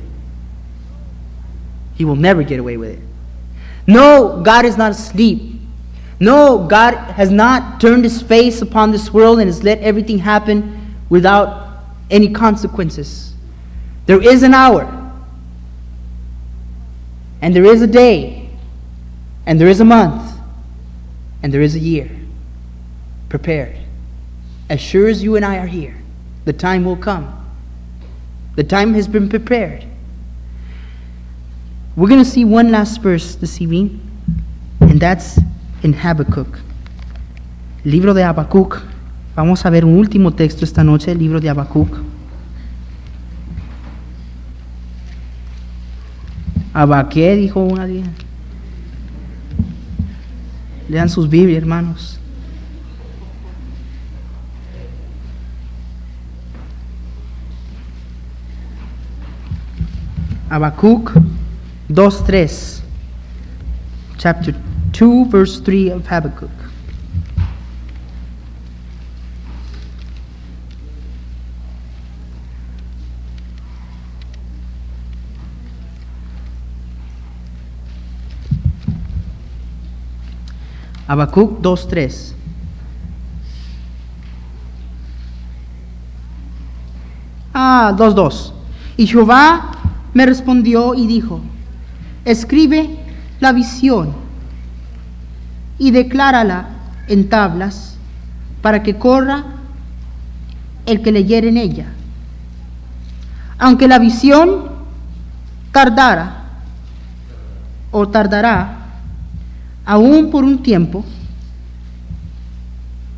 He 1.95 2.05
will 2.05 2.17
never 2.17 2.43
get 2.43 2.59
away 2.59 2.77
with 2.77 2.91
it. 2.91 2.99
No, 3.87 4.43
God 4.45 4.65
is 4.65 4.77
not 4.77 4.91
asleep. 4.91 5.54
No, 6.25 6.67
God 6.67 6.95
has 6.95 7.31
not 7.31 7.83
turned 7.83 8.03
his 8.03 8.23
face 8.23 8.63
upon 8.63 8.91
this 8.93 9.13
world 9.13 9.41
and 9.41 9.47
has 9.47 9.63
let 9.63 9.79
everything 9.81 10.17
happen 10.17 10.97
without 11.11 11.83
any 12.11 12.31
consequences. 12.33 13.35
There 14.07 14.23
is 14.23 14.43
an 14.43 14.55
hour, 14.55 14.89
and 17.43 17.55
there 17.55 17.67
is 17.67 17.83
a 17.83 17.87
day, 17.87 18.49
and 19.45 19.61
there 19.61 19.69
is 19.69 19.81
a 19.81 19.85
month, 19.85 20.39
and 21.43 21.53
there 21.53 21.61
is 21.61 21.75
a 21.75 21.79
year. 21.79 22.11
Prepared. 23.29 23.77
As 24.71 24.81
sure 24.81 25.09
as 25.09 25.23
you 25.23 25.37
and 25.37 25.45
I 25.45 25.59
are 25.59 25.67
here, 25.67 25.95
the 26.47 26.55
time 26.55 26.87
will 26.87 26.97
come. 26.97 27.39
The 28.57 28.65
time 28.65 28.95
has 28.95 29.07
been 29.07 29.29
prepared. 29.29 29.85
We're 31.97 32.09
going 32.09 32.25
to 32.25 32.31
see 32.31 32.47
one 32.47 32.71
last 32.71 33.03
verse 33.03 33.35
this 33.35 33.61
evening, 33.61 34.01
and 34.81 34.99
that's 34.99 35.39
in 35.85 35.95
Habakkuk. 35.95 36.59
Libro 37.85 38.15
de 38.15 38.25
Habacuc. 38.25 38.81
Vamos 39.37 39.65
a 39.67 39.71
ver 39.71 39.85
un 39.85 39.97
último 39.97 40.33
texto 40.33 40.65
esta 40.65 40.83
noche, 40.83 41.13
el 41.13 41.19
libro 41.19 41.41
de 41.41 41.51
Habacuc. 41.51 41.99
Abaqué, 46.73 47.37
dijo 47.37 47.61
una 47.61 47.87
día. 47.87 48.05
Lean 50.89 51.09
sus 51.09 51.29
Biblias, 51.29 51.59
hermanos. 51.59 52.19
Habacuc 60.49 61.13
2.3. 61.91 62.81
Chapter 64.17 64.64
2, 64.95 65.25
verse 65.25 65.61
3 65.61 65.91
of 65.91 66.07
Habakkuk. 66.07 66.51
Habacuc 81.09 81.61
2.3. 81.61 82.33
Ah, 87.53 87.95
2.2. 87.97 88.53
Y 88.97 89.07
Jehová 89.09 89.73
me 90.15 90.25
respondió 90.25 90.95
y 90.95 91.09
dijo, 91.09 91.41
escribe 92.25 92.97
la 93.41 93.53
visión 93.53 94.24
y 95.79 95.91
declárala 95.91 96.69
en 97.09 97.29
tablas 97.29 97.97
para 98.63 98.83
que 98.83 98.97
corra 98.97 99.45
el 100.87 101.03
que 101.03 101.13
leyere 101.13 101.49
en 101.49 101.57
ella. 101.57 101.87
Aunque 103.59 103.89
la 103.89 103.99
visión 103.99 104.71
tardara 105.73 106.45
o 107.91 108.09
tardará 108.09 108.79
aún 109.85 110.31
por 110.31 110.45
un 110.45 110.63
tiempo, 110.63 111.05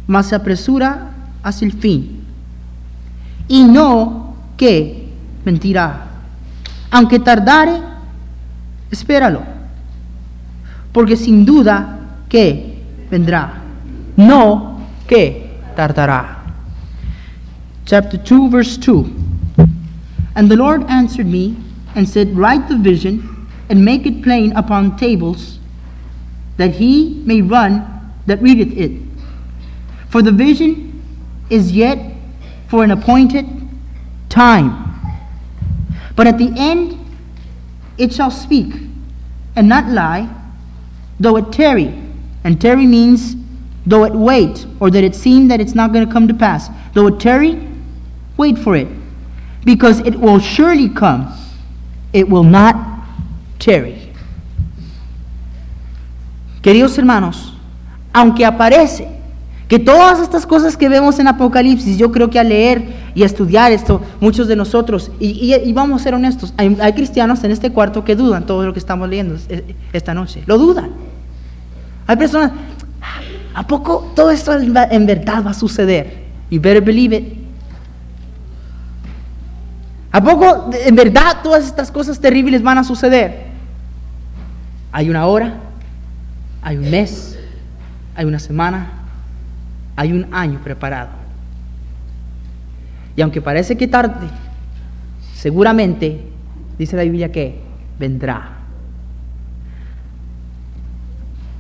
mas 0.07 0.27
se 0.27 0.35
apresura 0.35 1.11
hacia 1.43 1.67
el 1.67 1.73
fin, 1.73 2.25
y 3.49 3.65
no 3.65 4.35
que 4.57 5.13
mentirá. 5.45 6.07
Aunque 6.91 7.19
tardare, 7.19 7.81
espéralo, 8.91 9.43
porque 10.93 11.17
sin 11.17 11.45
duda 11.45 11.96
que 12.29 12.83
vendrá, 13.11 13.63
no 14.17 14.81
que 15.07 15.51
tardará. 15.77 16.37
Chapter 17.85 18.19
2, 18.19 18.49
verse 18.49 18.77
2. 18.79 19.05
And 20.35 20.51
the 20.51 20.57
Lord 20.57 20.83
answered 20.89 21.27
me 21.27 21.57
and 21.95 22.09
said, 22.09 22.37
Write 22.37 22.69
the 22.69 22.77
vision 22.77 23.49
and 23.69 23.85
make 23.85 24.07
it 24.07 24.23
plain 24.23 24.53
upon 24.53 24.97
tables, 24.97 25.59
that 26.57 26.73
he 26.73 27.23
may 27.25 27.43
run 27.43 27.85
that 28.27 28.43
readeth 28.43 28.77
it. 28.77 29.01
For 30.09 30.23
the 30.23 30.33
vision 30.33 31.03
is 31.49 31.73
yet 31.73 31.99
for 32.69 32.83
an 32.83 32.91
appointed 32.91 33.47
time. 34.29 34.85
But 36.17 36.27
at 36.27 36.39
the 36.39 36.53
end 36.57 36.99
it 37.99 38.13
shall 38.13 38.31
speak 38.31 38.75
and 39.55 39.69
not 39.69 39.87
lie, 39.87 40.29
though 41.19 41.37
it 41.37 41.53
tarry. 41.53 42.06
And 42.47 42.61
tarry 42.61 42.87
means 42.87 43.35
though 43.85 44.05
it 44.05 44.13
wait, 44.15 44.67
or 44.79 44.89
that 44.93 45.03
it 45.03 45.15
seem 45.17 45.49
that 45.49 45.61
it's 45.61 45.75
not 45.75 45.93
going 45.93 46.07
to 46.07 46.13
come 46.13 46.29
to 46.29 46.35
pass. 46.35 46.71
Though 46.95 47.09
it 47.09 47.19
tarry, 47.19 47.59
wait 48.37 48.57
for 48.57 48.77
it, 48.77 48.87
because 49.65 49.99
it 50.07 50.15
will 50.15 50.39
surely 50.39 50.89
come. 50.89 51.27
It 52.13 52.29
will 52.29 52.45
not 52.45 52.77
tarry. 53.59 54.13
Queridos 56.63 56.97
hermanos, 56.99 57.53
aunque 58.13 58.45
aparece 58.47 59.09
que 59.69 59.81
todas 59.81 60.21
estas 60.21 60.47
cosas 60.47 60.77
que 60.77 60.89
vemos 60.89 61.19
en 61.19 61.27
Apocalipsis, 61.27 61.99
yo 61.99 62.13
creo 62.13 62.31
que 62.31 62.39
al 62.39 62.49
leer 62.51 62.85
y 63.17 63.25
a 63.25 63.27
estudiar 63.27 63.73
esto, 63.73 64.01
muchos 64.21 64.47
de 64.47 64.55
nosotros, 64.55 65.11
y, 65.19 65.31
y- 65.31 65.55
y 65.69 65.73
vamos 65.73 66.01
a 66.01 66.05
ser 66.05 66.15
honestos, 66.15 66.55
hay, 66.57 66.77
hay 66.81 66.93
cristianos 66.93 67.43
en 67.43 67.51
este 67.51 67.73
cuarto 67.73 68.05
que 68.05 68.15
dudan 68.15 68.47
todo 68.47 68.65
lo 68.65 68.73
que 68.73 68.79
estamos 68.79 69.09
leyendo 69.09 69.35
es- 69.35 69.49
esta 69.93 70.15
noche, 70.15 70.45
lo 70.47 70.59
dudan. 70.59 70.91
Hay 72.07 72.17
personas, 72.17 72.53
¿a 73.55 73.67
poco 73.67 74.13
todo 74.15 74.31
esto 74.31 74.53
en 74.53 75.07
verdad 75.07 75.45
va 75.45 75.51
a 75.51 75.55
suceder? 75.55 76.25
You 76.51 76.61
better 76.61 76.83
believe 76.83 77.17
it. 77.17 77.47
¿A 80.13 80.23
poco 80.23 80.71
en 80.73 80.95
verdad 80.95 81.39
todas 81.43 81.67
estas 81.67 81.91
cosas 81.91 82.19
terribles 82.19 82.63
van 82.63 82.79
a 82.79 82.85
suceder? 82.85 83.47
Hay 84.93 85.11
una 85.11 85.27
hora, 85.27 85.55
hay 86.63 86.79
un 86.79 86.91
mes, 86.91 87.39
hay 88.15 88.25
una 88.25 88.39
semana, 88.39 88.93
hay 89.95 90.13
un 90.13 90.33
año 90.33 90.59
preparado. 90.63 91.11
Y 93.15 93.21
aunque 93.21 93.43
parece 93.43 93.77
que 93.77 93.89
tarde, 93.89 94.29
seguramente, 95.35 96.27
dice 96.79 96.97
la 96.97 97.03
Biblia 97.03 97.31
que 97.31 97.61
vendrá. 97.99 98.56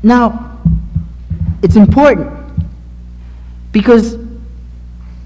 Now, 0.07 0.57
it's 1.65 1.75
important 1.75 2.31
because 3.73 4.17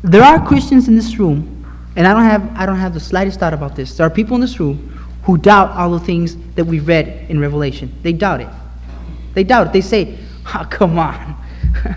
there 0.03 0.23
are 0.23 0.43
Christians 0.47 0.89
in 0.89 0.97
this 0.97 1.19
room, 1.19 1.67
and 1.97 2.07
I 2.07 2.15
don't 2.15 2.25
have 2.25 2.59
I 2.59 2.65
don't 2.65 2.79
have 2.79 2.95
the 2.95 3.01
slightest 3.01 3.41
doubt 3.41 3.53
about 3.53 3.77
this. 3.77 3.95
There 3.95 4.07
are 4.07 4.11
people 4.11 4.37
in 4.37 4.41
this 4.41 4.59
room 4.59 4.79
who 5.25 5.37
doubt 5.37 5.73
all 5.73 5.91
the 5.91 6.01
things 6.01 6.35
that 6.55 6.65
we've 6.65 6.89
read 6.89 7.27
in 7.29 7.39
Revelation. 7.39 7.93
They 8.03 8.15
doubt 8.15 8.41
it. 8.41 8.49
They 9.35 9.45
doubt 9.45 9.67
it. 9.67 9.73
They 9.75 9.83
say, 9.83 10.17
"Oh, 10.47 10.67
come 10.71 10.99
on." 10.99 11.37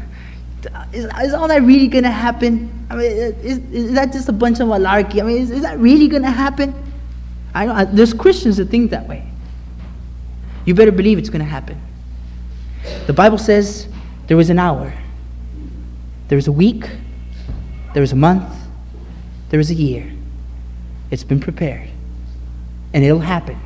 Is, 0.93 1.05
is 1.05 1.33
all 1.33 1.47
that 1.47 1.63
really 1.63 1.87
going 1.87 2.03
to 2.03 2.11
happen? 2.11 2.69
I 2.89 2.95
mean, 2.95 3.11
is, 3.11 3.57
is 3.71 3.93
that 3.93 4.13
just 4.13 4.29
a 4.29 4.31
bunch 4.31 4.59
of 4.59 4.67
malarkey? 4.67 5.19
I 5.21 5.23
mean, 5.23 5.37
is, 5.37 5.49
is 5.49 5.63
that 5.63 5.79
really 5.79 6.07
going 6.07 6.21
to 6.21 6.29
happen? 6.29 6.75
I 7.55 7.67
I- 7.67 7.85
there's 7.85 8.13
Christians 8.13 8.57
that 8.57 8.69
think 8.69 8.91
that 8.91 9.07
way. 9.07 9.25
You 10.65 10.75
better 10.75 10.91
believe 10.91 11.17
it's 11.17 11.29
going 11.29 11.43
to 11.43 11.49
happen. 11.49 11.81
The 13.07 13.13
Bible 13.13 13.37
says 13.37 13.87
there 14.27 14.37
was 14.37 14.49
an 14.49 14.59
hour, 14.59 14.93
there 16.27 16.35
was 16.35 16.47
a 16.47 16.51
week, 16.51 16.89
there 17.93 18.01
was 18.01 18.11
a 18.11 18.15
month, 18.15 18.51
there 19.49 19.57
was 19.57 19.69
a 19.69 19.73
year. 19.73 20.11
It's 21.11 21.23
been 21.23 21.39
prepared, 21.39 21.89
and 22.93 23.03
it'll 23.03 23.19
happen. 23.19 23.59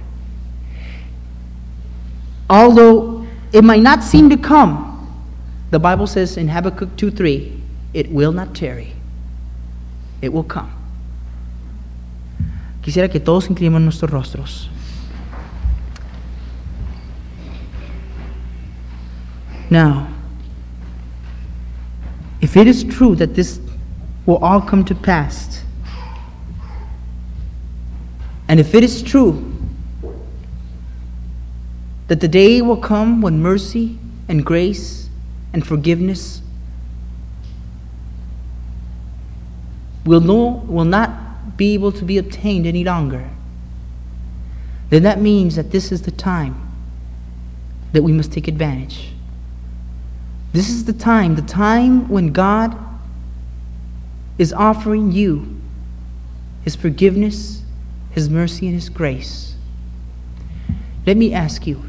Although 2.49 3.26
it 3.51 3.63
might 3.63 3.82
not 3.82 4.03
seem 4.03 4.30
to 4.30 4.38
come, 4.38 4.84
the 5.72 5.80
Bible 5.80 6.07
says 6.07 6.38
in 6.38 6.47
Habakkuk 6.47 6.95
2 6.97 7.11
3, 7.11 7.61
it 7.93 8.11
will 8.11 8.32
not 8.32 8.55
tarry, 8.55 8.93
it 10.22 10.32
will 10.32 10.43
come. 10.43 10.72
Quisiera 12.82 13.09
que 13.11 13.20
todos 13.20 13.47
inclinemos 13.47 13.82
nuestros 13.82 14.11
rostros. 14.11 14.70
Now, 19.70 20.07
if 22.41 22.55
it 22.55 22.68
is 22.68 22.84
true 22.84 23.15
that 23.15 23.36
this 23.36 23.59
will 24.26 24.38
all 24.38 24.61
come 24.61 24.86
to 24.86 24.95
pass, 24.95 25.63
and 28.47 28.59
if 28.59 28.74
it 28.74 28.84
is 28.84 29.01
true 29.01 29.53
that 32.07 32.22
the 32.22 32.28
day 32.28 32.61
will 32.61 32.78
come 32.78 33.22
when 33.22 33.41
mercy 33.41 33.97
and 34.30 34.45
grace 34.45 35.09
and 35.51 35.65
forgiveness 35.65 36.41
will, 40.05 40.22
no, 40.22 40.63
will 40.68 40.86
not 40.86 41.57
be 41.57 41.74
able 41.74 41.91
to 41.91 42.05
be 42.05 42.18
obtained 42.18 42.65
any 42.65 42.86
longer, 42.86 43.30
then 44.89 45.03
that 45.03 45.20
means 45.20 45.57
that 45.57 45.72
this 45.72 45.91
is 45.91 46.03
the 46.03 46.11
time 46.11 46.55
that 47.91 48.03
we 48.03 48.13
must 48.13 48.32
take 48.32 48.47
advantage. 48.47 49.16
This 50.58 50.70
is 50.72 50.86
the 50.86 50.93
time, 50.93 51.36
the 51.36 51.43
time 51.43 52.10
when 52.10 52.34
God 52.34 52.76
is 54.39 54.51
offering 54.51 55.12
you 55.12 55.55
His 56.64 56.76
forgiveness, 56.76 57.62
His 58.10 58.28
mercy, 58.28 58.66
and 58.66 58.74
His 58.74 58.89
grace. 58.89 59.53
Let 61.05 61.16
me 61.16 61.32
ask 61.32 61.68
you 61.68 61.84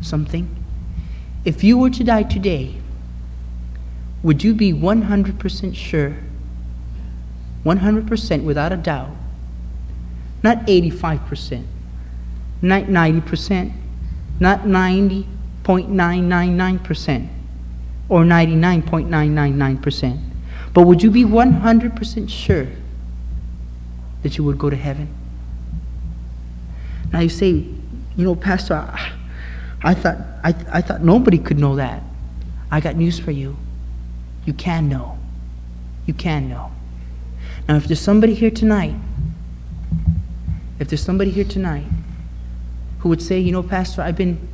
something. 0.00 0.48
If 1.44 1.62
you 1.62 1.76
were 1.76 1.90
to 1.90 2.02
die 2.02 2.22
today, 2.22 2.76
would 4.22 4.42
you 4.42 4.54
be 4.54 4.72
100% 4.72 5.76
sure, 5.76 6.16
100% 7.62 8.44
without 8.44 8.72
a 8.72 8.78
doubt, 8.78 9.14
not 10.42 10.66
85%, 10.66 11.66
not 12.62 12.84
90%, 12.84 13.72
not 14.40 14.62
90.999%, 14.62 17.28
or 18.08 18.22
99.999%, 18.24 20.20
but 20.72 20.82
would 20.82 21.02
you 21.02 21.10
be 21.10 21.24
100% 21.24 22.28
sure 22.28 22.66
that 24.22 24.36
you 24.36 24.44
would 24.44 24.58
go 24.58 24.70
to 24.70 24.76
heaven? 24.76 25.08
Now 27.12 27.20
you 27.20 27.28
say, 27.28 27.48
you 28.16 28.24
know, 28.24 28.34
Pastor, 28.34 28.74
I, 28.74 29.12
I 29.82 29.94
thought, 29.94 30.18
I, 30.42 30.54
I 30.72 30.80
thought 30.80 31.02
nobody 31.02 31.38
could 31.38 31.58
know 31.58 31.76
that. 31.76 32.02
I 32.70 32.80
got 32.80 32.96
news 32.96 33.18
for 33.18 33.30
you. 33.30 33.56
You 34.46 34.52
can 34.52 34.88
know. 34.88 35.18
You 36.06 36.14
can 36.14 36.48
know. 36.48 36.70
Now, 37.68 37.76
if 37.76 37.86
there's 37.86 38.00
somebody 38.00 38.34
here 38.34 38.50
tonight, 38.50 38.94
if 40.78 40.88
there's 40.88 41.02
somebody 41.02 41.30
here 41.30 41.44
tonight 41.44 41.86
who 42.98 43.08
would 43.08 43.22
say, 43.22 43.38
you 43.38 43.52
know, 43.52 43.62
Pastor, 43.62 44.02
I've 44.02 44.16
been 44.16 44.48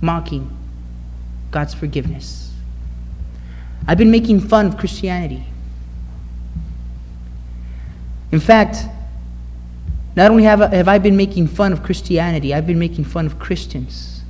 mocking 0.00 0.56
God's 1.50 1.74
forgiveness. 1.74 2.49
I've 3.90 3.98
been 3.98 4.12
making 4.12 4.38
fun 4.38 4.66
of 4.66 4.76
Christianity. 4.78 5.44
In 8.30 8.38
fact, 8.38 8.84
not 10.14 10.30
only 10.30 10.44
have 10.44 10.62
I, 10.62 10.72
have 10.76 10.86
I 10.86 10.98
been 10.98 11.16
making 11.16 11.48
fun 11.48 11.72
of 11.72 11.82
Christianity, 11.82 12.54
I've 12.54 12.68
been 12.68 12.78
making 12.78 13.02
fun 13.02 13.26
of 13.26 13.40
Christians. 13.40 14.22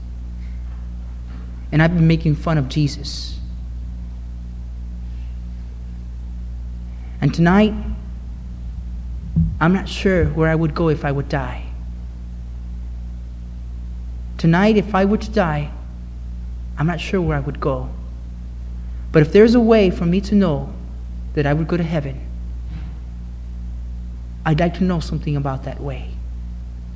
And 1.73 1.83
I've 1.83 1.95
been 1.95 2.09
making 2.09 2.37
fun 2.37 2.57
of 2.57 2.71
Jesus. 2.71 3.39
And 7.21 7.35
tonight, 7.35 7.75
I'm 9.61 9.75
not 9.75 9.91
sure 9.91 10.25
where 10.25 10.49
I 10.49 10.55
would 10.55 10.75
go 10.75 10.89
if 10.89 11.05
I 11.05 11.13
would 11.13 11.29
die. 11.29 11.67
Tonight, 14.39 14.79
if 14.79 14.95
I 14.95 15.05
were 15.05 15.19
to 15.19 15.31
die, 15.31 15.71
I'm 16.79 16.87
not 16.87 16.99
sure 16.99 17.21
where 17.21 17.37
I 17.37 17.41
would 17.41 17.61
go. 17.61 17.91
But 19.13 19.23
if 19.23 19.33
there's 19.33 19.55
a 19.55 19.61
way 19.61 19.91
for 19.91 20.07
me 20.07 20.21
to 20.23 20.35
know 20.35 20.73
that 21.35 21.47
I 21.47 21.53
would 21.53 21.69
go 21.69 21.77
to 21.77 21.83
heaven, 21.83 22.27
I'd 24.45 24.61
like 24.61 24.75
to 24.75 24.85
know 24.85 25.01
something 25.01 25.37
about 25.37 25.65
that 25.65 25.81
way. 25.81 26.11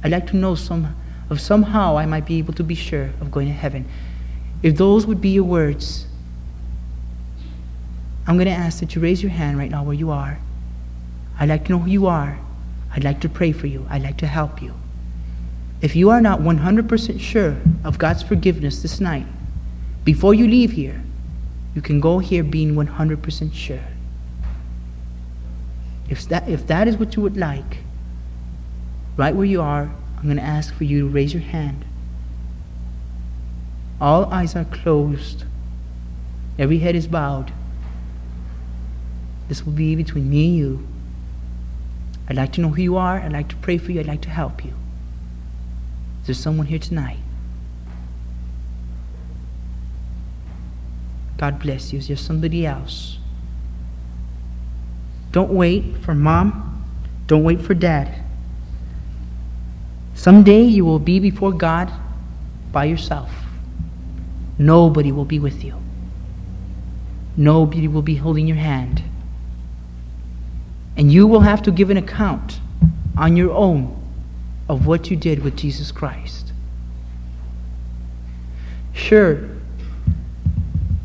I'd 0.02 0.12
like 0.12 0.26
to 0.28 0.36
know 0.36 0.54
some 0.54 0.94
of 1.30 1.40
somehow 1.40 1.96
I 1.96 2.06
might 2.06 2.26
be 2.26 2.38
able 2.38 2.54
to 2.54 2.62
be 2.62 2.74
sure 2.74 3.10
of 3.20 3.30
going 3.30 3.46
to 3.48 3.52
heaven. 3.52 3.86
If 4.62 4.76
those 4.76 5.06
would 5.06 5.20
be 5.20 5.30
your 5.30 5.44
words, 5.44 6.06
I'm 8.26 8.36
going 8.36 8.46
to 8.46 8.52
ask 8.52 8.80
that 8.80 8.94
you 8.94 9.02
raise 9.02 9.22
your 9.22 9.32
hand 9.32 9.58
right 9.58 9.70
now 9.70 9.82
where 9.82 9.94
you 9.94 10.10
are. 10.10 10.38
I'd 11.38 11.48
like 11.48 11.66
to 11.66 11.72
know 11.72 11.78
who 11.78 11.90
you 11.90 12.06
are. 12.06 12.38
I'd 12.92 13.04
like 13.04 13.20
to 13.20 13.28
pray 13.28 13.52
for 13.52 13.66
you. 13.66 13.86
I'd 13.90 14.02
like 14.02 14.18
to 14.18 14.26
help 14.26 14.62
you. 14.62 14.74
If 15.82 15.94
you 15.94 16.10
are 16.10 16.20
not 16.20 16.40
100% 16.40 17.20
sure 17.20 17.56
of 17.82 17.98
God's 17.98 18.22
forgiveness 18.22 18.80
this 18.80 19.00
night, 19.00 19.26
before 20.04 20.32
you 20.32 20.46
leave 20.46 20.72
here, 20.72 21.03
you 21.74 21.82
can 21.82 22.00
go 22.00 22.18
here 22.18 22.44
being 22.44 22.74
100% 22.74 23.52
sure. 23.52 23.80
If 26.08 26.28
that, 26.28 26.48
if 26.48 26.66
that 26.68 26.86
is 26.86 26.96
what 26.96 27.16
you 27.16 27.22
would 27.22 27.36
like, 27.36 27.78
right 29.16 29.34
where 29.34 29.46
you 29.46 29.60
are, 29.60 29.90
I'm 30.16 30.24
going 30.24 30.36
to 30.36 30.42
ask 30.42 30.74
for 30.74 30.84
you 30.84 31.00
to 31.00 31.08
raise 31.08 31.32
your 31.32 31.42
hand. 31.42 31.84
All 34.00 34.26
eyes 34.26 34.54
are 34.54 34.64
closed, 34.64 35.44
every 36.58 36.78
head 36.78 36.94
is 36.94 37.06
bowed. 37.06 37.52
This 39.48 39.64
will 39.64 39.72
be 39.72 39.94
between 39.94 40.30
me 40.30 40.46
and 40.46 40.56
you. 40.56 40.88
I'd 42.28 42.36
like 42.36 42.52
to 42.52 42.60
know 42.60 42.70
who 42.70 42.80
you 42.80 42.96
are. 42.96 43.18
I'd 43.20 43.32
like 43.32 43.48
to 43.48 43.56
pray 43.56 43.76
for 43.76 43.92
you. 43.92 44.00
I'd 44.00 44.06
like 44.06 44.22
to 44.22 44.30
help 44.30 44.64
you. 44.64 44.72
Is 46.22 46.28
there 46.28 46.34
someone 46.34 46.66
here 46.66 46.78
tonight? 46.78 47.18
God 51.44 51.60
bless 51.60 51.92
you. 51.92 52.00
There 52.00 52.16
somebody 52.16 52.64
else? 52.64 53.18
Don't 55.30 55.50
wait 55.50 55.98
for 55.98 56.14
mom. 56.14 56.82
Don't 57.26 57.44
wait 57.44 57.60
for 57.60 57.74
dad. 57.74 58.24
Someday 60.14 60.62
you 60.62 60.86
will 60.86 60.98
be 60.98 61.20
before 61.20 61.52
God 61.52 61.92
by 62.72 62.86
yourself. 62.86 63.30
Nobody 64.56 65.12
will 65.12 65.26
be 65.26 65.38
with 65.38 65.62
you. 65.62 65.74
Nobody 67.36 67.88
will 67.88 68.00
be 68.00 68.14
holding 68.14 68.46
your 68.46 68.56
hand. 68.56 69.02
And 70.96 71.12
you 71.12 71.26
will 71.26 71.40
have 71.40 71.60
to 71.64 71.70
give 71.70 71.90
an 71.90 71.98
account 71.98 72.58
on 73.18 73.36
your 73.36 73.52
own 73.52 73.94
of 74.66 74.86
what 74.86 75.10
you 75.10 75.16
did 75.18 75.44
with 75.44 75.58
Jesus 75.58 75.92
Christ. 75.92 76.54
Sure, 78.94 79.53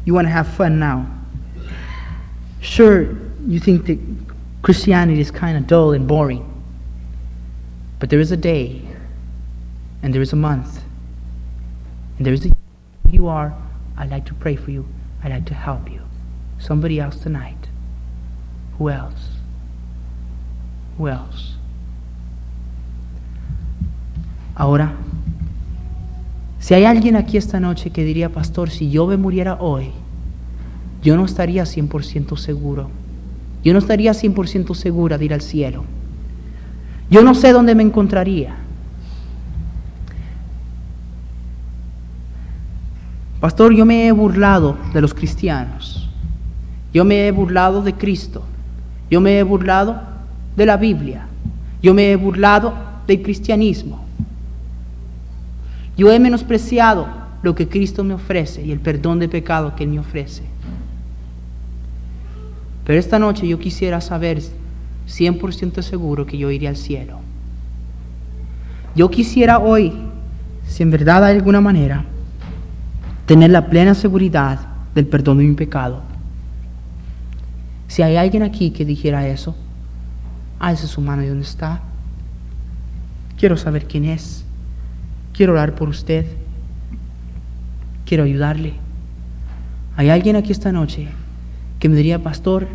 you 0.06 0.14
want 0.14 0.26
to 0.26 0.32
have 0.32 0.48
fun 0.48 0.80
now. 0.80 1.06
Sure, 2.62 3.16
you 3.48 3.60
think 3.60 3.86
that 3.86 4.00
Christianity 4.62 5.22
is 5.22 5.32
kind 5.32 5.58
of 5.58 5.68
dull 5.68 5.92
and 5.92 6.08
boring. 6.08 6.46
But 8.00 8.10
there 8.10 8.20
is 8.20 8.32
a 8.32 8.38
day, 8.38 8.82
and 10.04 10.14
there 10.14 10.22
is 10.22 10.34
a 10.34 10.38
month, 10.38 10.82
and 12.18 12.26
there 12.26 12.34
is 12.34 12.46
a 12.46 12.52
you 13.12 13.28
are. 13.28 13.54
I'd 13.98 14.10
like 14.10 14.26
to 14.28 14.34
pray 14.34 14.56
for 14.56 14.72
you. 14.72 14.88
I'd 15.24 15.32
like 15.32 15.46
to 15.46 15.54
help 15.54 15.92
you. 15.92 16.02
Somebody 16.60 17.00
else 17.00 17.18
tonight. 17.18 17.68
Who 18.78 18.90
else? 18.90 19.30
Who 20.98 21.08
else? 21.08 21.56
Ahora, 24.56 24.96
si 26.60 26.74
hay 26.74 26.86
alguien 26.86 27.16
aquí 27.16 27.38
esta 27.38 27.60
noche 27.60 27.90
que 27.90 28.04
diría, 28.04 28.30
pastor, 28.30 28.70
si 28.70 28.90
yo 28.90 29.08
me 29.08 29.18
muriera 29.18 29.56
hoy, 29.60 29.92
yo 31.02 31.16
no 31.16 31.26
estaría 31.26 31.64
100% 31.64 32.38
seguro. 32.38 32.90
Yo 33.64 33.74
no 33.74 33.80
estaría 33.80 34.12
100% 34.12 34.74
segura 34.76 35.18
de 35.18 35.26
ir 35.26 35.34
al 35.34 35.42
cielo. 35.42 35.86
Yo 37.10 37.24
no 37.24 37.34
sé 37.34 37.54
dónde 37.54 37.76
me 37.76 37.84
encontraría. 37.84 38.56
Pastor, 43.40 43.74
yo 43.74 43.86
me 43.86 44.08
he 44.08 44.12
burlado 44.12 44.78
de 44.94 45.02
los 45.02 45.14
cristianos. 45.14 46.10
Yo 46.94 47.06
me 47.06 47.28
he 47.28 47.32
burlado 47.32 47.82
de 47.82 47.94
Cristo. 47.94 48.44
Yo 49.10 49.22
me 49.22 49.40
he 49.40 49.44
burlado 49.44 50.02
de 50.58 50.66
la 50.66 50.76
Biblia. 50.76 51.26
Yo 51.82 51.94
me 51.94 52.12
he 52.12 52.16
burlado 52.18 52.74
del 53.08 53.22
cristianismo. 53.22 54.09
Yo 56.00 56.14
he 56.14 56.18
menospreciado 56.18 57.10
lo 57.44 57.56
que 57.56 57.68
Cristo 57.68 58.06
me 58.06 58.14
ofrece 58.14 58.66
y 58.66 58.72
el 58.72 58.80
perdón 58.80 59.20
de 59.20 59.28
pecado 59.28 59.76
que 59.76 59.84
Él 59.84 59.90
me 59.90 60.00
ofrece. 60.00 60.44
Pero 62.86 62.98
esta 62.98 63.20
noche 63.20 63.46
yo 63.46 63.60
quisiera 63.60 64.00
saber 64.00 64.42
100% 65.10 65.82
seguro 65.82 66.26
que 66.26 66.38
yo 66.38 66.52
iré 66.52 66.70
al 66.70 66.78
cielo. 66.78 67.20
Yo 68.96 69.12
quisiera 69.12 69.60
hoy, 69.60 69.92
si 70.66 70.84
en 70.84 70.92
verdad 70.92 71.26
hay 71.26 71.36
alguna 71.36 71.60
manera, 71.60 72.06
tener 73.26 73.50
la 73.50 73.68
plena 73.68 73.94
seguridad 73.94 74.70
del 74.96 75.06
perdón 75.06 75.40
de 75.40 75.44
mi 75.44 75.56
pecado. 75.56 76.04
Si 77.90 78.04
hay 78.04 78.16
alguien 78.16 78.44
aquí 78.44 78.72
que 78.72 78.86
dijera 78.86 79.28
eso, 79.28 79.54
alce 80.60 80.88
su 80.88 81.02
mano 81.02 81.24
de 81.24 81.28
donde 81.28 81.44
está. 81.44 81.82
Quiero 83.38 83.58
saber 83.58 83.86
quién 83.86 84.06
es. 84.06 84.46
Quiero 85.40 85.54
orar 85.54 85.74
por 85.74 85.88
usted. 85.88 86.26
Quiero 88.06 88.26
ayudarle. 88.26 88.74
Hay 89.96 90.10
alguien 90.10 90.36
aquí 90.36 90.52
esta 90.52 90.74
noche 90.74 91.08
que 91.80 91.88
me 91.88 91.96
diría, 91.96 92.22
pastor, 92.22 92.68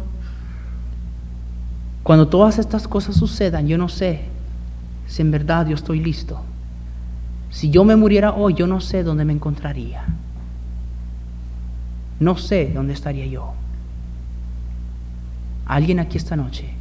cuando 2.02 2.28
todas 2.28 2.58
estas 2.58 2.88
cosas 2.88 3.16
sucedan, 3.16 3.68
yo 3.68 3.76
no 3.76 3.90
sé 3.90 4.22
si 5.06 5.20
en 5.20 5.30
verdad 5.30 5.66
yo 5.66 5.74
estoy 5.74 6.00
listo. 6.00 6.40
Si 7.50 7.68
yo 7.68 7.84
me 7.84 7.96
muriera 7.96 8.32
hoy, 8.32 8.54
yo 8.54 8.66
no 8.66 8.80
sé 8.80 9.02
dónde 9.02 9.26
me 9.26 9.34
encontraría. 9.34 10.06
No 12.18 12.38
sé 12.38 12.72
dónde 12.74 12.94
estaría 12.94 13.26
yo. 13.26 13.52
Alguien 15.66 16.00
aquí 16.00 16.16
esta 16.16 16.34
noche 16.34 16.72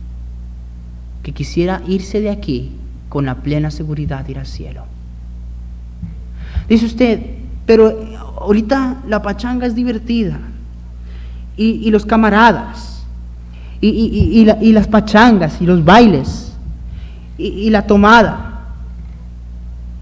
que 1.24 1.34
quisiera 1.34 1.82
irse 1.88 2.22
de 2.22 2.30
aquí 2.30 2.72
con 3.10 3.26
la 3.26 3.42
plena 3.42 3.70
seguridad 3.70 4.24
de 4.24 4.32
ir 4.32 4.40
al 4.40 4.48
cielo. 4.48 4.93
Dice 6.70 6.86
usted, 6.86 7.20
pero 7.66 7.98
ahorita 8.40 9.04
la 9.08 9.22
pachanga 9.22 9.66
es 9.66 9.76
divertida. 9.76 10.40
y, 11.56 11.66
y 11.88 11.92
los 11.92 12.04
camaradas, 12.06 13.06
y, 13.80 13.88
y- 13.90 14.44
la- 14.46 14.58
y 14.60 14.72
las 14.72 14.88
pachangas, 14.88 15.62
y 15.62 15.68
los 15.68 15.86
bailes, 15.86 16.52
y 17.38 17.70
la 17.70 17.86
tomada, 17.86 18.70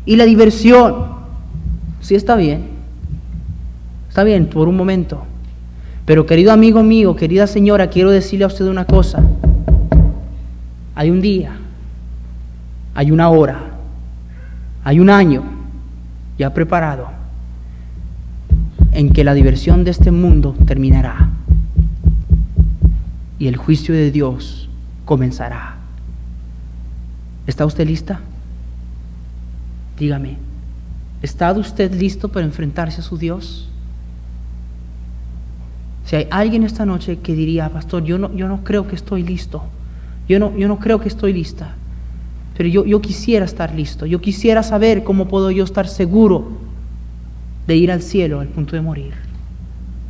y 0.05 0.15
la 0.15 0.23
diversión. 0.25 1.07
Sí 1.99 2.15
está 2.15 2.35
bien, 2.37 2.67
está 4.07 4.23
bien 4.23 4.45
por 4.47 4.69
un 4.69 4.77
momento. 4.77 5.23
Pero 6.05 6.25
querido 6.25 6.53
amigo 6.53 6.83
mío, 6.83 7.15
querida 7.17 7.47
señora, 7.47 7.87
quiero 7.87 8.11
decirle 8.11 8.45
a 8.45 8.47
usted 8.47 8.65
una 8.65 8.85
cosa. 8.85 9.21
Hay 10.95 11.09
un 11.09 11.19
día, 11.21 11.57
hay 12.95 13.11
una 13.11 13.27
hora, 13.29 13.59
hay 14.85 14.99
un 15.01 15.09
año 15.09 15.43
ya 16.41 16.55
preparado 16.55 17.07
en 18.93 19.13
que 19.13 19.23
la 19.23 19.35
diversión 19.35 19.83
de 19.83 19.91
este 19.91 20.09
mundo 20.09 20.55
terminará 20.65 21.29
y 23.37 23.47
el 23.47 23.57
juicio 23.57 23.93
de 23.93 24.09
Dios 24.09 24.67
comenzará. 25.05 25.75
¿Está 27.45 27.63
usted 27.67 27.85
lista? 27.85 28.21
Dígame, 29.99 30.37
¿está 31.21 31.51
usted 31.53 31.93
listo 31.93 32.29
para 32.29 32.43
enfrentarse 32.43 33.01
a 33.01 33.03
su 33.03 33.19
Dios? 33.19 33.69
Si 36.05 36.15
hay 36.15 36.27
alguien 36.31 36.63
esta 36.63 36.87
noche 36.87 37.19
que 37.19 37.35
diría, 37.35 37.69
pastor, 37.69 38.03
yo 38.03 38.17
no, 38.17 38.33
yo 38.33 38.47
no 38.47 38.63
creo 38.63 38.87
que 38.87 38.95
estoy 38.95 39.21
listo, 39.21 39.61
yo 40.27 40.39
no, 40.39 40.57
yo 40.57 40.67
no 40.67 40.79
creo 40.79 40.99
que 40.99 41.07
estoy 41.07 41.33
lista, 41.33 41.75
pero 42.57 42.69
yo, 42.69 42.85
yo 42.85 43.01
quisiera 43.01 43.45
estar 43.45 43.73
listo, 43.73 44.05
yo 44.05 44.21
quisiera 44.21 44.63
saber 44.63 45.03
cómo 45.03 45.27
puedo 45.27 45.51
yo 45.51 45.63
estar 45.63 45.87
seguro 45.87 46.49
de 47.67 47.75
ir 47.75 47.91
al 47.91 48.01
cielo 48.01 48.39
al 48.39 48.47
punto 48.47 48.75
de 48.75 48.81
morir. 48.81 49.13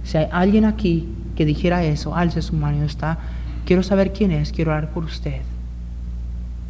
Si 0.04 0.18
hay 0.18 0.28
alguien 0.32 0.66
aquí 0.66 1.08
que 1.36 1.46
dijera 1.46 1.84
eso, 1.84 2.16
alce 2.16 2.42
su 2.42 2.56
mano, 2.56 2.84
está, 2.84 3.20
quiero 3.66 3.84
saber 3.84 4.14
quién 4.14 4.32
es, 4.32 4.52
quiero 4.52 4.72
orar 4.72 4.92
por 4.92 5.04
usted. 5.04 5.42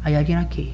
¿Hay 0.04 0.14
alguien 0.14 0.38
aquí? 0.38 0.72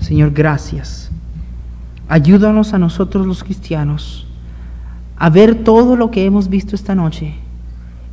Señor, 0.00 0.32
gracias. 0.32 1.10
Ayúdanos 2.08 2.74
a 2.74 2.78
nosotros 2.78 3.26
los 3.26 3.42
cristianos 3.42 4.26
a 5.16 5.30
ver 5.30 5.64
todo 5.64 5.96
lo 5.96 6.10
que 6.10 6.24
hemos 6.24 6.48
visto 6.48 6.74
esta 6.74 6.94
noche 6.94 7.34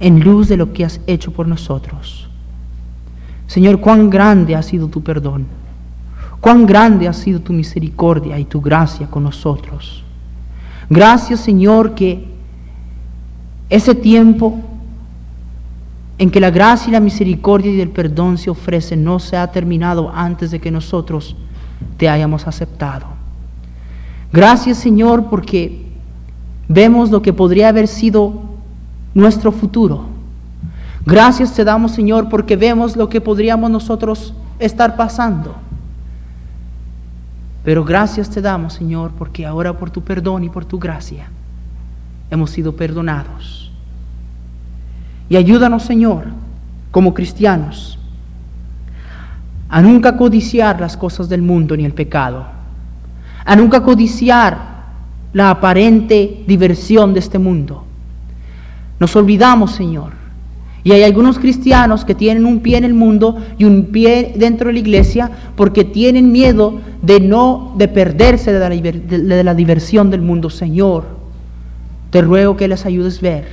en 0.01 0.19
luz 0.19 0.49
de 0.49 0.57
lo 0.57 0.73
que 0.73 0.83
has 0.83 0.99
hecho 1.07 1.31
por 1.31 1.47
nosotros. 1.47 2.27
Señor, 3.47 3.79
cuán 3.79 4.09
grande 4.09 4.55
ha 4.55 4.63
sido 4.63 4.87
tu 4.87 5.01
perdón, 5.01 5.45
cuán 6.41 6.65
grande 6.65 7.07
ha 7.07 7.13
sido 7.13 7.39
tu 7.39 7.53
misericordia 7.53 8.37
y 8.39 8.45
tu 8.45 8.59
gracia 8.59 9.07
con 9.07 9.23
nosotros. 9.23 10.03
Gracias, 10.89 11.39
Señor, 11.39 11.95
que 11.95 12.25
ese 13.69 13.95
tiempo 13.95 14.59
en 16.17 16.29
que 16.29 16.39
la 16.39 16.51
gracia 16.51 16.89
y 16.89 16.91
la 16.91 16.99
misericordia 16.99 17.71
y 17.71 17.81
el 17.81 17.89
perdón 17.89 18.37
se 18.37 18.49
ofrecen 18.49 19.03
no 19.03 19.17
se 19.17 19.37
ha 19.37 19.51
terminado 19.51 20.11
antes 20.13 20.51
de 20.51 20.59
que 20.59 20.69
nosotros 20.69 21.35
te 21.97 22.09
hayamos 22.09 22.45
aceptado. 22.45 23.07
Gracias 24.31 24.77
Señor 24.77 25.31
porque 25.31 25.83
vemos 26.67 27.09
lo 27.09 27.21
que 27.23 27.33
podría 27.33 27.69
haber 27.69 27.87
sido 27.87 28.50
nuestro 29.14 29.51
futuro. 29.51 30.05
Gracias 31.05 31.53
te 31.53 31.64
damos 31.64 31.93
Señor 31.93 32.30
porque 32.30 32.55
vemos 32.55 32.95
lo 32.95 33.09
que 33.09 33.22
podríamos 33.22 33.72
nosotros 33.72 34.34
estar 34.59 34.95
pasando. 34.95 35.55
Pero 37.64 37.84
gracias 37.84 38.30
te 38.30 38.41
damos 38.41 38.74
Señor 38.74 39.12
porque 39.18 39.45
ahora 39.45 39.74
por 39.74 39.89
tu 39.89 40.01
perdón 40.01 40.43
y 40.43 40.49
por 40.49 40.66
tu 40.66 40.80
gracia 40.80 41.30
hemos 42.30 42.51
sido 42.51 42.76
perdonados. 42.76 43.72
Y 45.30 45.36
ayúdanos 45.36 45.84
Señor 45.84 46.26
como 46.91 47.14
cristianos 47.14 47.97
a 49.72 49.82
nunca 49.82 50.18
codiciar 50.18 50.82
las 50.82 50.97
cosas 50.97 51.30
del 51.30 51.41
mundo 51.41 51.78
ni 51.78 51.86
el 51.86 51.93
pecado, 51.93 52.45
a 53.45 53.55
nunca 53.55 53.82
codiciar 53.82 54.57
la 55.32 55.49
aparente 55.49 56.43
diversión 56.45 57.14
de 57.14 57.22
este 57.22 57.39
mundo. 57.39 57.86
Nos 59.01 59.15
olvidamos, 59.15 59.71
Señor, 59.71 60.11
y 60.83 60.91
hay 60.91 61.01
algunos 61.01 61.39
cristianos 61.39 62.05
que 62.05 62.13
tienen 62.13 62.45
un 62.45 62.59
pie 62.59 62.77
en 62.77 62.83
el 62.83 62.93
mundo 62.93 63.35
y 63.57 63.63
un 63.65 63.85
pie 63.85 64.33
dentro 64.35 64.67
de 64.67 64.73
la 64.73 64.79
iglesia 64.79 65.31
porque 65.55 65.83
tienen 65.83 66.31
miedo 66.31 66.79
de 67.01 67.19
no 67.19 67.73
de 67.79 67.87
perderse 67.87 68.53
de 68.53 68.59
la, 68.59 68.69
de 68.69 69.43
la 69.43 69.55
diversión 69.55 70.11
del 70.11 70.21
mundo, 70.21 70.51
Señor. 70.51 71.05
Te 72.11 72.21
ruego 72.21 72.55
que 72.55 72.67
les 72.67 72.85
ayudes 72.85 73.17
a 73.17 73.21
ver 73.21 73.47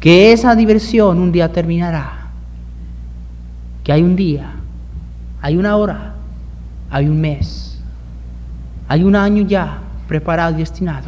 que 0.00 0.32
esa 0.32 0.56
diversión 0.56 1.20
un 1.20 1.30
día 1.30 1.52
terminará. 1.52 2.32
Que 3.84 3.92
hay 3.92 4.02
un 4.02 4.16
día, 4.16 4.50
hay 5.40 5.56
una 5.56 5.76
hora, 5.76 6.16
hay 6.90 7.06
un 7.06 7.20
mes, 7.20 7.80
hay 8.88 9.04
un 9.04 9.14
año 9.14 9.44
ya 9.46 9.78
preparado 10.08 10.56
y 10.56 10.58
destinado 10.58 11.06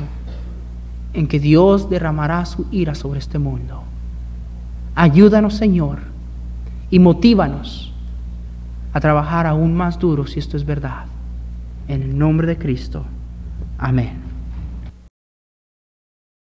en 1.14 1.28
que 1.28 1.40
Dios 1.40 1.88
derramará 1.88 2.44
su 2.44 2.66
ira 2.70 2.94
sobre 2.94 3.20
este 3.20 3.38
mundo. 3.38 3.82
Ayúdanos, 4.94 5.54
Señor, 5.54 6.00
y 6.90 6.98
motívanos 6.98 7.92
a 8.92 9.00
trabajar 9.00 9.46
aún 9.46 9.74
más 9.74 9.98
duro 9.98 10.26
si 10.26 10.38
esto 10.38 10.56
es 10.56 10.64
verdad. 10.66 11.06
En 11.88 12.02
el 12.02 12.18
nombre 12.18 12.46
de 12.46 12.58
Cristo. 12.58 13.04
Amén. 13.78 14.23